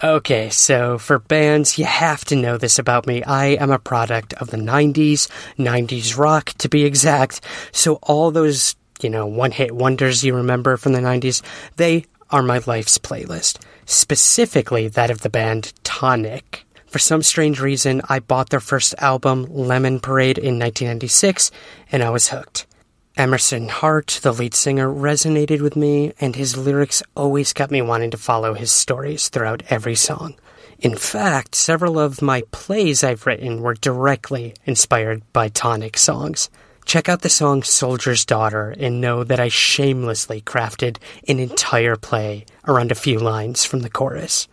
Okay, 0.03 0.51
so 0.51 0.99
for 0.99 1.21
bands, 1.21 1.79
you 1.79 1.87
have 1.87 2.23
to 2.27 2.37
know 2.37 2.59
this 2.59 2.79
about 2.79 3.07
me. 3.07 3.23
I 3.23 3.57
am 3.57 3.71
a 3.71 3.79
product 3.79 4.35
of 4.35 4.51
the 4.51 4.59
90s, 4.59 5.31
90s 5.57 6.19
rock 6.19 6.51
to 6.59 6.69
be 6.69 6.85
exact. 6.85 7.41
So 7.73 7.95
all 8.03 8.31
those, 8.31 8.77
you 9.01 9.09
know, 9.09 9.25
one 9.25 9.53
hit 9.53 9.73
wonders 9.73 10.23
you 10.23 10.35
remember 10.35 10.77
from 10.77 10.93
the 10.93 11.01
90s, 11.01 11.41
they 11.77 12.05
are 12.29 12.43
my 12.43 12.61
life's 12.67 12.99
playlist. 12.99 13.59
Specifically 13.87 14.89
that 14.89 15.11
of 15.11 15.21
the 15.21 15.31
band 15.31 15.73
Tonic. 15.85 16.65
For 16.87 16.99
some 16.99 17.23
strange 17.23 17.61
reason, 17.61 18.03
I 18.09 18.21
bought 18.21 18.51
their 18.51 18.61
first 18.61 18.95
album, 18.99 19.47
Lemon 19.51 20.01
Parade, 20.01 20.39
in 20.39 20.59
1996, 20.59 21.51
and 21.91 22.03
I 22.03 22.11
was 22.11 22.29
hooked. 22.29 22.67
Emerson 23.17 23.69
Hart, 23.69 24.21
the 24.23 24.33
lead 24.33 24.55
singer, 24.55 24.89
resonated 24.89 25.61
with 25.61 25.77
me, 25.77 26.13
and 26.21 26.35
his 26.35 26.57
lyrics 26.57 27.03
always 27.17 27.53
kept 27.53 27.71
me 27.71 27.83
wanting 27.83 28.11
to 28.11 28.17
follow 28.17 28.55
his 28.55 28.73
stories 28.73 29.29
throughout 29.29 29.63
every 29.71 29.95
song. 29.95 30.35
In 30.81 30.97
fact, 30.97 31.55
several 31.55 31.99
of 31.99 32.23
my 32.23 32.43
plays 32.51 33.05
I've 33.05 33.27
written 33.27 33.61
were 33.61 33.75
directly 33.75 34.55
inspired 34.65 35.23
by 35.33 35.49
Tonic 35.49 35.97
songs. 35.97 36.51
Check 36.85 37.09
out 37.09 37.23
the 37.23 37.29
song 37.29 37.63
Soldier's 37.63 38.25
Daughter 38.25 38.75
and 38.79 39.01
know 39.01 39.25
that 39.25 39.41
I 39.41 39.49
shamelessly 39.49 40.41
crafted 40.43 40.99
an 41.27 41.39
entire 41.39 41.97
play 41.97 42.47
around 42.69 42.93
a 42.93 42.97
few 42.97 43.19
lines 43.19 43.65
from 43.65 43.81
the 43.81 43.91
chorus. 43.91 44.47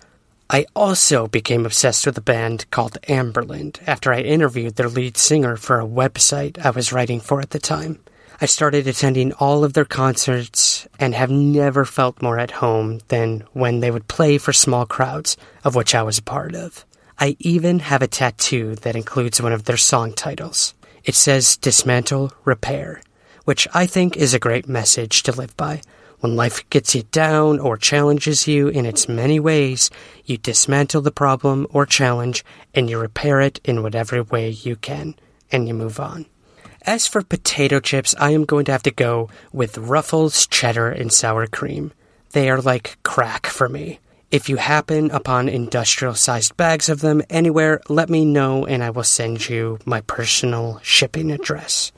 I 0.49 0.65
also 0.75 1.27
became 1.27 1.65
obsessed 1.65 2.05
with 2.05 2.17
a 2.17 2.21
band 2.21 2.65
called 2.71 2.97
Anberlin 3.03 3.75
after 3.87 4.11
I 4.11 4.19
interviewed 4.19 4.75
their 4.75 4.89
lead 4.89 5.17
singer 5.17 5.55
for 5.55 5.79
a 5.79 5.87
website 5.87 6.57
I 6.65 6.71
was 6.71 6.91
writing 6.91 7.19
for 7.19 7.41
at 7.41 7.51
the 7.51 7.59
time. 7.59 7.99
I 8.41 8.47
started 8.47 8.87
attending 8.87 9.33
all 9.33 9.63
of 9.63 9.73
their 9.73 9.85
concerts 9.85 10.87
and 10.99 11.13
have 11.13 11.29
never 11.29 11.85
felt 11.85 12.23
more 12.23 12.39
at 12.39 12.51
home 12.51 12.99
than 13.09 13.43
when 13.53 13.81
they 13.81 13.91
would 13.91 14.07
play 14.07 14.39
for 14.39 14.51
small 14.51 14.85
crowds, 14.85 15.37
of 15.63 15.75
which 15.75 15.93
I 15.93 16.01
was 16.01 16.17
a 16.17 16.23
part 16.23 16.55
of. 16.55 16.85
I 17.19 17.37
even 17.39 17.79
have 17.79 18.01
a 18.01 18.07
tattoo 18.07 18.75
that 18.77 18.95
includes 18.95 19.39
one 19.39 19.53
of 19.53 19.65
their 19.65 19.77
song 19.77 20.11
titles. 20.13 20.73
It 21.03 21.15
says 21.15 21.57
Dismantle, 21.57 22.31
Repair, 22.45 23.01
which 23.45 23.67
I 23.73 23.85
think 23.85 24.15
is 24.15 24.33
a 24.33 24.39
great 24.39 24.67
message 24.69 25.23
to 25.23 25.31
live 25.31 25.55
by. 25.57 25.81
When 26.19 26.35
life 26.35 26.69
gets 26.69 26.93
you 26.93 27.03
down 27.11 27.59
or 27.59 27.77
challenges 27.77 28.47
you 28.47 28.67
in 28.67 28.85
its 28.85 29.09
many 29.09 29.39
ways, 29.39 29.89
you 30.23 30.37
dismantle 30.37 31.01
the 31.01 31.11
problem 31.11 31.65
or 31.71 31.87
challenge 31.87 32.45
and 32.75 32.87
you 32.87 32.99
repair 32.99 33.41
it 33.41 33.59
in 33.63 33.81
whatever 33.81 34.21
way 34.21 34.49
you 34.49 34.75
can, 34.75 35.15
and 35.51 35.67
you 35.67 35.73
move 35.73 35.99
on. 35.99 36.27
As 36.83 37.07
for 37.07 37.23
potato 37.23 37.79
chips, 37.79 38.13
I 38.19 38.31
am 38.31 38.45
going 38.45 38.65
to 38.65 38.71
have 38.71 38.83
to 38.83 38.91
go 38.91 39.29
with 39.51 39.79
Ruffles, 39.79 40.45
cheddar, 40.45 40.89
and 40.89 41.11
sour 41.11 41.47
cream. 41.47 41.93
They 42.31 42.49
are 42.49 42.61
like 42.61 42.97
crack 43.01 43.47
for 43.47 43.67
me. 43.67 43.99
If 44.31 44.47
you 44.47 44.55
happen 44.55 45.11
upon 45.11 45.49
industrial 45.49 46.15
sized 46.15 46.55
bags 46.55 46.87
of 46.87 47.01
them 47.01 47.21
anywhere, 47.29 47.81
let 47.89 48.09
me 48.09 48.23
know 48.23 48.65
and 48.65 48.81
I 48.81 48.89
will 48.89 49.03
send 49.03 49.49
you 49.49 49.77
my 49.83 49.99
personal 49.99 50.79
shipping 50.81 51.31
address. 51.31 51.91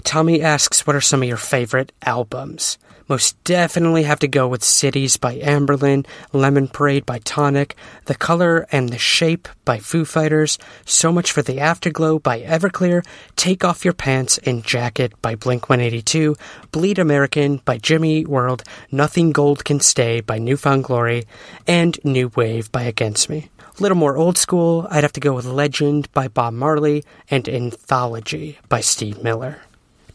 Tommy 0.00 0.42
asks, 0.42 0.86
What 0.86 0.96
are 0.96 1.00
some 1.00 1.22
of 1.22 1.28
your 1.28 1.36
favorite 1.36 1.92
albums? 2.02 2.78
Most 3.10 3.42
definitely 3.42 4.04
have 4.04 4.20
to 4.20 4.28
go 4.28 4.46
with 4.46 4.62
Cities 4.62 5.16
by 5.16 5.38
Anberlin, 5.38 6.06
Lemon 6.32 6.68
Parade 6.68 7.04
by 7.04 7.18
Tonic, 7.18 7.74
The 8.04 8.14
Color 8.14 8.68
and 8.70 8.88
the 8.88 8.98
Shape 8.98 9.48
by 9.64 9.78
Foo 9.78 10.04
Fighters, 10.04 10.58
So 10.84 11.10
Much 11.10 11.32
for 11.32 11.42
the 11.42 11.58
Afterglow 11.58 12.20
by 12.20 12.40
Everclear, 12.42 13.04
Take 13.34 13.64
Off 13.64 13.84
Your 13.84 13.94
Pants 13.94 14.38
and 14.38 14.64
Jacket 14.64 15.20
by 15.22 15.34
Blink 15.34 15.68
182, 15.68 16.36
Bleed 16.70 17.00
American 17.00 17.56
by 17.64 17.78
Jimmy 17.78 18.24
World, 18.24 18.62
Nothing 18.92 19.32
Gold 19.32 19.64
Can 19.64 19.80
Stay 19.80 20.20
by 20.20 20.38
New 20.38 20.56
Found 20.56 20.84
Glory, 20.84 21.24
and 21.66 21.98
New 22.04 22.30
Wave 22.36 22.70
by 22.70 22.82
Against 22.82 23.28
Me. 23.28 23.48
A 23.58 23.82
little 23.82 23.98
more 23.98 24.16
old 24.16 24.38
school, 24.38 24.86
I'd 24.88 25.02
have 25.02 25.14
to 25.14 25.20
go 25.20 25.32
with 25.32 25.46
Legend 25.46 26.12
by 26.12 26.28
Bob 26.28 26.54
Marley 26.54 27.02
and 27.28 27.48
Anthology 27.48 28.60
by 28.68 28.82
Steve 28.82 29.20
Miller. 29.20 29.62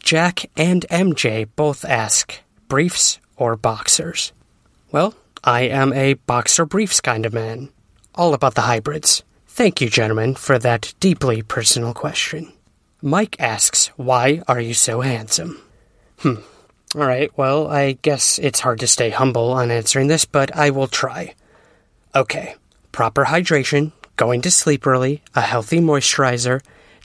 Jack 0.06 0.48
and 0.56 0.86
MJ 0.88 1.48
both 1.56 1.84
ask, 1.84 2.38
briefs 2.68 3.18
or 3.36 3.56
boxers? 3.56 4.32
Well, 4.92 5.16
I 5.42 5.62
am 5.62 5.92
a 5.92 6.14
boxer 6.14 6.64
briefs 6.64 7.00
kind 7.00 7.26
of 7.26 7.32
man. 7.32 7.70
All 8.14 8.32
about 8.32 8.54
the 8.54 8.60
hybrids. 8.70 9.24
Thank 9.48 9.80
you, 9.80 9.90
gentlemen, 9.90 10.36
for 10.36 10.60
that 10.60 10.94
deeply 11.00 11.42
personal 11.42 11.92
question. 11.92 12.52
Mike 13.02 13.34
asks, 13.40 13.88
Why 13.96 14.42
are 14.46 14.60
you 14.60 14.74
so 14.74 15.00
handsome? 15.00 15.60
Hmm. 16.20 16.36
Alright, 16.94 17.36
well, 17.36 17.66
I 17.66 17.98
guess 18.00 18.38
it's 18.38 18.60
hard 18.60 18.78
to 18.78 18.86
stay 18.86 19.10
humble 19.10 19.50
on 19.50 19.72
answering 19.72 20.06
this, 20.06 20.24
but 20.24 20.54
I 20.54 20.70
will 20.70 20.86
try. 20.86 21.34
Okay. 22.14 22.54
Proper 22.92 23.24
hydration, 23.24 23.90
going 24.14 24.40
to 24.42 24.52
sleep 24.52 24.86
early, 24.86 25.24
a 25.34 25.40
healthy 25.40 25.80
moisturizer, 25.80 26.60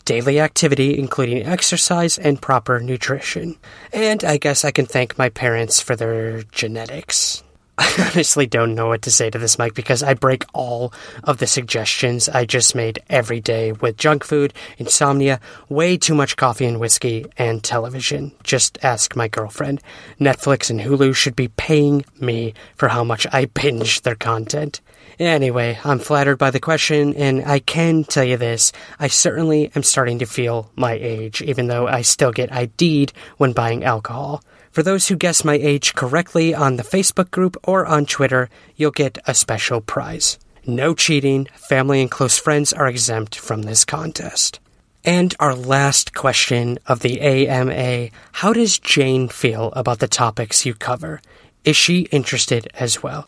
daily 0.06 0.40
activity, 0.40 0.98
including 0.98 1.46
exercise 1.46 2.18
and 2.18 2.42
proper 2.42 2.80
nutrition. 2.80 3.58
And 3.94 4.24
I 4.24 4.38
guess 4.38 4.66
I 4.66 4.72
can 4.72 4.86
thank 4.86 5.18
my 5.18 5.30
parents 5.30 5.82
for 5.82 5.96
their 5.96 6.44
genetics. 6.44 7.44
I 7.78 8.12
honestly 8.14 8.46
don't 8.46 8.76
know 8.76 8.90
what 8.90 9.02
to 9.04 9.12
say 9.12 9.30
to 9.30 9.40
this, 9.40 9.58
Mike, 9.58 9.74
because 9.74 10.04
I 10.04 10.14
break 10.14 10.46
all 10.54 10.94
of 11.24 11.38
the 11.38 11.48
suggestions 11.48 12.30
I 12.30 12.46
just 12.46 12.76
made 12.76 13.00
every 13.10 13.40
day 13.40 13.72
with 13.72 13.98
junk 13.98 14.24
food, 14.24 14.54
insomnia, 14.78 15.40
way 15.70 15.98
too 15.98 16.14
much 16.14 16.36
coffee 16.36 16.66
and 16.66 16.80
whiskey, 16.80 17.26
and 17.38 17.64
television. 17.64 18.34
Just 18.44 18.78
ask 18.84 19.16
my 19.16 19.28
girlfriend. 19.28 19.82
Netflix 20.20 20.70
and 20.70 20.80
Hulu 20.80 21.16
should 21.16 21.36
be 21.36 21.48
paying 21.48 22.06
me 22.20 22.54
for 22.76 22.90
how 22.90 23.04
much 23.04 23.26
I 23.32 23.46
binge 23.46 24.02
their 24.02 24.16
content. 24.16 24.82
Anyway, 25.22 25.78
I'm 25.84 26.00
flattered 26.00 26.38
by 26.38 26.50
the 26.50 26.60
question, 26.60 27.14
and 27.14 27.46
I 27.46 27.60
can 27.60 28.04
tell 28.04 28.24
you 28.24 28.38
this 28.38 28.72
I 29.00 29.08
certainly 29.08 29.72
am 29.76 29.84
starting 29.84 30.18
to 30.18 30.26
feel 30.26 30.72
my 30.76 30.94
age, 30.94 31.44
even 31.44 31.68
though 31.68 31.88
I 31.88 32.02
still 32.02 32.32
get 32.32 32.52
ID'd 32.52 33.14
when 33.38 33.54
buying 33.54 33.84
alcohol. 33.84 34.44
For 34.72 34.82
those 34.82 35.08
who 35.08 35.16
guess 35.16 35.46
my 35.46 35.54
age 35.54 35.94
correctly 35.94 36.56
on 36.56 36.78
the 36.78 36.84
Facebook 36.84 37.30
group 37.30 37.56
or 37.62 37.86
on 37.86 38.08
Twitter, 38.08 38.50
you'll 38.76 38.90
get 38.90 39.20
a 39.28 39.36
special 39.36 39.80
prize. 39.80 40.40
No 40.66 40.96
cheating, 40.96 41.48
family 41.54 42.02
and 42.02 42.10
close 42.10 42.40
friends 42.40 42.74
are 42.74 42.88
exempt 42.88 43.36
from 43.36 43.62
this 43.62 43.86
contest. 43.86 44.60
And 45.06 45.36
our 45.40 45.54
last 45.54 46.16
question 46.16 46.80
of 46.88 47.02
the 47.02 47.22
AMA 47.22 48.10
How 48.32 48.54
does 48.54 48.80
Jane 48.80 49.28
feel 49.28 49.72
about 49.76 50.00
the 50.00 50.08
topics 50.08 50.66
you 50.66 50.74
cover? 50.74 51.22
Is 51.64 51.78
she 51.78 52.08
interested 52.12 52.70
as 52.74 53.04
well? 53.04 53.26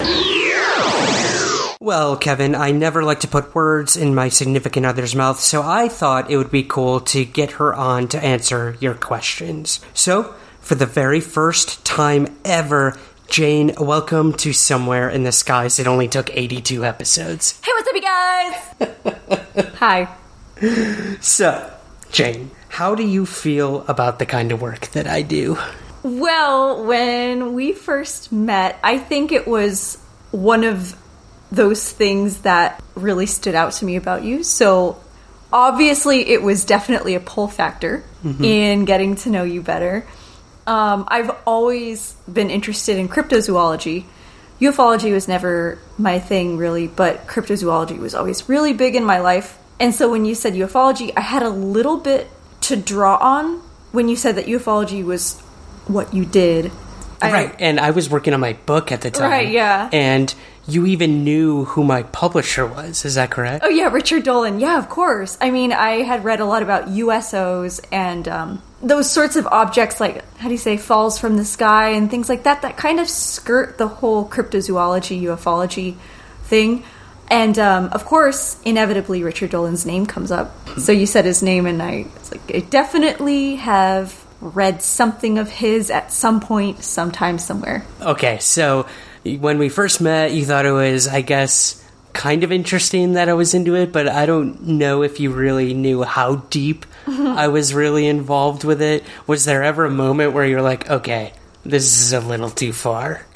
Well, 1.84 2.16
Kevin, 2.16 2.56
I 2.56 2.72
never 2.72 3.04
like 3.04 3.20
to 3.20 3.28
put 3.28 3.54
words 3.54 3.98
in 3.98 4.16
my 4.16 4.30
significant 4.30 4.86
other's 4.86 5.16
mouth, 5.16 5.42
so 5.42 5.62
I 5.62 5.90
thought 5.90 6.32
it 6.32 6.38
would 6.38 6.50
be 6.50 6.64
cool 6.64 7.02
to 7.02 7.26
get 7.26 7.52
her 7.60 7.76
on 7.76 8.08
to 8.08 8.24
answer 8.24 8.78
your 8.80 8.94
questions. 8.94 9.82
So, 9.94 10.34
for 10.62 10.76
the 10.76 10.86
very 10.86 11.20
first 11.20 11.84
time 11.84 12.38
ever, 12.46 12.98
Jane, 13.28 13.74
welcome 13.78 14.32
to 14.36 14.54
Somewhere 14.54 15.10
in 15.10 15.24
the 15.24 15.34
Skies. 15.34 15.78
It 15.78 15.86
only 15.86 16.08
took 16.08 16.34
82 16.34 16.86
episodes. 16.86 17.60
Hey, 17.62 17.72
what's 17.74 17.90
up, 17.90 18.88
you 19.02 19.28
guys? 19.52 19.76
Hi. 19.76 21.20
So, 21.20 21.70
Jane, 22.14 22.52
how 22.70 22.96
do 22.96 23.06
you 23.06 23.26
feel 23.26 23.84
about 23.90 24.20
the 24.20 24.26
kind 24.26 24.54
of 24.54 24.62
work 24.62 24.88
that 24.92 25.06
I 25.06 25.22
do? 25.22 25.58
Well, 26.02 26.86
when 26.86 27.54
we 27.54 27.74
first 27.74 28.32
met, 28.32 28.80
I 28.86 29.00
think 29.00 29.34
it 29.34 29.46
was 29.46 29.98
one 30.32 30.64
of 30.64 30.98
those 31.56 31.92
things 31.92 32.40
that 32.40 32.82
really 32.96 33.26
stood 33.26 33.56
out 33.56 33.74
to 33.74 33.86
me 33.86 33.96
about 33.96 34.24
you. 34.24 34.44
So, 34.44 35.00
obviously, 35.52 36.30
it 36.30 36.42
was 36.42 36.66
definitely 36.66 37.16
a 37.16 37.20
pull 37.20 37.48
factor 37.48 38.04
in 38.42 38.86
getting 38.86 39.16
to 39.18 39.30
know 39.30 39.44
you 39.44 39.62
better. 39.62 40.06
Um, 40.66 41.06
I've 41.10 41.30
always 41.46 42.14
been 42.32 42.50
interested 42.50 42.98
in 42.98 43.10
cryptozoology. 43.10 44.06
Ufology 44.62 45.12
was 45.12 45.28
never 45.28 45.78
my 45.98 46.20
thing, 46.20 46.56
really, 46.58 46.88
but 46.88 47.28
cryptozoology 47.28 48.00
was 48.00 48.16
always 48.16 48.48
really 48.48 48.72
big 48.74 48.96
in 48.96 49.04
my 49.04 49.20
life. 49.20 49.58
And 49.80 49.94
so 49.94 50.10
when 50.10 50.24
you 50.24 50.36
said 50.36 50.54
ufology, 50.54 51.12
I 51.18 51.22
had 51.22 51.44
a 51.44 51.50
little 51.50 51.98
bit 51.98 52.30
to 52.62 52.78
draw 52.78 53.18
on 53.18 53.62
when 53.92 54.08
you 54.08 54.16
said 54.16 54.36
that 54.38 54.46
ufology 54.46 55.04
was 55.04 55.38
what 55.88 56.14
you 56.14 56.24
did. 56.24 56.72
I- 57.22 57.32
right, 57.34 57.56
and 57.60 57.80
I 57.80 57.92
was 57.92 58.10
working 58.10 58.34
on 58.34 58.40
my 58.40 58.54
book 58.66 58.92
at 58.94 59.02
the 59.02 59.12
time. 59.12 59.30
Right, 59.30 59.50
yeah. 59.50 59.90
And 59.92 60.34
you 60.68 60.86
even 60.86 61.24
knew 61.24 61.66
who 61.66 61.84
my 61.84 62.04
publisher 62.04 62.66
was, 62.66 63.04
is 63.06 63.16
that 63.16 63.32
correct? 63.32 63.64
Oh 63.66 63.70
yeah, 63.70 63.90
Richard 63.90 64.24
Dolan. 64.24 64.60
Yeah, 64.60 64.78
of 64.78 64.90
course. 64.90 65.38
I 65.42 65.52
mean, 65.52 65.74
I 65.74 66.04
had 66.04 66.24
read 66.24 66.40
a 66.40 66.46
lot 66.46 66.64
about 66.64 66.88
USOs 66.88 67.86
and 67.92 68.28
um, 68.28 68.62
those 68.82 69.12
sorts 69.12 69.36
of 69.36 69.46
objects, 69.48 70.00
like 70.00 70.24
how 70.38 70.48
do 70.48 70.54
you 70.54 70.58
say, 70.58 70.78
falls 70.78 71.20
from 71.20 71.36
the 71.36 71.46
sky 71.46 71.90
and 71.90 72.10
things 72.10 72.30
like 72.30 72.44
that. 72.44 72.62
That 72.62 72.78
kind 72.78 73.00
of 73.00 73.10
skirt 73.10 73.78
the 73.78 73.88
whole 73.88 74.28
cryptozoology, 74.28 75.22
ufology 75.22 75.96
thing. 76.44 76.84
And 77.30 77.58
um, 77.58 77.88
of 77.88 78.06
course, 78.06 78.62
inevitably, 78.64 79.24
Richard 79.24 79.50
Dolan's 79.50 79.86
name 79.86 80.06
comes 80.06 80.32
up. 80.32 80.56
So 80.78 80.92
you 80.92 81.06
said 81.06 81.26
his 81.26 81.42
name, 81.42 81.66
and 81.66 81.82
I, 81.82 82.06
it's 82.16 82.32
like, 82.32 82.56
I 82.56 82.60
definitely 82.60 83.56
have 83.56 84.24
read 84.40 84.82
something 84.82 85.38
of 85.38 85.50
his 85.50 85.90
at 85.90 86.12
some 86.12 86.42
point, 86.42 86.84
sometime, 86.84 87.40
somewhere. 87.40 87.86
Okay, 88.02 88.40
so 88.40 88.86
when 89.24 89.58
we 89.58 89.70
first 89.70 90.02
met, 90.02 90.32
you 90.32 90.46
thought 90.46 90.66
it 90.66 90.72
was, 90.72 91.08
I 91.08 91.22
guess, 91.22 91.84
kind 92.14 92.44
of 92.44 92.52
interesting 92.52 93.14
that 93.14 93.30
I 93.30 93.34
was 93.34 93.54
into 93.54 93.76
it, 93.76 93.92
but 93.92 94.08
I 94.08 94.26
don't 94.26 94.62
know 94.64 95.02
if 95.04 95.20
you 95.20 95.32
really 95.32 95.74
knew 95.74 96.04
how 96.04 96.36
deep 96.50 96.86
I 97.08 97.48
was 97.48 97.74
really 97.74 98.08
involved 98.08 98.64
with 98.64 98.82
it. 98.82 99.04
Was 99.28 99.46
there 99.46 99.64
ever 99.64 99.86
a 99.86 99.92
moment 99.92 100.34
where 100.34 100.46
you're 100.46 100.62
like, 100.62 100.90
okay, 100.90 101.34
this 101.64 101.84
is 101.84 102.14
a 102.14 102.20
little 102.20 102.50
too 102.50 102.74
far? 102.74 103.26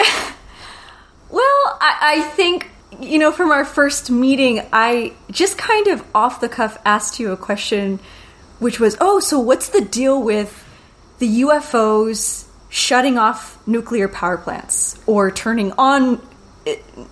Well, 1.30 1.78
I, 1.80 1.98
I 2.00 2.20
think, 2.22 2.70
you 3.00 3.18
know, 3.18 3.32
from 3.32 3.50
our 3.50 3.64
first 3.64 4.10
meeting, 4.10 4.62
I 4.72 5.12
just 5.30 5.58
kind 5.58 5.88
of 5.88 6.02
off 6.14 6.40
the 6.40 6.48
cuff 6.48 6.78
asked 6.86 7.20
you 7.20 7.32
a 7.32 7.36
question, 7.36 8.00
which 8.58 8.80
was, 8.80 8.96
oh, 9.00 9.20
so 9.20 9.38
what's 9.38 9.68
the 9.68 9.82
deal 9.82 10.22
with 10.22 10.64
the 11.18 11.42
UFOs 11.42 12.47
shutting 12.68 13.18
off 13.18 13.58
nuclear 13.66 14.08
power 14.08 14.36
plants 14.36 14.98
or 15.06 15.30
turning 15.30 15.72
on, 15.72 16.20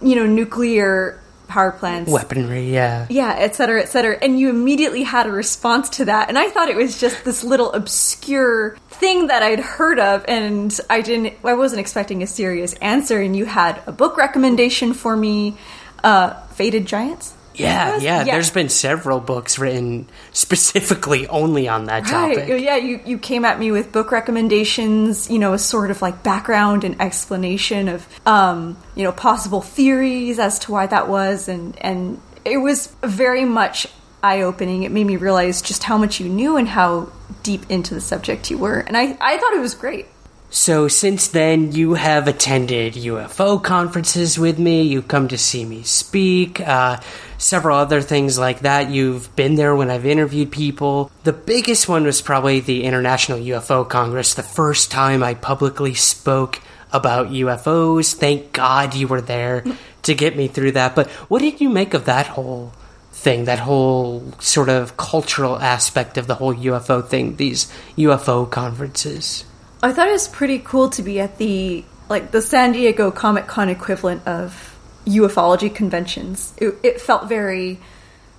you 0.02 0.16
know, 0.16 0.26
nuclear 0.26 1.20
power 1.48 1.70
plants? 1.70 2.10
Weaponry, 2.10 2.72
yeah. 2.72 3.06
Yeah, 3.08 3.34
et 3.38 3.54
cetera, 3.54 3.80
et 3.80 3.86
cetera. 3.86 4.18
And 4.20 4.38
you 4.38 4.50
immediately 4.50 5.02
had 5.02 5.26
a 5.26 5.30
response 5.30 5.88
to 5.90 6.06
that. 6.06 6.28
And 6.28 6.38
I 6.38 6.50
thought 6.50 6.68
it 6.68 6.76
was 6.76 7.00
just 7.00 7.24
this 7.24 7.44
little 7.44 7.72
obscure 7.72 8.76
thing 8.88 9.28
that 9.28 9.42
I'd 9.42 9.60
heard 9.60 9.98
of. 9.98 10.24
And 10.26 10.78
I 10.90 11.00
didn't, 11.02 11.34
I 11.44 11.54
wasn't 11.54 11.80
expecting 11.80 12.22
a 12.22 12.26
serious 12.26 12.74
answer. 12.74 13.20
And 13.20 13.36
you 13.36 13.46
had 13.46 13.80
a 13.86 13.92
book 13.92 14.16
recommendation 14.16 14.92
for 14.92 15.16
me, 15.16 15.56
uh, 16.02 16.34
Faded 16.48 16.86
Giants. 16.86 17.32
Yeah, 17.58 17.94
Yes? 17.94 18.02
yeah, 18.02 18.24
Yeah. 18.24 18.32
There's 18.34 18.50
been 18.50 18.68
several 18.68 19.20
books 19.20 19.58
written 19.58 20.08
specifically 20.32 21.26
only 21.28 21.68
on 21.68 21.84
that 21.86 22.06
topic. 22.06 22.48
Yeah, 22.48 22.76
you, 22.76 23.00
you 23.04 23.18
came 23.18 23.44
at 23.44 23.58
me 23.58 23.72
with 23.72 23.92
book 23.92 24.12
recommendations, 24.12 25.30
you 25.30 25.38
know, 25.38 25.52
a 25.52 25.58
sort 25.58 25.90
of 25.90 26.02
like 26.02 26.22
background 26.22 26.84
and 26.84 27.00
explanation 27.00 27.88
of, 27.88 28.06
um, 28.26 28.76
you 28.94 29.04
know, 29.04 29.12
possible 29.12 29.60
theories 29.60 30.38
as 30.38 30.58
to 30.60 30.72
why 30.72 30.86
that 30.86 31.08
was. 31.08 31.48
And, 31.48 31.76
and 31.82 32.20
it 32.44 32.58
was 32.58 32.94
very 33.02 33.44
much 33.44 33.86
eye 34.22 34.42
opening. 34.42 34.82
It 34.82 34.92
made 34.92 35.06
me 35.06 35.16
realize 35.16 35.62
just 35.62 35.82
how 35.84 35.98
much 35.98 36.20
you 36.20 36.28
knew 36.28 36.56
and 36.56 36.68
how 36.68 37.12
deep 37.42 37.70
into 37.70 37.94
the 37.94 38.00
subject 38.00 38.50
you 38.50 38.58
were. 38.58 38.78
And 38.80 38.96
I, 38.96 39.16
I 39.20 39.38
thought 39.38 39.52
it 39.52 39.60
was 39.60 39.74
great. 39.74 40.06
So 40.48 40.88
since 40.88 41.28
then, 41.28 41.72
you 41.72 41.94
have 41.94 42.28
attended 42.28 42.94
UFO 42.94 43.62
conferences 43.62 44.38
with 44.38 44.58
me. 44.58 44.82
You've 44.82 45.08
come 45.08 45.28
to 45.28 45.38
see 45.38 45.64
me 45.64 45.82
speak. 45.82 46.60
Uh, 46.60 47.00
several 47.36 47.76
other 47.76 48.00
things 48.00 48.38
like 48.38 48.60
that. 48.60 48.90
You've 48.90 49.34
been 49.36 49.56
there 49.56 49.74
when 49.74 49.90
I've 49.90 50.06
interviewed 50.06 50.52
people. 50.52 51.10
The 51.24 51.32
biggest 51.32 51.88
one 51.88 52.04
was 52.04 52.22
probably 52.22 52.60
the 52.60 52.84
International 52.84 53.38
UFO 53.38 53.88
Congress. 53.88 54.34
The 54.34 54.42
first 54.42 54.90
time 54.90 55.22
I 55.22 55.34
publicly 55.34 55.94
spoke 55.94 56.60
about 56.92 57.28
UFOs. 57.28 58.14
Thank 58.14 58.52
God 58.52 58.94
you 58.94 59.08
were 59.08 59.20
there 59.20 59.64
to 60.02 60.14
get 60.14 60.36
me 60.36 60.48
through 60.48 60.72
that. 60.72 60.94
But 60.94 61.10
what 61.28 61.42
did 61.42 61.60
you 61.60 61.68
make 61.68 61.92
of 61.92 62.04
that 62.04 62.28
whole 62.28 62.72
thing? 63.12 63.44
That 63.44 63.58
whole 63.58 64.32
sort 64.38 64.68
of 64.68 64.96
cultural 64.96 65.58
aspect 65.58 66.16
of 66.16 66.28
the 66.28 66.36
whole 66.36 66.54
UFO 66.54 67.06
thing? 67.06 67.36
These 67.36 67.70
UFO 67.98 68.48
conferences. 68.48 69.44
I 69.86 69.92
thought 69.92 70.08
it 70.08 70.12
was 70.12 70.26
pretty 70.26 70.58
cool 70.58 70.90
to 70.90 71.02
be 71.04 71.20
at 71.20 71.38
the 71.38 71.84
like 72.08 72.32
the 72.32 72.42
San 72.42 72.72
Diego 72.72 73.12
Comic 73.12 73.46
Con 73.46 73.68
equivalent 73.68 74.26
of 74.26 74.76
ufology 75.04 75.72
conventions. 75.72 76.52
It, 76.56 76.74
it 76.82 77.00
felt 77.00 77.28
very 77.28 77.78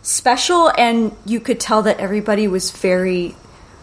special, 0.01 0.69
and 0.77 1.15
you 1.25 1.39
could 1.39 1.61
tell 1.61 1.83
that 1.83 2.01
everybody 2.01 2.49
was 2.49 2.71
very 2.71 3.33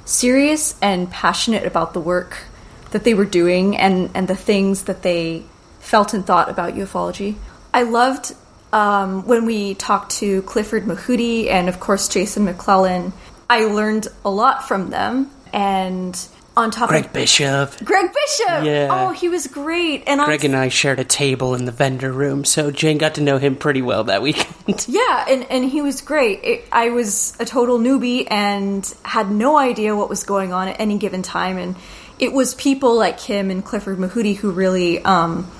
serious 0.04 0.74
and 0.82 1.10
passionate 1.10 1.64
about 1.64 1.94
the 1.94 2.00
work 2.00 2.44
that 2.90 3.02
they 3.02 3.14
were 3.14 3.24
doing 3.24 3.78
and 3.78 4.10
and 4.14 4.28
the 4.28 4.36
things 4.36 4.84
that 4.84 5.00
they 5.00 5.42
felt 5.80 6.12
and 6.12 6.26
thought 6.26 6.50
about 6.50 6.74
ufology. 6.74 7.36
I 7.72 7.84
loved 7.84 8.34
um, 8.74 9.26
when 9.26 9.46
we 9.46 9.72
talked 9.72 10.12
to 10.16 10.42
Clifford 10.42 10.84
Mahooty 10.84 11.48
and 11.48 11.70
of 11.70 11.80
course 11.80 12.08
Jason 12.08 12.44
McClellan. 12.44 13.14
I 13.48 13.64
learned 13.64 14.08
a 14.22 14.30
lot 14.30 14.68
from 14.68 14.90
them, 14.90 15.30
and 15.50 16.14
on 16.56 16.70
top 16.70 16.88
Greg 16.88 17.06
of 17.06 17.12
Bishop. 17.12 17.84
Greg 17.84 18.10
Bishop. 18.12 18.64
Yeah. 18.64 18.88
Oh, 18.90 19.10
he 19.10 19.28
was 19.28 19.46
great. 19.46 20.04
And 20.06 20.20
on 20.20 20.26
Greg 20.26 20.44
and 20.44 20.54
I 20.54 20.68
shared 20.68 21.00
a 21.00 21.04
table 21.04 21.54
in 21.54 21.64
the 21.64 21.72
vendor 21.72 22.12
room, 22.12 22.44
so 22.44 22.70
Jane 22.70 22.98
got 22.98 23.16
to 23.16 23.20
know 23.20 23.38
him 23.38 23.56
pretty 23.56 23.82
well 23.82 24.04
that 24.04 24.22
weekend. 24.22 24.54
Yeah, 24.86 25.26
and, 25.28 25.46
and 25.50 25.64
he 25.64 25.82
was 25.82 26.00
great. 26.00 26.40
It, 26.42 26.64
I 26.72 26.90
was 26.90 27.36
a 27.40 27.44
total 27.44 27.78
newbie 27.78 28.26
and 28.30 28.86
had 29.04 29.30
no 29.30 29.56
idea 29.56 29.94
what 29.94 30.08
was 30.08 30.24
going 30.24 30.52
on 30.52 30.68
at 30.68 30.80
any 30.80 30.98
given 30.98 31.22
time. 31.22 31.58
And 31.58 31.76
it 32.18 32.32
was 32.32 32.54
people 32.54 32.96
like 32.96 33.20
him 33.20 33.50
and 33.50 33.64
Clifford 33.64 33.98
Mahooty 33.98 34.36
who 34.36 34.52
really 34.52 35.04
um, 35.04 35.50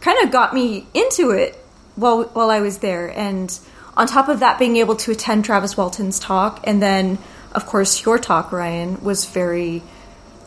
kind 0.00 0.22
of 0.24 0.30
got 0.30 0.54
me 0.54 0.86
into 0.94 1.30
it 1.30 1.54
while, 1.96 2.24
while 2.24 2.50
I 2.50 2.60
was 2.60 2.78
there. 2.78 3.08
And 3.08 3.56
on 3.96 4.06
top 4.06 4.28
of 4.28 4.40
that, 4.40 4.58
being 4.58 4.76
able 4.76 4.96
to 4.96 5.10
attend 5.10 5.44
Travis 5.44 5.76
Walton's 5.76 6.18
talk, 6.18 6.60
and 6.64 6.80
then, 6.82 7.18
of 7.52 7.66
course, 7.66 8.04
your 8.04 8.18
talk, 8.18 8.52
Ryan, 8.52 9.02
was 9.02 9.26
very 9.26 9.82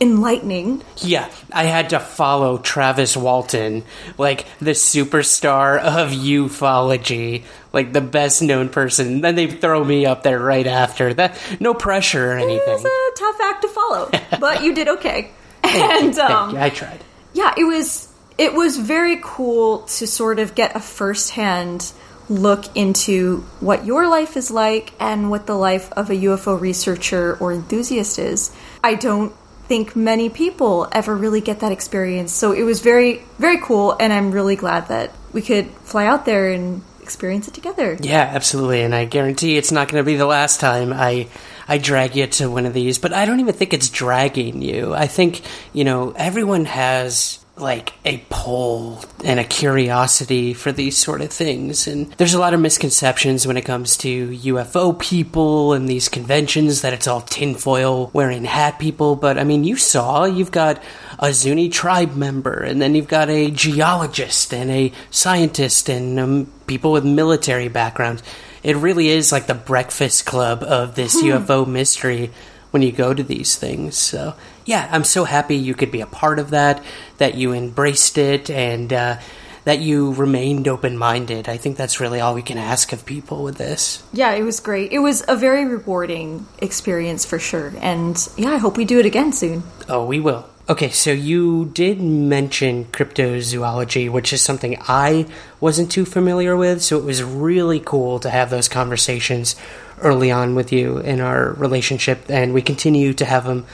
enlightening. 0.04 0.82
yeah, 0.98 1.30
I 1.52 1.64
had 1.64 1.90
to 1.90 1.98
follow 1.98 2.58
Travis 2.58 3.16
Walton, 3.16 3.84
like 4.18 4.46
the 4.60 4.72
superstar 4.72 5.78
of 5.78 6.10
ufology, 6.10 7.44
like 7.72 7.92
the 7.92 8.02
best 8.02 8.42
known 8.42 8.68
person. 8.68 9.22
Then 9.22 9.34
they 9.34 9.46
throw 9.46 9.82
me 9.82 10.04
up 10.06 10.22
there 10.22 10.38
right 10.38 10.66
after. 10.66 11.14
That 11.14 11.38
no 11.58 11.72
pressure 11.74 12.32
or 12.32 12.36
anything. 12.36 12.78
It 12.78 12.82
was 12.82 12.84
a 12.84 13.18
tough 13.18 13.40
act 13.40 13.62
to 13.62 13.68
follow, 13.68 14.10
but 14.40 14.62
you 14.62 14.74
did 14.74 14.88
okay. 14.88 15.30
And 15.64 16.18
um, 16.18 16.56
I 16.56 16.68
tried. 16.70 17.02
yeah, 17.32 17.54
it 17.56 17.64
was 17.64 18.12
it 18.36 18.52
was 18.52 18.76
very 18.76 19.18
cool 19.22 19.80
to 19.82 20.06
sort 20.06 20.38
of 20.38 20.54
get 20.54 20.76
a 20.76 20.80
firsthand 20.80 21.92
look 22.28 22.74
into 22.76 23.38
what 23.60 23.84
your 23.84 24.08
life 24.08 24.36
is 24.36 24.50
like 24.50 24.92
and 24.98 25.30
what 25.30 25.46
the 25.46 25.54
life 25.54 25.92
of 25.92 26.10
a 26.10 26.14
UFO 26.14 26.58
researcher 26.58 27.36
or 27.38 27.52
enthusiast 27.52 28.18
is. 28.18 28.54
I 28.82 28.94
don't 28.94 29.34
think 29.66 29.96
many 29.96 30.28
people 30.28 30.88
ever 30.92 31.14
really 31.14 31.40
get 31.40 31.60
that 31.60 31.72
experience. 31.72 32.32
So 32.32 32.52
it 32.52 32.62
was 32.62 32.80
very, 32.80 33.22
very 33.38 33.60
cool, 33.60 33.96
and 33.98 34.12
I'm 34.12 34.30
really 34.30 34.56
glad 34.56 34.88
that 34.88 35.12
we 35.32 35.42
could 35.42 35.68
fly 35.82 36.06
out 36.06 36.24
there 36.24 36.50
and 36.50 36.82
experience 37.02 37.48
it 37.48 37.54
together. 37.54 37.96
Yeah, 38.00 38.22
absolutely, 38.22 38.82
and 38.82 38.94
I 38.94 39.04
guarantee 39.04 39.56
it's 39.56 39.72
not 39.72 39.88
going 39.88 40.02
to 40.02 40.06
be 40.06 40.16
the 40.16 40.26
last 40.26 40.60
time 40.60 40.92
I 40.92 41.28
I 41.68 41.78
drag 41.78 42.16
you 42.16 42.26
to 42.26 42.50
one 42.50 42.66
of 42.66 42.74
these. 42.74 42.98
But 42.98 43.12
I 43.12 43.26
don't 43.26 43.40
even 43.40 43.54
think 43.54 43.72
it's 43.72 43.90
dragging 43.90 44.62
you. 44.62 44.94
I 44.94 45.06
think 45.06 45.42
you 45.72 45.84
know 45.84 46.12
everyone 46.16 46.64
has 46.64 47.43
like 47.56 47.92
a 48.04 48.18
pull 48.30 49.04
and 49.24 49.38
a 49.38 49.44
curiosity 49.44 50.54
for 50.54 50.72
these 50.72 50.96
sort 50.96 51.20
of 51.20 51.30
things. 51.30 51.86
And 51.86 52.10
there's 52.12 52.34
a 52.34 52.38
lot 52.38 52.52
of 52.52 52.60
misconceptions 52.60 53.46
when 53.46 53.56
it 53.56 53.64
comes 53.64 53.96
to 53.98 54.28
UFO 54.30 54.98
people 54.98 55.72
and 55.72 55.88
these 55.88 56.08
conventions 56.08 56.82
that 56.82 56.92
it's 56.92 57.06
all 57.06 57.20
tinfoil 57.20 58.10
wearing 58.12 58.44
hat 58.44 58.80
people. 58.80 59.14
But 59.14 59.38
I 59.38 59.44
mean, 59.44 59.62
you 59.62 59.76
saw, 59.76 60.24
you've 60.24 60.50
got 60.50 60.82
a 61.20 61.32
Zuni 61.32 61.68
tribe 61.68 62.16
member, 62.16 62.54
and 62.54 62.82
then 62.82 62.96
you've 62.96 63.08
got 63.08 63.30
a 63.30 63.50
geologist 63.52 64.52
and 64.52 64.70
a 64.70 64.92
scientist 65.10 65.88
and 65.88 66.18
um, 66.18 66.52
people 66.66 66.90
with 66.90 67.04
military 67.04 67.68
backgrounds. 67.68 68.22
It 68.64 68.76
really 68.76 69.08
is 69.08 69.30
like 69.30 69.46
the 69.46 69.54
breakfast 69.54 70.26
club 70.26 70.64
of 70.64 70.96
this 70.96 71.22
UFO 71.22 71.66
mystery 71.68 72.32
when 72.72 72.82
you 72.82 72.90
go 72.90 73.14
to 73.14 73.22
these 73.22 73.56
things. 73.56 73.96
So, 73.96 74.34
yeah, 74.64 74.88
I'm 74.90 75.04
so 75.04 75.24
happy 75.24 75.56
you 75.56 75.74
could 75.74 75.90
be 75.90 76.00
a 76.00 76.06
part 76.06 76.38
of 76.38 76.50
that, 76.50 76.82
that 77.18 77.34
you 77.34 77.52
embraced 77.52 78.18
it, 78.18 78.50
and 78.50 78.92
uh, 78.92 79.18
that 79.64 79.80
you 79.80 80.12
remained 80.12 80.68
open 80.68 80.96
minded. 80.96 81.48
I 81.48 81.56
think 81.56 81.76
that's 81.76 82.00
really 82.00 82.20
all 82.20 82.34
we 82.34 82.42
can 82.42 82.58
ask 82.58 82.92
of 82.92 83.06
people 83.06 83.42
with 83.42 83.56
this. 83.56 84.02
Yeah, 84.12 84.32
it 84.32 84.42
was 84.42 84.60
great. 84.60 84.92
It 84.92 84.98
was 84.98 85.24
a 85.26 85.36
very 85.36 85.64
rewarding 85.64 86.46
experience 86.58 87.24
for 87.24 87.38
sure. 87.38 87.72
And 87.80 88.16
yeah, 88.36 88.50
I 88.50 88.58
hope 88.58 88.76
we 88.76 88.84
do 88.84 88.98
it 88.98 89.06
again 89.06 89.32
soon. 89.32 89.62
Oh, 89.88 90.04
we 90.04 90.20
will. 90.20 90.48
Okay, 90.66 90.88
so 90.88 91.10
you 91.12 91.66
did 91.66 92.00
mention 92.00 92.86
cryptozoology, 92.86 94.10
which 94.10 94.32
is 94.32 94.40
something 94.40 94.78
I 94.88 95.26
wasn't 95.60 95.92
too 95.92 96.06
familiar 96.06 96.56
with, 96.56 96.82
so 96.82 96.96
it 96.96 97.04
was 97.04 97.22
really 97.22 97.80
cool 97.80 98.18
to 98.20 98.30
have 98.30 98.48
those 98.48 98.66
conversations 98.66 99.56
early 100.00 100.30
on 100.30 100.54
with 100.54 100.72
you 100.72 100.98
in 100.98 101.20
our 101.20 101.52
relationship, 101.52 102.30
and 102.30 102.54
we 102.54 102.62
continue 102.62 103.12
to 103.12 103.26
have 103.26 103.44
them 103.44 103.66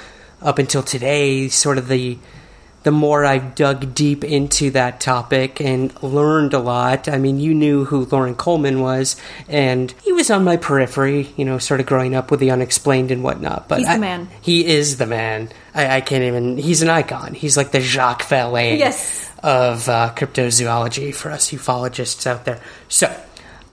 up 0.43 0.59
until 0.59 0.83
today. 0.83 1.49
Sort 1.49 1.79
of 1.79 1.89
the 1.89 2.19
the 2.83 2.91
more 2.91 3.27
I've 3.27 3.55
dug 3.55 3.95
deep 3.95 4.25
into 4.25 4.71
that 4.71 5.01
topic 5.01 5.61
and 5.61 5.93
learned 6.03 6.55
a 6.55 6.59
lot. 6.59 7.09
I 7.11 7.19
mean, 7.19 7.39
you 7.39 7.53
knew 7.53 7.85
who 7.85 8.07
Loren 8.07 8.35
Coleman 8.35 8.81
was, 8.81 9.17
and 9.51 9.93
he 10.03 10.13
was 10.13 10.31
on 10.31 10.45
my 10.45 10.57
periphery, 10.57 11.29
you 11.37 11.45
know, 11.45 11.59
sort 11.59 11.81
of 11.81 11.85
growing 11.87 12.15
up 12.15 12.31
with 12.31 12.41
the 12.41 12.51
unexplained 12.51 13.11
and 13.11 13.23
whatnot. 13.23 13.69
But 13.69 13.81
He's 13.81 13.87
the 13.87 13.93
I- 13.95 13.99
man. 13.99 14.31
He 14.41 14.65
is 14.67 14.97
the 14.97 15.05
man. 15.05 15.51
I, 15.75 15.97
I 15.97 16.01
can't 16.01 16.25
even. 16.25 16.57
He's 16.57 16.81
an 16.81 16.89
icon. 16.89 17.35
He's 17.35 17.57
like 17.59 17.71
the 17.71 17.81
Jacques 17.83 18.23
Vallée 18.23 18.79
Yes. 18.79 19.31
of 19.43 19.87
uh, 19.91 20.15
cryptozoology 20.17 21.15
for 21.15 21.31
us 21.31 21.51
ufologists 21.51 22.27
out 22.27 22.47
there. 22.47 22.61
So, 22.89 23.15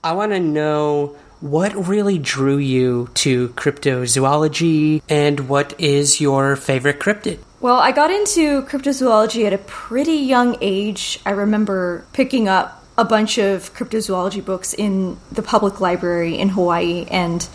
I 0.04 0.12
want 0.12 0.32
to 0.32 0.38
know 0.40 1.16
what 1.40 1.88
really 1.88 2.18
drew 2.18 2.56
you 2.56 3.08
to 3.14 3.48
cryptozoology 3.50 5.02
and 5.08 5.48
what 5.48 5.78
is 5.78 6.20
your 6.20 6.56
favorite 6.56 6.98
cryptid? 6.98 7.38
Well, 7.60 7.78
I 7.78 7.92
got 7.92 8.10
into 8.10 8.62
cryptozoology 8.62 9.44
at 9.46 9.52
a 9.52 9.58
pretty 9.58 10.14
young 10.14 10.56
age. 10.60 11.18
I 11.26 11.30
remember 11.30 12.04
picking 12.12 12.48
up 12.48 12.84
a 12.96 13.04
bunch 13.04 13.38
of 13.38 13.72
cryptozoology 13.74 14.44
books 14.44 14.74
in 14.74 15.18
the 15.30 15.42
public 15.42 15.80
library 15.80 16.38
in 16.38 16.50
Hawaii, 16.50 17.06
and 17.10 17.48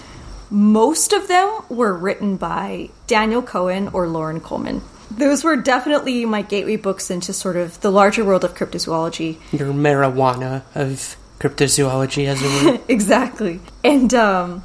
most 0.49 1.13
of 1.13 1.27
them 1.27 1.49
were 1.69 1.93
written 1.93 2.37
by 2.37 2.89
Daniel 3.07 3.41
Cohen 3.41 3.89
or 3.89 4.07
Loren 4.07 4.39
Coleman. 4.39 4.81
Those 5.11 5.43
were 5.43 5.57
definitely 5.57 6.25
my 6.25 6.41
gateway 6.41 6.77
books 6.77 7.11
into 7.11 7.33
sort 7.33 7.55
of 7.55 7.79
the 7.81 7.91
larger 7.91 8.23
world 8.23 8.43
of 8.43 8.55
cryptozoology. 8.55 9.37
Your 9.51 9.73
marijuana 9.73 10.63
of 10.75 11.17
cryptozoology, 11.43 12.25
as 12.27 12.41
it 12.41 12.65
were. 12.65 12.79
exactly. 12.87 13.59
And 13.83 14.13
um, 14.13 14.63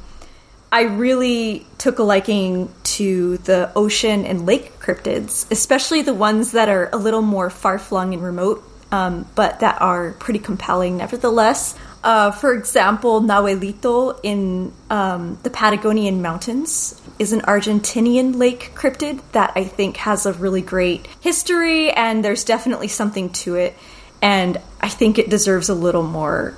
I 0.71 0.83
really 0.83 1.67
took 1.77 1.99
a 1.99 2.03
liking 2.03 2.73
to 2.83 3.37
the 3.39 3.71
ocean 3.75 4.25
and 4.25 4.45
lake 4.45 4.79
cryptids, 4.79 5.49
especially 5.51 6.03
the 6.03 6.13
ones 6.13 6.53
that 6.53 6.69
are 6.69 6.89
a 6.93 6.97
little 6.97 7.21
more 7.21 7.49
far 7.49 7.79
flung 7.79 8.13
and 8.13 8.23
remote, 8.23 8.63
um, 8.91 9.27
but 9.35 9.59
that 9.59 9.81
are 9.81 10.13
pretty 10.13 10.39
compelling 10.39 10.97
nevertheless. 10.97 11.75
Uh, 12.01 12.31
for 12.31 12.53
example, 12.53 13.21
Nahuelito 13.21 14.17
in 14.23 14.71
um, 14.89 15.37
the 15.43 15.49
Patagonian 15.49 16.21
mountains 16.21 17.01
is 17.19 17.33
an 17.33 17.41
Argentinian 17.41 18.37
lake 18.37 18.71
cryptid 18.73 19.19
that 19.33 19.51
I 19.55 19.65
think 19.65 19.97
has 19.97 20.25
a 20.25 20.31
really 20.31 20.61
great 20.61 21.07
history, 21.19 21.91
and 21.91 22.23
there's 22.23 22.45
definitely 22.45 22.87
something 22.87 23.31
to 23.31 23.55
it. 23.55 23.75
And 24.21 24.57
I 24.79 24.87
think 24.87 25.17
it 25.17 25.29
deserves 25.29 25.67
a 25.67 25.73
little 25.73 26.03
more, 26.03 26.55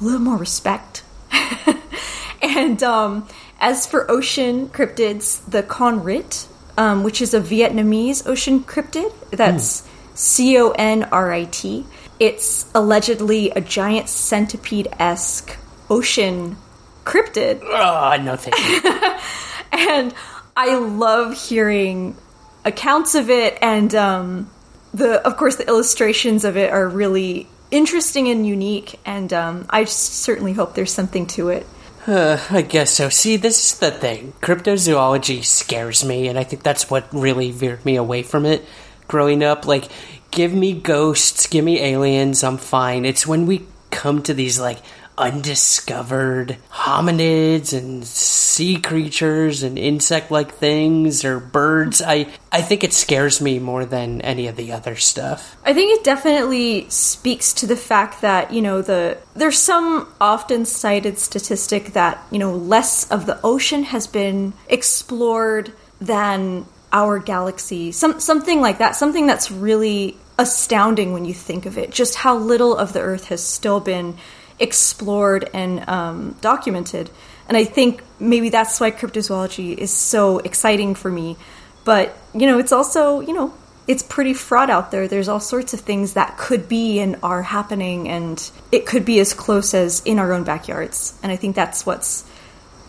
a 0.00 0.04
little 0.04 0.20
more 0.20 0.36
respect. 0.36 1.02
and 2.42 2.82
um, 2.82 3.28
as 3.60 3.86
for 3.86 4.10
ocean 4.10 4.68
cryptids, 4.68 5.44
the 5.50 5.62
Conrit, 5.62 6.46
um, 6.76 7.02
which 7.02 7.20
is 7.20 7.34
a 7.34 7.40
Vietnamese 7.40 8.26
ocean 8.26 8.62
cryptid, 8.62 9.12
that's 9.30 9.86
C 10.14 10.58
O 10.58 10.70
N 10.70 11.04
R 11.04 11.32
I 11.32 11.44
T. 11.44 11.86
It's 12.20 12.70
allegedly 12.74 13.50
a 13.50 13.60
giant 13.60 14.08
centipede 14.08 14.88
esque 14.98 15.56
ocean 15.90 16.56
cryptid. 17.04 17.60
oh, 17.62 18.22
no 18.22 18.36
thank 18.36 18.56
you. 18.58 19.18
And 19.76 20.14
I 20.56 20.76
love 20.76 21.34
hearing 21.34 22.16
accounts 22.64 23.16
of 23.16 23.28
it, 23.28 23.58
and 23.60 23.92
um, 23.94 24.50
the 24.92 25.20
of 25.26 25.36
course 25.36 25.56
the 25.56 25.66
illustrations 25.66 26.44
of 26.44 26.56
it 26.56 26.70
are 26.70 26.88
really 26.88 27.48
interesting 27.74 28.28
and 28.28 28.46
unique. 28.46 28.98
And 29.04 29.32
um, 29.32 29.66
I 29.68 29.84
certainly 29.84 30.52
hope 30.52 30.74
there's 30.74 30.92
something 30.92 31.26
to 31.28 31.48
it. 31.48 31.66
Uh, 32.06 32.38
I 32.50 32.62
guess 32.62 32.92
so. 32.92 33.08
See, 33.08 33.36
this 33.36 33.72
is 33.72 33.78
the 33.78 33.90
thing. 33.90 34.32
Cryptozoology 34.40 35.44
scares 35.44 36.04
me, 36.04 36.28
and 36.28 36.38
I 36.38 36.44
think 36.44 36.62
that's 36.62 36.88
what 36.88 37.12
really 37.12 37.50
veered 37.50 37.84
me 37.84 37.96
away 37.96 38.22
from 38.22 38.46
it 38.46 38.64
growing 39.08 39.42
up. 39.42 39.66
Like, 39.66 39.88
give 40.30 40.54
me 40.54 40.72
ghosts, 40.72 41.46
give 41.46 41.64
me 41.64 41.80
aliens, 41.80 42.44
I'm 42.44 42.58
fine. 42.58 43.04
It's 43.04 43.26
when 43.26 43.46
we 43.46 43.66
come 43.90 44.22
to 44.22 44.34
these, 44.34 44.58
like, 44.58 44.78
undiscovered 45.16 46.56
hominids 46.70 47.76
and 47.76 48.04
sea 48.04 48.80
creatures 48.80 49.62
and 49.62 49.78
insect 49.78 50.30
like 50.30 50.54
things 50.54 51.24
or 51.24 51.38
birds. 51.38 52.02
I, 52.02 52.26
I 52.50 52.62
think 52.62 52.82
it 52.82 52.92
scares 52.92 53.40
me 53.40 53.58
more 53.58 53.84
than 53.84 54.20
any 54.22 54.48
of 54.48 54.56
the 54.56 54.72
other 54.72 54.96
stuff. 54.96 55.56
I 55.64 55.72
think 55.72 55.98
it 55.98 56.04
definitely 56.04 56.88
speaks 56.90 57.52
to 57.54 57.66
the 57.66 57.76
fact 57.76 58.22
that, 58.22 58.52
you 58.52 58.62
know, 58.62 58.82
the 58.82 59.18
there's 59.34 59.58
some 59.58 60.12
often 60.20 60.64
cited 60.64 61.18
statistic 61.18 61.92
that, 61.92 62.24
you 62.30 62.38
know, 62.38 62.52
less 62.52 63.10
of 63.10 63.26
the 63.26 63.38
ocean 63.44 63.84
has 63.84 64.06
been 64.06 64.52
explored 64.68 65.72
than 66.00 66.66
our 66.92 67.18
galaxy. 67.18 67.92
Some 67.92 68.20
something 68.20 68.60
like 68.60 68.78
that. 68.78 68.96
Something 68.96 69.26
that's 69.26 69.50
really 69.50 70.16
astounding 70.38 71.12
when 71.12 71.24
you 71.24 71.34
think 71.34 71.66
of 71.66 71.78
it. 71.78 71.92
Just 71.92 72.16
how 72.16 72.36
little 72.36 72.76
of 72.76 72.92
the 72.92 73.00
earth 73.00 73.26
has 73.26 73.42
still 73.44 73.80
been 73.80 74.16
explored 74.58 75.48
and 75.52 75.88
um, 75.88 76.36
documented. 76.40 77.10
And 77.48 77.56
I 77.56 77.64
think 77.64 78.02
maybe 78.18 78.48
that's 78.48 78.80
why 78.80 78.90
cryptozoology 78.90 79.76
is 79.76 79.92
so 79.92 80.38
exciting 80.38 80.94
for 80.94 81.10
me. 81.10 81.36
But, 81.84 82.16
you 82.34 82.46
know, 82.46 82.58
it's 82.58 82.72
also, 82.72 83.20
you 83.20 83.34
know, 83.34 83.52
it's 83.86 84.02
pretty 84.02 84.32
fraught 84.32 84.70
out 84.70 84.90
there. 84.90 85.08
There's 85.08 85.28
all 85.28 85.40
sorts 85.40 85.74
of 85.74 85.80
things 85.80 86.14
that 86.14 86.38
could 86.38 86.68
be 86.68 87.00
and 87.00 87.16
are 87.22 87.42
happening, 87.42 88.08
and 88.08 88.50
it 88.72 88.86
could 88.86 89.04
be 89.04 89.20
as 89.20 89.34
close 89.34 89.74
as 89.74 90.02
in 90.06 90.18
our 90.18 90.32
own 90.32 90.44
backyards. 90.44 91.18
And 91.22 91.30
I 91.30 91.36
think 91.36 91.54
that's 91.54 91.84
what's 91.84 92.24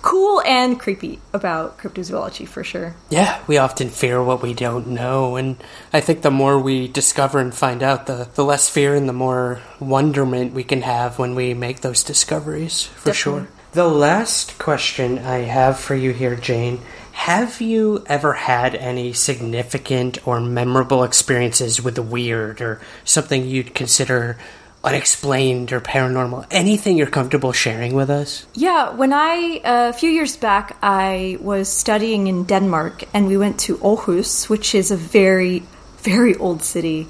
cool 0.06 0.40
and 0.46 0.80
creepy 0.80 1.20
about 1.34 1.80
cryptozoology 1.80 2.48
for 2.48 2.64
sure. 2.64 2.96
Yeah, 3.10 3.42
we 3.48 3.58
often 3.58 3.90
fear 3.90 4.24
what 4.24 4.44
we 4.44 4.54
don't 4.54 4.88
know, 4.88 5.36
and 5.36 5.58
I 5.92 6.00
think 6.00 6.22
the 6.22 6.30
more 6.30 6.60
we 6.60 6.88
discover 6.88 7.40
and 7.40 7.54
find 7.54 7.82
out, 7.82 8.06
the, 8.06 8.30
the 8.36 8.46
less 8.46 8.70
fear 8.70 8.94
and 8.94 9.10
the 9.10 9.14
more 9.14 9.62
wonderment 9.80 10.54
we 10.54 10.64
can 10.64 10.84
have 10.84 11.18
when 11.18 11.34
we 11.34 11.56
make 11.56 11.82
those 11.82 12.04
discoveries, 12.04 12.84
for 12.84 13.14
sure. 13.14 13.48
The 13.72 13.90
last 13.90 14.60
question 14.60 15.18
I 15.18 15.40
have 15.40 15.80
for 15.80 15.96
you 15.96 16.14
here, 16.14 16.36
Jane 16.36 16.80
have 17.16 17.62
you 17.62 18.04
ever 18.08 18.34
had 18.34 18.76
any 18.76 19.14
significant 19.14 20.28
or 20.28 20.42
memorable 20.42 21.04
experiences 21.04 21.82
with 21.82 21.96
the 21.96 22.04
weird 22.04 22.62
or 22.62 22.82
something 23.06 23.48
you'd 23.48 23.74
consider 23.74 24.38
unexplained 24.86 25.74
or 25.74 25.82
paranormal? 25.82 26.46
Anything 26.52 26.98
you're 26.98 27.08
comfortable 27.08 27.52
sharing 27.52 27.96
with 27.96 28.10
us? 28.10 28.46
Yeah, 28.54 28.92
when 28.92 29.12
I, 29.12 29.62
uh, 29.64 29.90
a 29.90 29.94
few 29.94 30.10
years 30.10 30.38
back, 30.38 30.78
I 30.82 31.38
was 31.42 31.68
studying 31.68 32.28
in 32.28 32.46
Denmark 32.46 33.04
and 33.14 33.28
we 33.28 33.38
went 33.38 33.60
to 33.62 33.78
Aarhus, 33.78 34.48
which 34.48 34.76
is 34.76 34.92
a 34.92 34.98
very, 34.98 35.64
very 35.98 36.36
old 36.36 36.64
city 36.64 37.08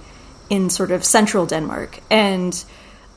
in 0.50 0.70
sort 0.70 0.92
of 0.92 1.04
central 1.04 1.46
Denmark. 1.46 2.00
And 2.10 2.64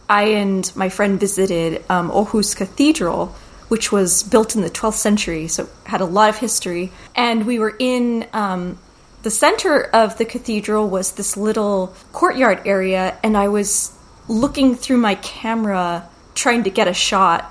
I 0.09 0.24
and 0.42 0.70
my 0.74 0.88
friend 0.88 1.20
visited 1.20 1.84
um, 1.88 2.11
Aarhus 2.11 2.56
Cathedral, 2.56 3.34
which 3.68 3.92
was 3.92 4.22
built 4.22 4.56
in 4.56 4.62
the 4.62 4.70
12th 4.70 4.94
century, 4.94 5.46
so 5.46 5.68
had 5.84 6.00
a 6.00 6.06
lot 6.06 6.30
of 6.30 6.38
history. 6.38 6.90
And 7.14 7.46
we 7.46 7.59
were 7.59 7.76
in 7.78 8.26
um, 8.32 8.78
the 9.22 9.30
center 9.30 9.82
of 9.82 10.16
the 10.16 10.24
cathedral 10.24 10.88
was 10.88 11.12
this 11.12 11.36
little 11.36 11.94
courtyard 12.12 12.62
area, 12.64 13.18
and 13.22 13.36
I 13.36 13.48
was 13.48 13.92
looking 14.29 14.74
through 14.74 14.99
my 14.99 15.14
camera 15.16 16.09
trying 16.35 16.64
to 16.64 16.70
get 16.70 16.89
a 16.89 16.95
shot. 16.95 17.51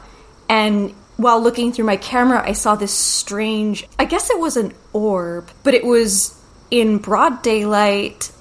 And 0.49 0.93
while 1.17 1.41
looking 1.41 1.73
through 1.73 1.85
my 1.85 1.97
camera, 1.97 2.41
I 2.47 2.53
saw 2.53 2.75
this 2.75 2.93
strange, 2.93 3.87
I 3.99 4.05
guess 4.05 4.29
it 4.29 4.39
was 4.39 4.55
an 4.55 4.73
orb, 4.93 5.49
but 5.63 5.73
it 5.73 5.85
was 5.85 6.39
in 6.69 6.97
broad 6.97 7.41
daylight 7.41 8.31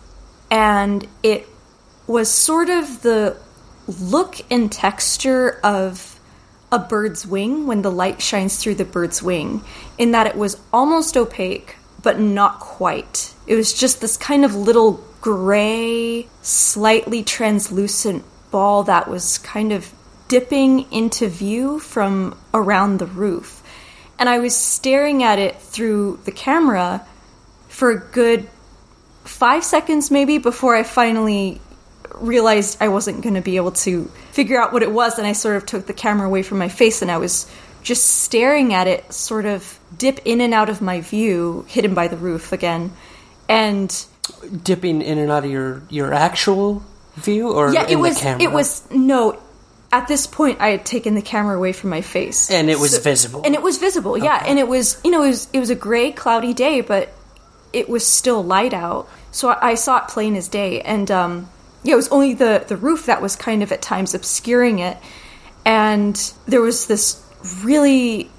and 0.50 1.06
it 1.22 1.48
was 2.06 2.30
sort 2.30 2.68
of 2.68 3.02
the 3.02 3.36
look 3.86 4.40
and 4.50 4.70
texture 4.70 5.58
of 5.64 6.20
a 6.70 6.78
bird's 6.78 7.26
wing 7.26 7.66
when 7.66 7.82
the 7.82 7.90
light 7.90 8.20
shines 8.20 8.58
through 8.58 8.74
the 8.74 8.84
bird's 8.84 9.22
wing, 9.22 9.62
in 9.98 10.10
that 10.12 10.26
it 10.26 10.36
was 10.36 10.60
almost 10.72 11.16
opaque, 11.16 11.76
but 12.02 12.18
not 12.18 12.60
quite. 12.60 13.34
It 13.46 13.54
was 13.54 13.72
just 13.72 14.00
this 14.00 14.16
kind 14.16 14.44
of 14.44 14.54
little 14.54 15.04
gray, 15.26 16.24
slightly 16.40 17.24
translucent 17.24 18.24
ball 18.52 18.84
that 18.84 19.08
was 19.08 19.38
kind 19.38 19.72
of 19.72 19.92
dipping 20.28 20.86
into 20.92 21.26
view 21.26 21.80
from 21.80 22.38
around 22.54 23.00
the 23.00 23.06
roof. 23.06 23.60
And 24.20 24.28
I 24.28 24.38
was 24.38 24.54
staring 24.54 25.24
at 25.24 25.40
it 25.40 25.60
through 25.60 26.20
the 26.26 26.30
camera 26.30 27.04
for 27.66 27.90
a 27.90 27.98
good 27.98 28.48
five 29.24 29.64
seconds, 29.64 30.12
maybe, 30.12 30.38
before 30.38 30.76
I 30.76 30.84
finally 30.84 31.60
realized 32.14 32.78
I 32.80 32.86
wasn't 32.86 33.22
going 33.22 33.34
to 33.34 33.40
be 33.40 33.56
able 33.56 33.72
to 33.72 34.04
figure 34.30 34.60
out 34.60 34.72
what 34.72 34.84
it 34.84 34.92
was. 34.92 35.18
And 35.18 35.26
I 35.26 35.32
sort 35.32 35.56
of 35.56 35.66
took 35.66 35.86
the 35.86 35.92
camera 35.92 36.28
away 36.28 36.44
from 36.44 36.58
my 36.58 36.68
face 36.68 37.02
and 37.02 37.10
I 37.10 37.18
was 37.18 37.50
just 37.82 38.04
staring 38.04 38.72
at 38.74 38.86
it, 38.86 39.12
sort 39.12 39.44
of 39.44 39.76
dip 39.98 40.20
in 40.24 40.40
and 40.40 40.54
out 40.54 40.68
of 40.68 40.80
my 40.80 41.00
view, 41.00 41.64
hidden 41.66 41.94
by 41.94 42.06
the 42.06 42.16
roof 42.16 42.52
again. 42.52 42.92
And 43.48 44.06
Dipping 44.62 45.02
in 45.02 45.18
and 45.18 45.30
out 45.30 45.44
of 45.44 45.50
your, 45.50 45.82
your 45.90 46.12
actual 46.12 46.82
view 47.16 47.52
or 47.52 47.72
yeah, 47.72 47.84
in 47.84 47.90
it 47.90 47.96
was. 47.96 48.14
the 48.16 48.20
camera? 48.20 48.42
It 48.42 48.52
was 48.52 48.90
no. 48.90 49.40
At 49.92 50.08
this 50.08 50.26
point, 50.26 50.60
I 50.60 50.70
had 50.70 50.84
taken 50.84 51.14
the 51.14 51.22
camera 51.22 51.56
away 51.56 51.72
from 51.72 51.90
my 51.90 52.00
face, 52.00 52.50
And 52.50 52.68
it 52.68 52.78
was 52.78 52.98
visible. 52.98 53.42
And 53.44 53.54
it 53.54 53.62
was 53.62 53.78
visible, 53.78 54.18
yeah. 54.18 54.42
And 54.44 54.58
it 54.58 54.66
was, 54.66 55.00
you 55.04 55.10
know, 55.10 55.22
it 55.22 55.28
was 55.28 55.48
it 55.52 55.60
was 55.60 55.70
a 55.70 55.76
gray, 55.76 56.10
cloudy 56.10 56.54
day, 56.54 56.80
but 56.80 57.14
it 57.72 57.88
was 57.88 58.06
still 58.06 58.42
light 58.42 58.74
out, 58.74 59.08
so 59.30 59.50
I, 59.50 59.70
I 59.70 59.74
saw 59.74 59.98
it 59.98 60.08
plain 60.08 60.34
as 60.34 60.48
day. 60.48 60.80
And 60.80 61.10
um, 61.10 61.48
yeah, 61.82 61.92
it 61.92 61.96
was 61.96 62.08
only 62.08 62.34
the 62.34 62.64
the 62.66 62.76
roof 62.76 63.06
that 63.06 63.22
was 63.22 63.36
kind 63.36 63.62
of 63.62 63.70
at 63.70 63.80
times 63.80 64.14
obscuring 64.14 64.80
it, 64.80 64.96
and 65.64 66.16
there 66.46 66.60
was 66.60 66.86
this 66.86 67.22
really 67.62 68.30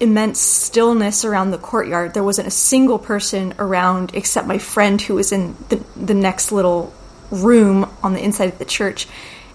immense 0.00 0.40
stillness 0.40 1.24
around 1.24 1.50
the 1.50 1.58
courtyard. 1.58 2.14
There 2.14 2.24
wasn't 2.24 2.48
a 2.48 2.52
single 2.52 2.98
person 2.98 3.54
around 3.58 4.14
except 4.14 4.46
my 4.46 4.58
friend 4.58 5.00
who 5.00 5.14
was 5.14 5.32
in 5.32 5.56
the, 5.68 5.76
the 5.96 6.14
next 6.14 6.52
little 6.52 6.92
room 7.30 7.90
on 8.02 8.12
the 8.12 8.22
inside 8.22 8.48
of 8.48 8.58
the 8.58 8.64
church. 8.64 9.06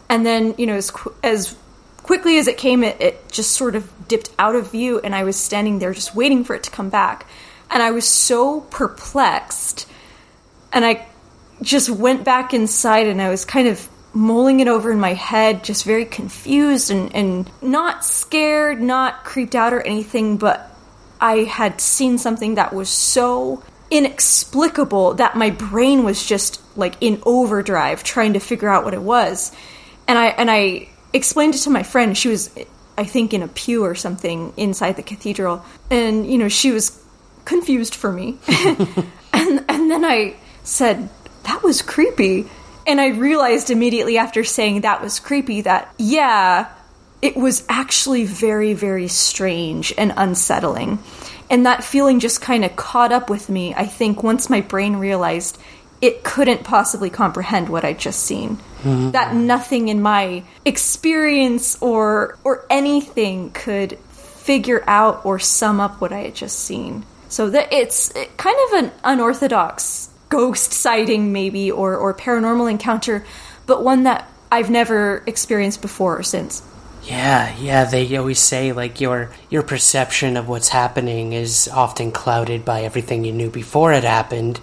And 0.08 0.26
then, 0.26 0.56
you 0.58 0.66
know, 0.66 0.76
as, 0.76 0.92
as 1.24 1.56
quickly 1.98 2.38
as 2.38 2.48
it 2.48 2.58
came, 2.58 2.84
it, 2.84 3.00
it 3.00 3.32
just 3.32 3.52
sort 3.52 3.76
of 3.76 3.92
dipped 4.08 4.32
out 4.40 4.56
of 4.56 4.72
view, 4.72 5.00
and 5.00 5.14
I 5.14 5.24
was 5.24 5.36
standing 5.38 5.80
there 5.80 5.94
just 5.94 6.16
waiting 6.16 6.44
for 6.44 6.56
it 6.56 6.64
to 6.64 6.72
come 6.72 6.90
back. 6.90 7.28
And 7.70 7.84
I 7.84 7.92
was 7.92 8.08
so 8.08 8.62
perplexed. 8.62 9.88
And 10.74 10.84
I 10.84 11.08
just 11.62 11.90
went 11.90 12.24
back 12.24 12.54
inside 12.54 13.08
and 13.08 13.22
I 13.22 13.30
was 13.30 13.46
kind 13.46 13.68
of 13.68 13.88
mulling 14.14 14.60
it 14.60 14.68
over 14.68 14.92
in 14.92 15.00
my 15.00 15.14
head, 15.14 15.64
just 15.64 15.86
very 15.86 16.06
confused 16.06 16.92
and, 16.92 17.14
and 17.16 17.50
not 17.62 18.04
scared, 18.04 18.82
not 18.82 19.24
creeped 19.24 19.56
out 19.56 19.74
or 19.74 19.82
anything, 19.82 20.38
but 20.38 20.72
I 21.22 21.40
had 21.44 21.82
seen 21.82 22.18
something 22.18 22.56
that 22.56 22.74
was 22.74 22.90
so 22.90 23.64
inexplicable 23.92 25.16
that 25.16 25.36
my 25.36 25.50
brain 25.50 26.04
was 26.04 26.26
just 26.26 26.62
like 26.78 26.96
in 27.02 27.22
overdrive 27.26 28.04
trying 28.04 28.34
to 28.34 28.40
figure 28.40 28.70
out 28.70 28.84
what 28.84 28.94
it 28.94 29.02
was. 29.02 29.52
And 30.08 30.18
I 30.18 30.28
and 30.28 30.50
I 30.50 30.90
explained 31.14 31.56
it 31.56 31.60
to 31.60 31.70
my 31.70 31.84
friend. 31.84 32.18
She 32.18 32.30
was 32.30 32.56
I 32.98 33.04
think 33.04 33.34
in 33.34 33.42
a 33.42 33.48
pew 33.48 33.84
or 33.84 33.96
something 33.96 34.54
inside 34.58 34.96
the 34.96 35.04
cathedral. 35.04 35.64
And 35.90 36.30
you 36.30 36.38
know, 36.38 36.50
she 36.50 36.72
was 36.72 37.02
confused 37.46 37.96
for 37.96 38.12
me. 38.12 38.38
and 39.34 39.66
and 39.68 39.92
then 39.92 40.06
I 40.06 40.36
said, 40.64 41.10
"That 41.44 41.64
was 41.64 41.82
creepy." 41.82 42.50
And 42.90 43.00
I 43.00 43.10
realized 43.10 43.70
immediately 43.70 44.18
after 44.18 44.44
saying 44.44 44.82
that 44.82 45.00
was 45.00 45.20
creepy 45.20 45.62
that 45.62 45.94
yeah, 46.00 46.70
it 47.22 47.38
was 47.38 47.64
actually 47.70 48.26
very 48.26 48.74
very 48.74 49.08
strange 49.08 49.94
and 49.96 50.12
unsettling. 50.18 50.98
And 51.52 51.68
that 51.68 51.84
feeling 51.84 52.20
just 52.20 52.42
kind 52.42 52.66
of 52.66 52.76
caught 52.76 53.12
up 53.12 53.30
with 53.30 53.48
me, 53.48 53.76
I 53.76 53.86
think, 53.86 54.24
once 54.24 54.50
my 54.50 54.62
brain 54.62 54.96
realized 54.96 55.60
it 56.02 56.24
couldn't 56.24 56.64
possibly 56.64 57.12
comprehend 57.12 57.70
what 57.70 57.86
I'd 57.86 58.00
just 58.00 58.24
seen. 58.24 58.58
Mm-hmm. 58.82 59.12
That 59.12 59.36
nothing 59.36 59.90
in 59.90 60.02
my 60.02 60.44
experience 60.66 61.80
or 61.84 62.40
or 62.44 62.66
anything 62.72 63.52
could 63.52 64.00
figure 64.00 64.84
out 64.88 65.28
or 65.28 65.38
sum 65.38 65.80
up 65.80 66.02
what 66.02 66.12
I 66.12 66.22
had 66.22 66.34
just 66.34 66.60
seen. 66.60 67.06
So 67.28 67.52
that 67.52 67.72
it's 67.72 68.12
kind 68.38 68.58
of 68.68 68.84
an 68.84 68.92
unorthodox 69.04 70.09
ghost 70.30 70.72
sighting, 70.72 71.34
maybe, 71.34 71.72
or 71.72 71.98
or 71.98 72.14
paranormal 72.14 72.70
encounter, 72.70 73.26
but 73.66 73.84
one 73.84 74.04
that 74.04 74.32
I've 74.52 74.70
never 74.70 75.24
experienced 75.28 75.82
before 75.82 76.18
or 76.18 76.24
since. 76.24 76.64
Yeah, 77.04 77.56
yeah, 77.58 77.86
they 77.86 78.16
always 78.18 78.40
say 78.40 78.72
like 78.72 79.02
your 79.02 79.32
your 79.50 79.64
perception 79.64 80.38
of 80.38 80.48
what's 80.48 80.70
happening 80.70 81.34
is 81.34 81.68
often 81.68 82.12
clouded 82.12 82.66
by 82.66 82.84
everything 82.84 83.24
you 83.24 83.32
knew 83.32 83.50
before 83.50 83.94
it 83.94 84.04
happened 84.04 84.60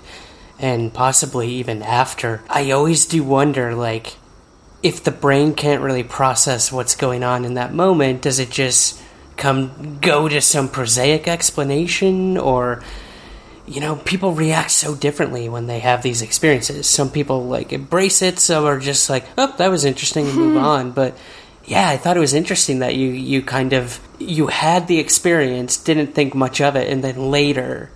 and 0.59 0.93
possibly 0.93 1.49
even 1.49 1.83
after. 1.83 2.43
I 2.49 2.71
always 2.71 3.07
do 3.07 3.23
wonder 3.23 3.75
like 3.75 4.17
if 4.83 5.03
the 5.03 5.11
brain 5.11 5.55
can't 5.55 5.83
really 5.83 6.05
process 6.05 6.71
what's 6.71 6.95
going 6.95 7.25
on 7.25 7.45
in 7.45 7.55
that 7.55 7.75
moment, 7.75 8.23
does 8.23 8.39
it 8.39 8.51
just 8.51 9.01
come 9.37 9.99
go 10.01 10.29
to 10.29 10.41
some 10.41 10.69
prosaic 10.69 11.29
explanation 11.29 12.37
or 12.37 12.83
you 13.67 13.81
know, 13.81 13.97
people 13.97 14.33
react 14.33 14.71
so 14.71 14.95
differently 14.95 15.49
when 15.49 15.67
they 15.67 15.81
have 15.81 16.03
these 16.03 16.23
experiences. 16.23 16.87
Some 16.87 17.11
people 17.11 17.47
like 17.47 17.73
embrace 17.73 18.23
it, 18.23 18.39
some 18.39 18.65
are 18.65 18.79
just 18.79 19.11
like, 19.11 19.27
"Oh, 19.37 19.53
that 19.59 19.71
was 19.71 19.85
interesting," 19.85 20.27
and 20.27 20.37
move 20.37 20.53
hmm. 20.55 20.65
on. 20.65 20.91
But 20.93 21.17
yeah, 21.65 21.89
I 21.89 21.97
thought 21.97 22.17
it 22.17 22.21
was 22.21 22.35
interesting 22.35 22.81
that 22.81 22.95
you 22.95 23.09
you 23.09 23.43
kind 23.43 23.73
of 23.73 24.01
you 24.19 24.47
had 24.47 24.87
the 24.87 24.99
experience, 24.99 25.77
didn't 25.77 26.15
think 26.15 26.35
much 26.35 26.61
of 26.61 26.77
it, 26.77 26.91
and 26.91 27.03
then 27.03 27.31
later 27.31 27.91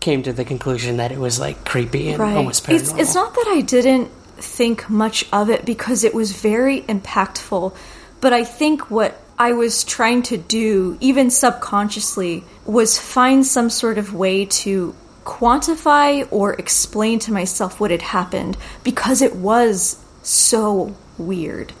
came 0.00 0.22
to 0.22 0.32
the 0.32 0.44
conclusion 0.44 0.98
that 0.98 1.10
it 1.10 1.18
was 1.18 1.40
like 1.40 1.64
creepy 1.64 2.10
and 2.10 2.22
almost 2.22 2.66
paranormal. 2.66 2.80
It's, 2.80 2.92
it's 2.92 3.14
not 3.14 3.34
that 3.34 3.46
I 3.48 3.62
didn't 3.62 4.10
think 4.36 4.90
much 4.90 5.24
of 5.32 5.48
it 5.48 5.64
because 5.64 6.04
it 6.04 6.14
was 6.14 6.32
very 6.32 6.82
impactful, 6.82 7.74
but 8.20 8.34
I 8.34 8.44
think 8.44 8.90
what 8.90 9.18
I 9.38 9.52
was 9.52 9.82
trying 9.82 10.22
to 10.24 10.36
do, 10.36 10.98
even 11.00 11.30
subconsciously, 11.30 12.44
was 12.66 12.98
find 12.98 13.46
some 13.46 13.70
sort 13.70 13.96
of 13.96 14.12
way 14.12 14.44
to 14.44 14.94
quantify 15.24 16.26
or 16.30 16.54
explain 16.54 17.18
to 17.20 17.32
myself 17.32 17.80
what 17.80 17.90
had 17.90 18.02
happened 18.02 18.56
because 18.82 19.22
it 19.22 19.34
was 19.34 20.02
so 20.22 20.94
weird. 21.18 21.72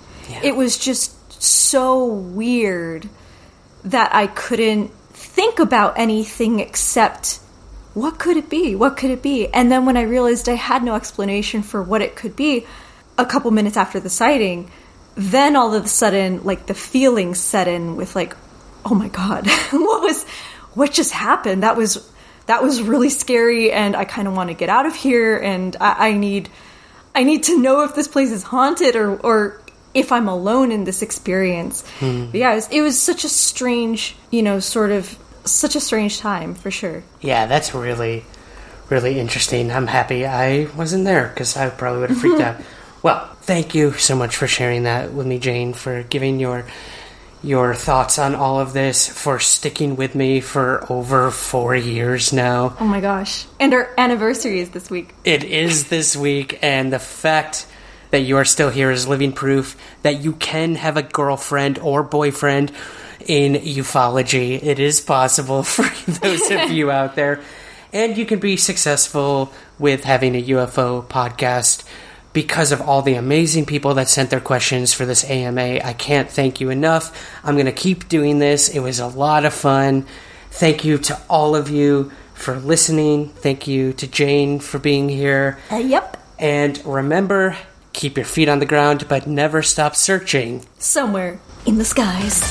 It 0.42 0.56
was 0.56 0.78
just 0.78 1.42
so 1.42 2.06
weird 2.06 3.08
that 3.84 4.14
I 4.14 4.26
couldn't 4.26 4.92
think 5.12 5.58
about 5.58 5.98
anything 5.98 6.60
except 6.60 7.40
what 7.92 8.18
could 8.18 8.36
it 8.36 8.50
be? 8.50 8.74
What 8.74 8.96
could 8.96 9.10
it 9.10 9.22
be? 9.22 9.46
And 9.48 9.70
then 9.70 9.86
when 9.86 9.96
I 9.96 10.02
realized 10.02 10.48
I 10.48 10.54
had 10.54 10.82
no 10.82 10.94
explanation 10.94 11.62
for 11.62 11.82
what 11.82 12.02
it 12.02 12.16
could 12.16 12.34
be, 12.34 12.66
a 13.16 13.24
couple 13.24 13.50
minutes 13.52 13.76
after 13.76 14.00
the 14.00 14.10
sighting, 14.10 14.70
then 15.14 15.54
all 15.54 15.72
of 15.74 15.84
a 15.84 15.88
sudden, 15.88 16.42
like 16.42 16.66
the 16.66 16.74
feelings 16.74 17.38
set 17.38 17.68
in 17.68 17.94
with 17.94 18.16
like, 18.16 18.36
oh 18.84 18.94
my 18.94 19.08
god, 19.08 19.46
what 19.70 20.02
was, 20.02 20.24
what 20.74 20.92
just 20.92 21.12
happened? 21.12 21.62
That 21.62 21.76
was, 21.76 22.10
that 22.46 22.62
was 22.62 22.82
really 22.82 23.10
scary, 23.10 23.72
and 23.72 23.96
I 23.96 24.04
kind 24.04 24.28
of 24.28 24.34
want 24.34 24.48
to 24.48 24.54
get 24.54 24.68
out 24.68 24.86
of 24.86 24.94
here, 24.94 25.36
and 25.36 25.76
I, 25.80 26.08
I 26.08 26.12
need, 26.12 26.48
I 27.14 27.24
need 27.24 27.44
to 27.44 27.60
know 27.60 27.84
if 27.84 27.94
this 27.94 28.08
place 28.08 28.30
is 28.30 28.42
haunted 28.42 28.96
or, 28.96 29.16
or 29.16 29.62
if 29.94 30.12
I'm 30.12 30.28
alone 30.28 30.72
in 30.72 30.84
this 30.84 31.02
experience. 31.02 31.86
Hmm. 32.00 32.26
But 32.26 32.34
yeah, 32.34 32.52
it 32.52 32.56
was, 32.56 32.68
it 32.68 32.80
was 32.82 33.00
such 33.00 33.24
a 33.24 33.28
strange, 33.28 34.16
you 34.30 34.42
know, 34.42 34.60
sort 34.60 34.90
of 34.90 35.18
such 35.44 35.76
a 35.76 35.80
strange 35.80 36.18
time 36.18 36.54
for 36.54 36.70
sure. 36.70 37.04
Yeah, 37.20 37.46
that's 37.46 37.74
really, 37.74 38.24
really 38.90 39.18
interesting. 39.18 39.70
I'm 39.70 39.86
happy 39.86 40.26
I 40.26 40.66
wasn't 40.76 41.04
there 41.04 41.28
because 41.28 41.56
I 41.56 41.70
probably 41.70 42.00
would 42.00 42.10
have 42.10 42.18
freaked 42.20 42.40
out. 42.42 42.60
Well, 43.02 43.26
thank 43.42 43.74
you 43.74 43.92
so 43.92 44.16
much 44.16 44.36
for 44.36 44.46
sharing 44.46 44.84
that 44.84 45.12
with 45.12 45.26
me, 45.26 45.38
Jane, 45.38 45.74
for 45.74 46.02
giving 46.02 46.40
your 46.40 46.66
your 47.44 47.74
thoughts 47.74 48.18
on 48.18 48.34
all 48.34 48.58
of 48.58 48.72
this, 48.72 49.06
for 49.06 49.38
sticking 49.38 49.96
with 49.96 50.14
me 50.14 50.40
for 50.40 50.90
over 50.90 51.30
four 51.30 51.76
years 51.76 52.32
now. 52.32 52.76
Oh 52.80 52.84
my 52.84 53.00
gosh. 53.00 53.46
And 53.60 53.72
our 53.74 53.90
anniversary 53.98 54.60
is 54.60 54.70
this 54.70 54.90
week. 54.90 55.14
It 55.24 55.44
is 55.44 55.88
this 55.88 56.16
week, 56.16 56.58
and 56.62 56.92
the 56.92 56.98
fact 56.98 57.66
that 58.10 58.20
you 58.20 58.36
are 58.36 58.44
still 58.44 58.70
here 58.70 58.90
is 58.90 59.06
living 59.08 59.32
proof 59.32 59.76
that 60.02 60.22
you 60.22 60.32
can 60.34 60.76
have 60.76 60.96
a 60.96 61.02
girlfriend 61.02 61.78
or 61.78 62.02
boyfriend 62.02 62.72
in 63.26 63.54
ufology. 63.54 64.62
It 64.62 64.78
is 64.78 65.00
possible 65.00 65.62
for 65.74 65.84
those 66.10 66.50
of 66.50 66.70
you 66.70 66.90
out 66.90 67.14
there. 67.16 67.40
and 67.92 68.16
you 68.16 68.26
can 68.26 68.38
be 68.40 68.56
successful 68.56 69.52
with 69.78 70.04
having 70.04 70.34
a 70.34 70.42
UFO 70.42 71.04
podcast 71.06 71.84
because 72.34 72.72
of 72.72 72.82
all 72.82 73.00
the 73.00 73.14
amazing 73.14 73.64
people 73.64 73.94
that 73.94 74.08
sent 74.10 74.28
their 74.28 74.40
questions 74.40 74.92
for 74.92 75.06
this 75.06 75.24
AMA. 75.30 75.80
I 75.82 75.94
can't 75.94 76.28
thank 76.28 76.60
you 76.60 76.68
enough. 76.68 77.16
I'm 77.42 77.54
going 77.54 77.64
to 77.64 77.72
keep 77.72 78.08
doing 78.08 78.40
this. 78.40 78.68
It 78.68 78.80
was 78.80 78.98
a 79.00 79.06
lot 79.06 79.46
of 79.46 79.54
fun. 79.54 80.04
Thank 80.50 80.84
you 80.84 80.98
to 80.98 81.18
all 81.30 81.56
of 81.56 81.70
you 81.70 82.12
for 82.34 82.58
listening. 82.58 83.30
Thank 83.30 83.66
you 83.66 83.94
to 83.94 84.06
Jane 84.06 84.58
for 84.58 84.78
being 84.78 85.08
here. 85.08 85.58
Uh, 85.70 85.76
yep. 85.76 86.20
And 86.38 86.84
remember, 86.84 87.56
keep 87.92 88.16
your 88.16 88.26
feet 88.26 88.48
on 88.48 88.58
the 88.58 88.66
ground, 88.66 89.06
but 89.08 89.26
never 89.26 89.62
stop 89.62 89.94
searching. 89.94 90.66
Somewhere 90.78 91.40
in 91.64 91.78
the 91.78 91.84
skies. 91.84 92.42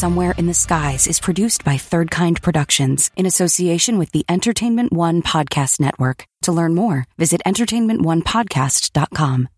Somewhere 0.00 0.32
in 0.38 0.46
the 0.46 0.54
Skies 0.54 1.06
is 1.06 1.20
produced 1.20 1.62
by 1.62 1.76
Third 1.76 2.10
Kind 2.10 2.40
Productions 2.40 3.10
in 3.16 3.26
association 3.26 3.98
with 3.98 4.12
the 4.12 4.24
Entertainment 4.30 4.94
One 4.94 5.20
Podcast 5.20 5.78
Network. 5.78 6.24
To 6.40 6.52
learn 6.52 6.74
more, 6.74 7.06
visit 7.18 7.42
entertainmentonepodcast.com. 7.44 9.48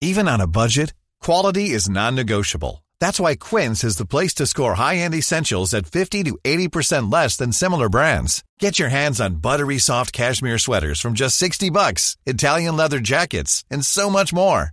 Even 0.00 0.26
on 0.26 0.40
a 0.40 0.48
budget, 0.48 0.94
quality 1.20 1.70
is 1.70 1.88
non-negotiable. 1.88 2.84
That's 2.98 3.20
why 3.20 3.36
Quince 3.36 3.84
is 3.84 3.98
the 3.98 4.10
place 4.14 4.34
to 4.34 4.48
score 4.48 4.74
high-end 4.74 5.14
essentials 5.14 5.72
at 5.72 5.86
50 5.86 6.24
to 6.24 6.36
80% 6.42 7.12
less 7.12 7.36
than 7.36 7.52
similar 7.52 7.88
brands. 7.88 8.42
Get 8.58 8.80
your 8.80 8.88
hands 8.88 9.20
on 9.20 9.36
buttery 9.36 9.78
soft 9.78 10.12
cashmere 10.12 10.58
sweaters 10.58 10.98
from 10.98 11.14
just 11.14 11.36
60 11.36 11.70
bucks, 11.70 12.16
Italian 12.26 12.76
leather 12.76 12.98
jackets, 12.98 13.64
and 13.70 13.86
so 13.86 14.10
much 14.10 14.32
more. 14.32 14.72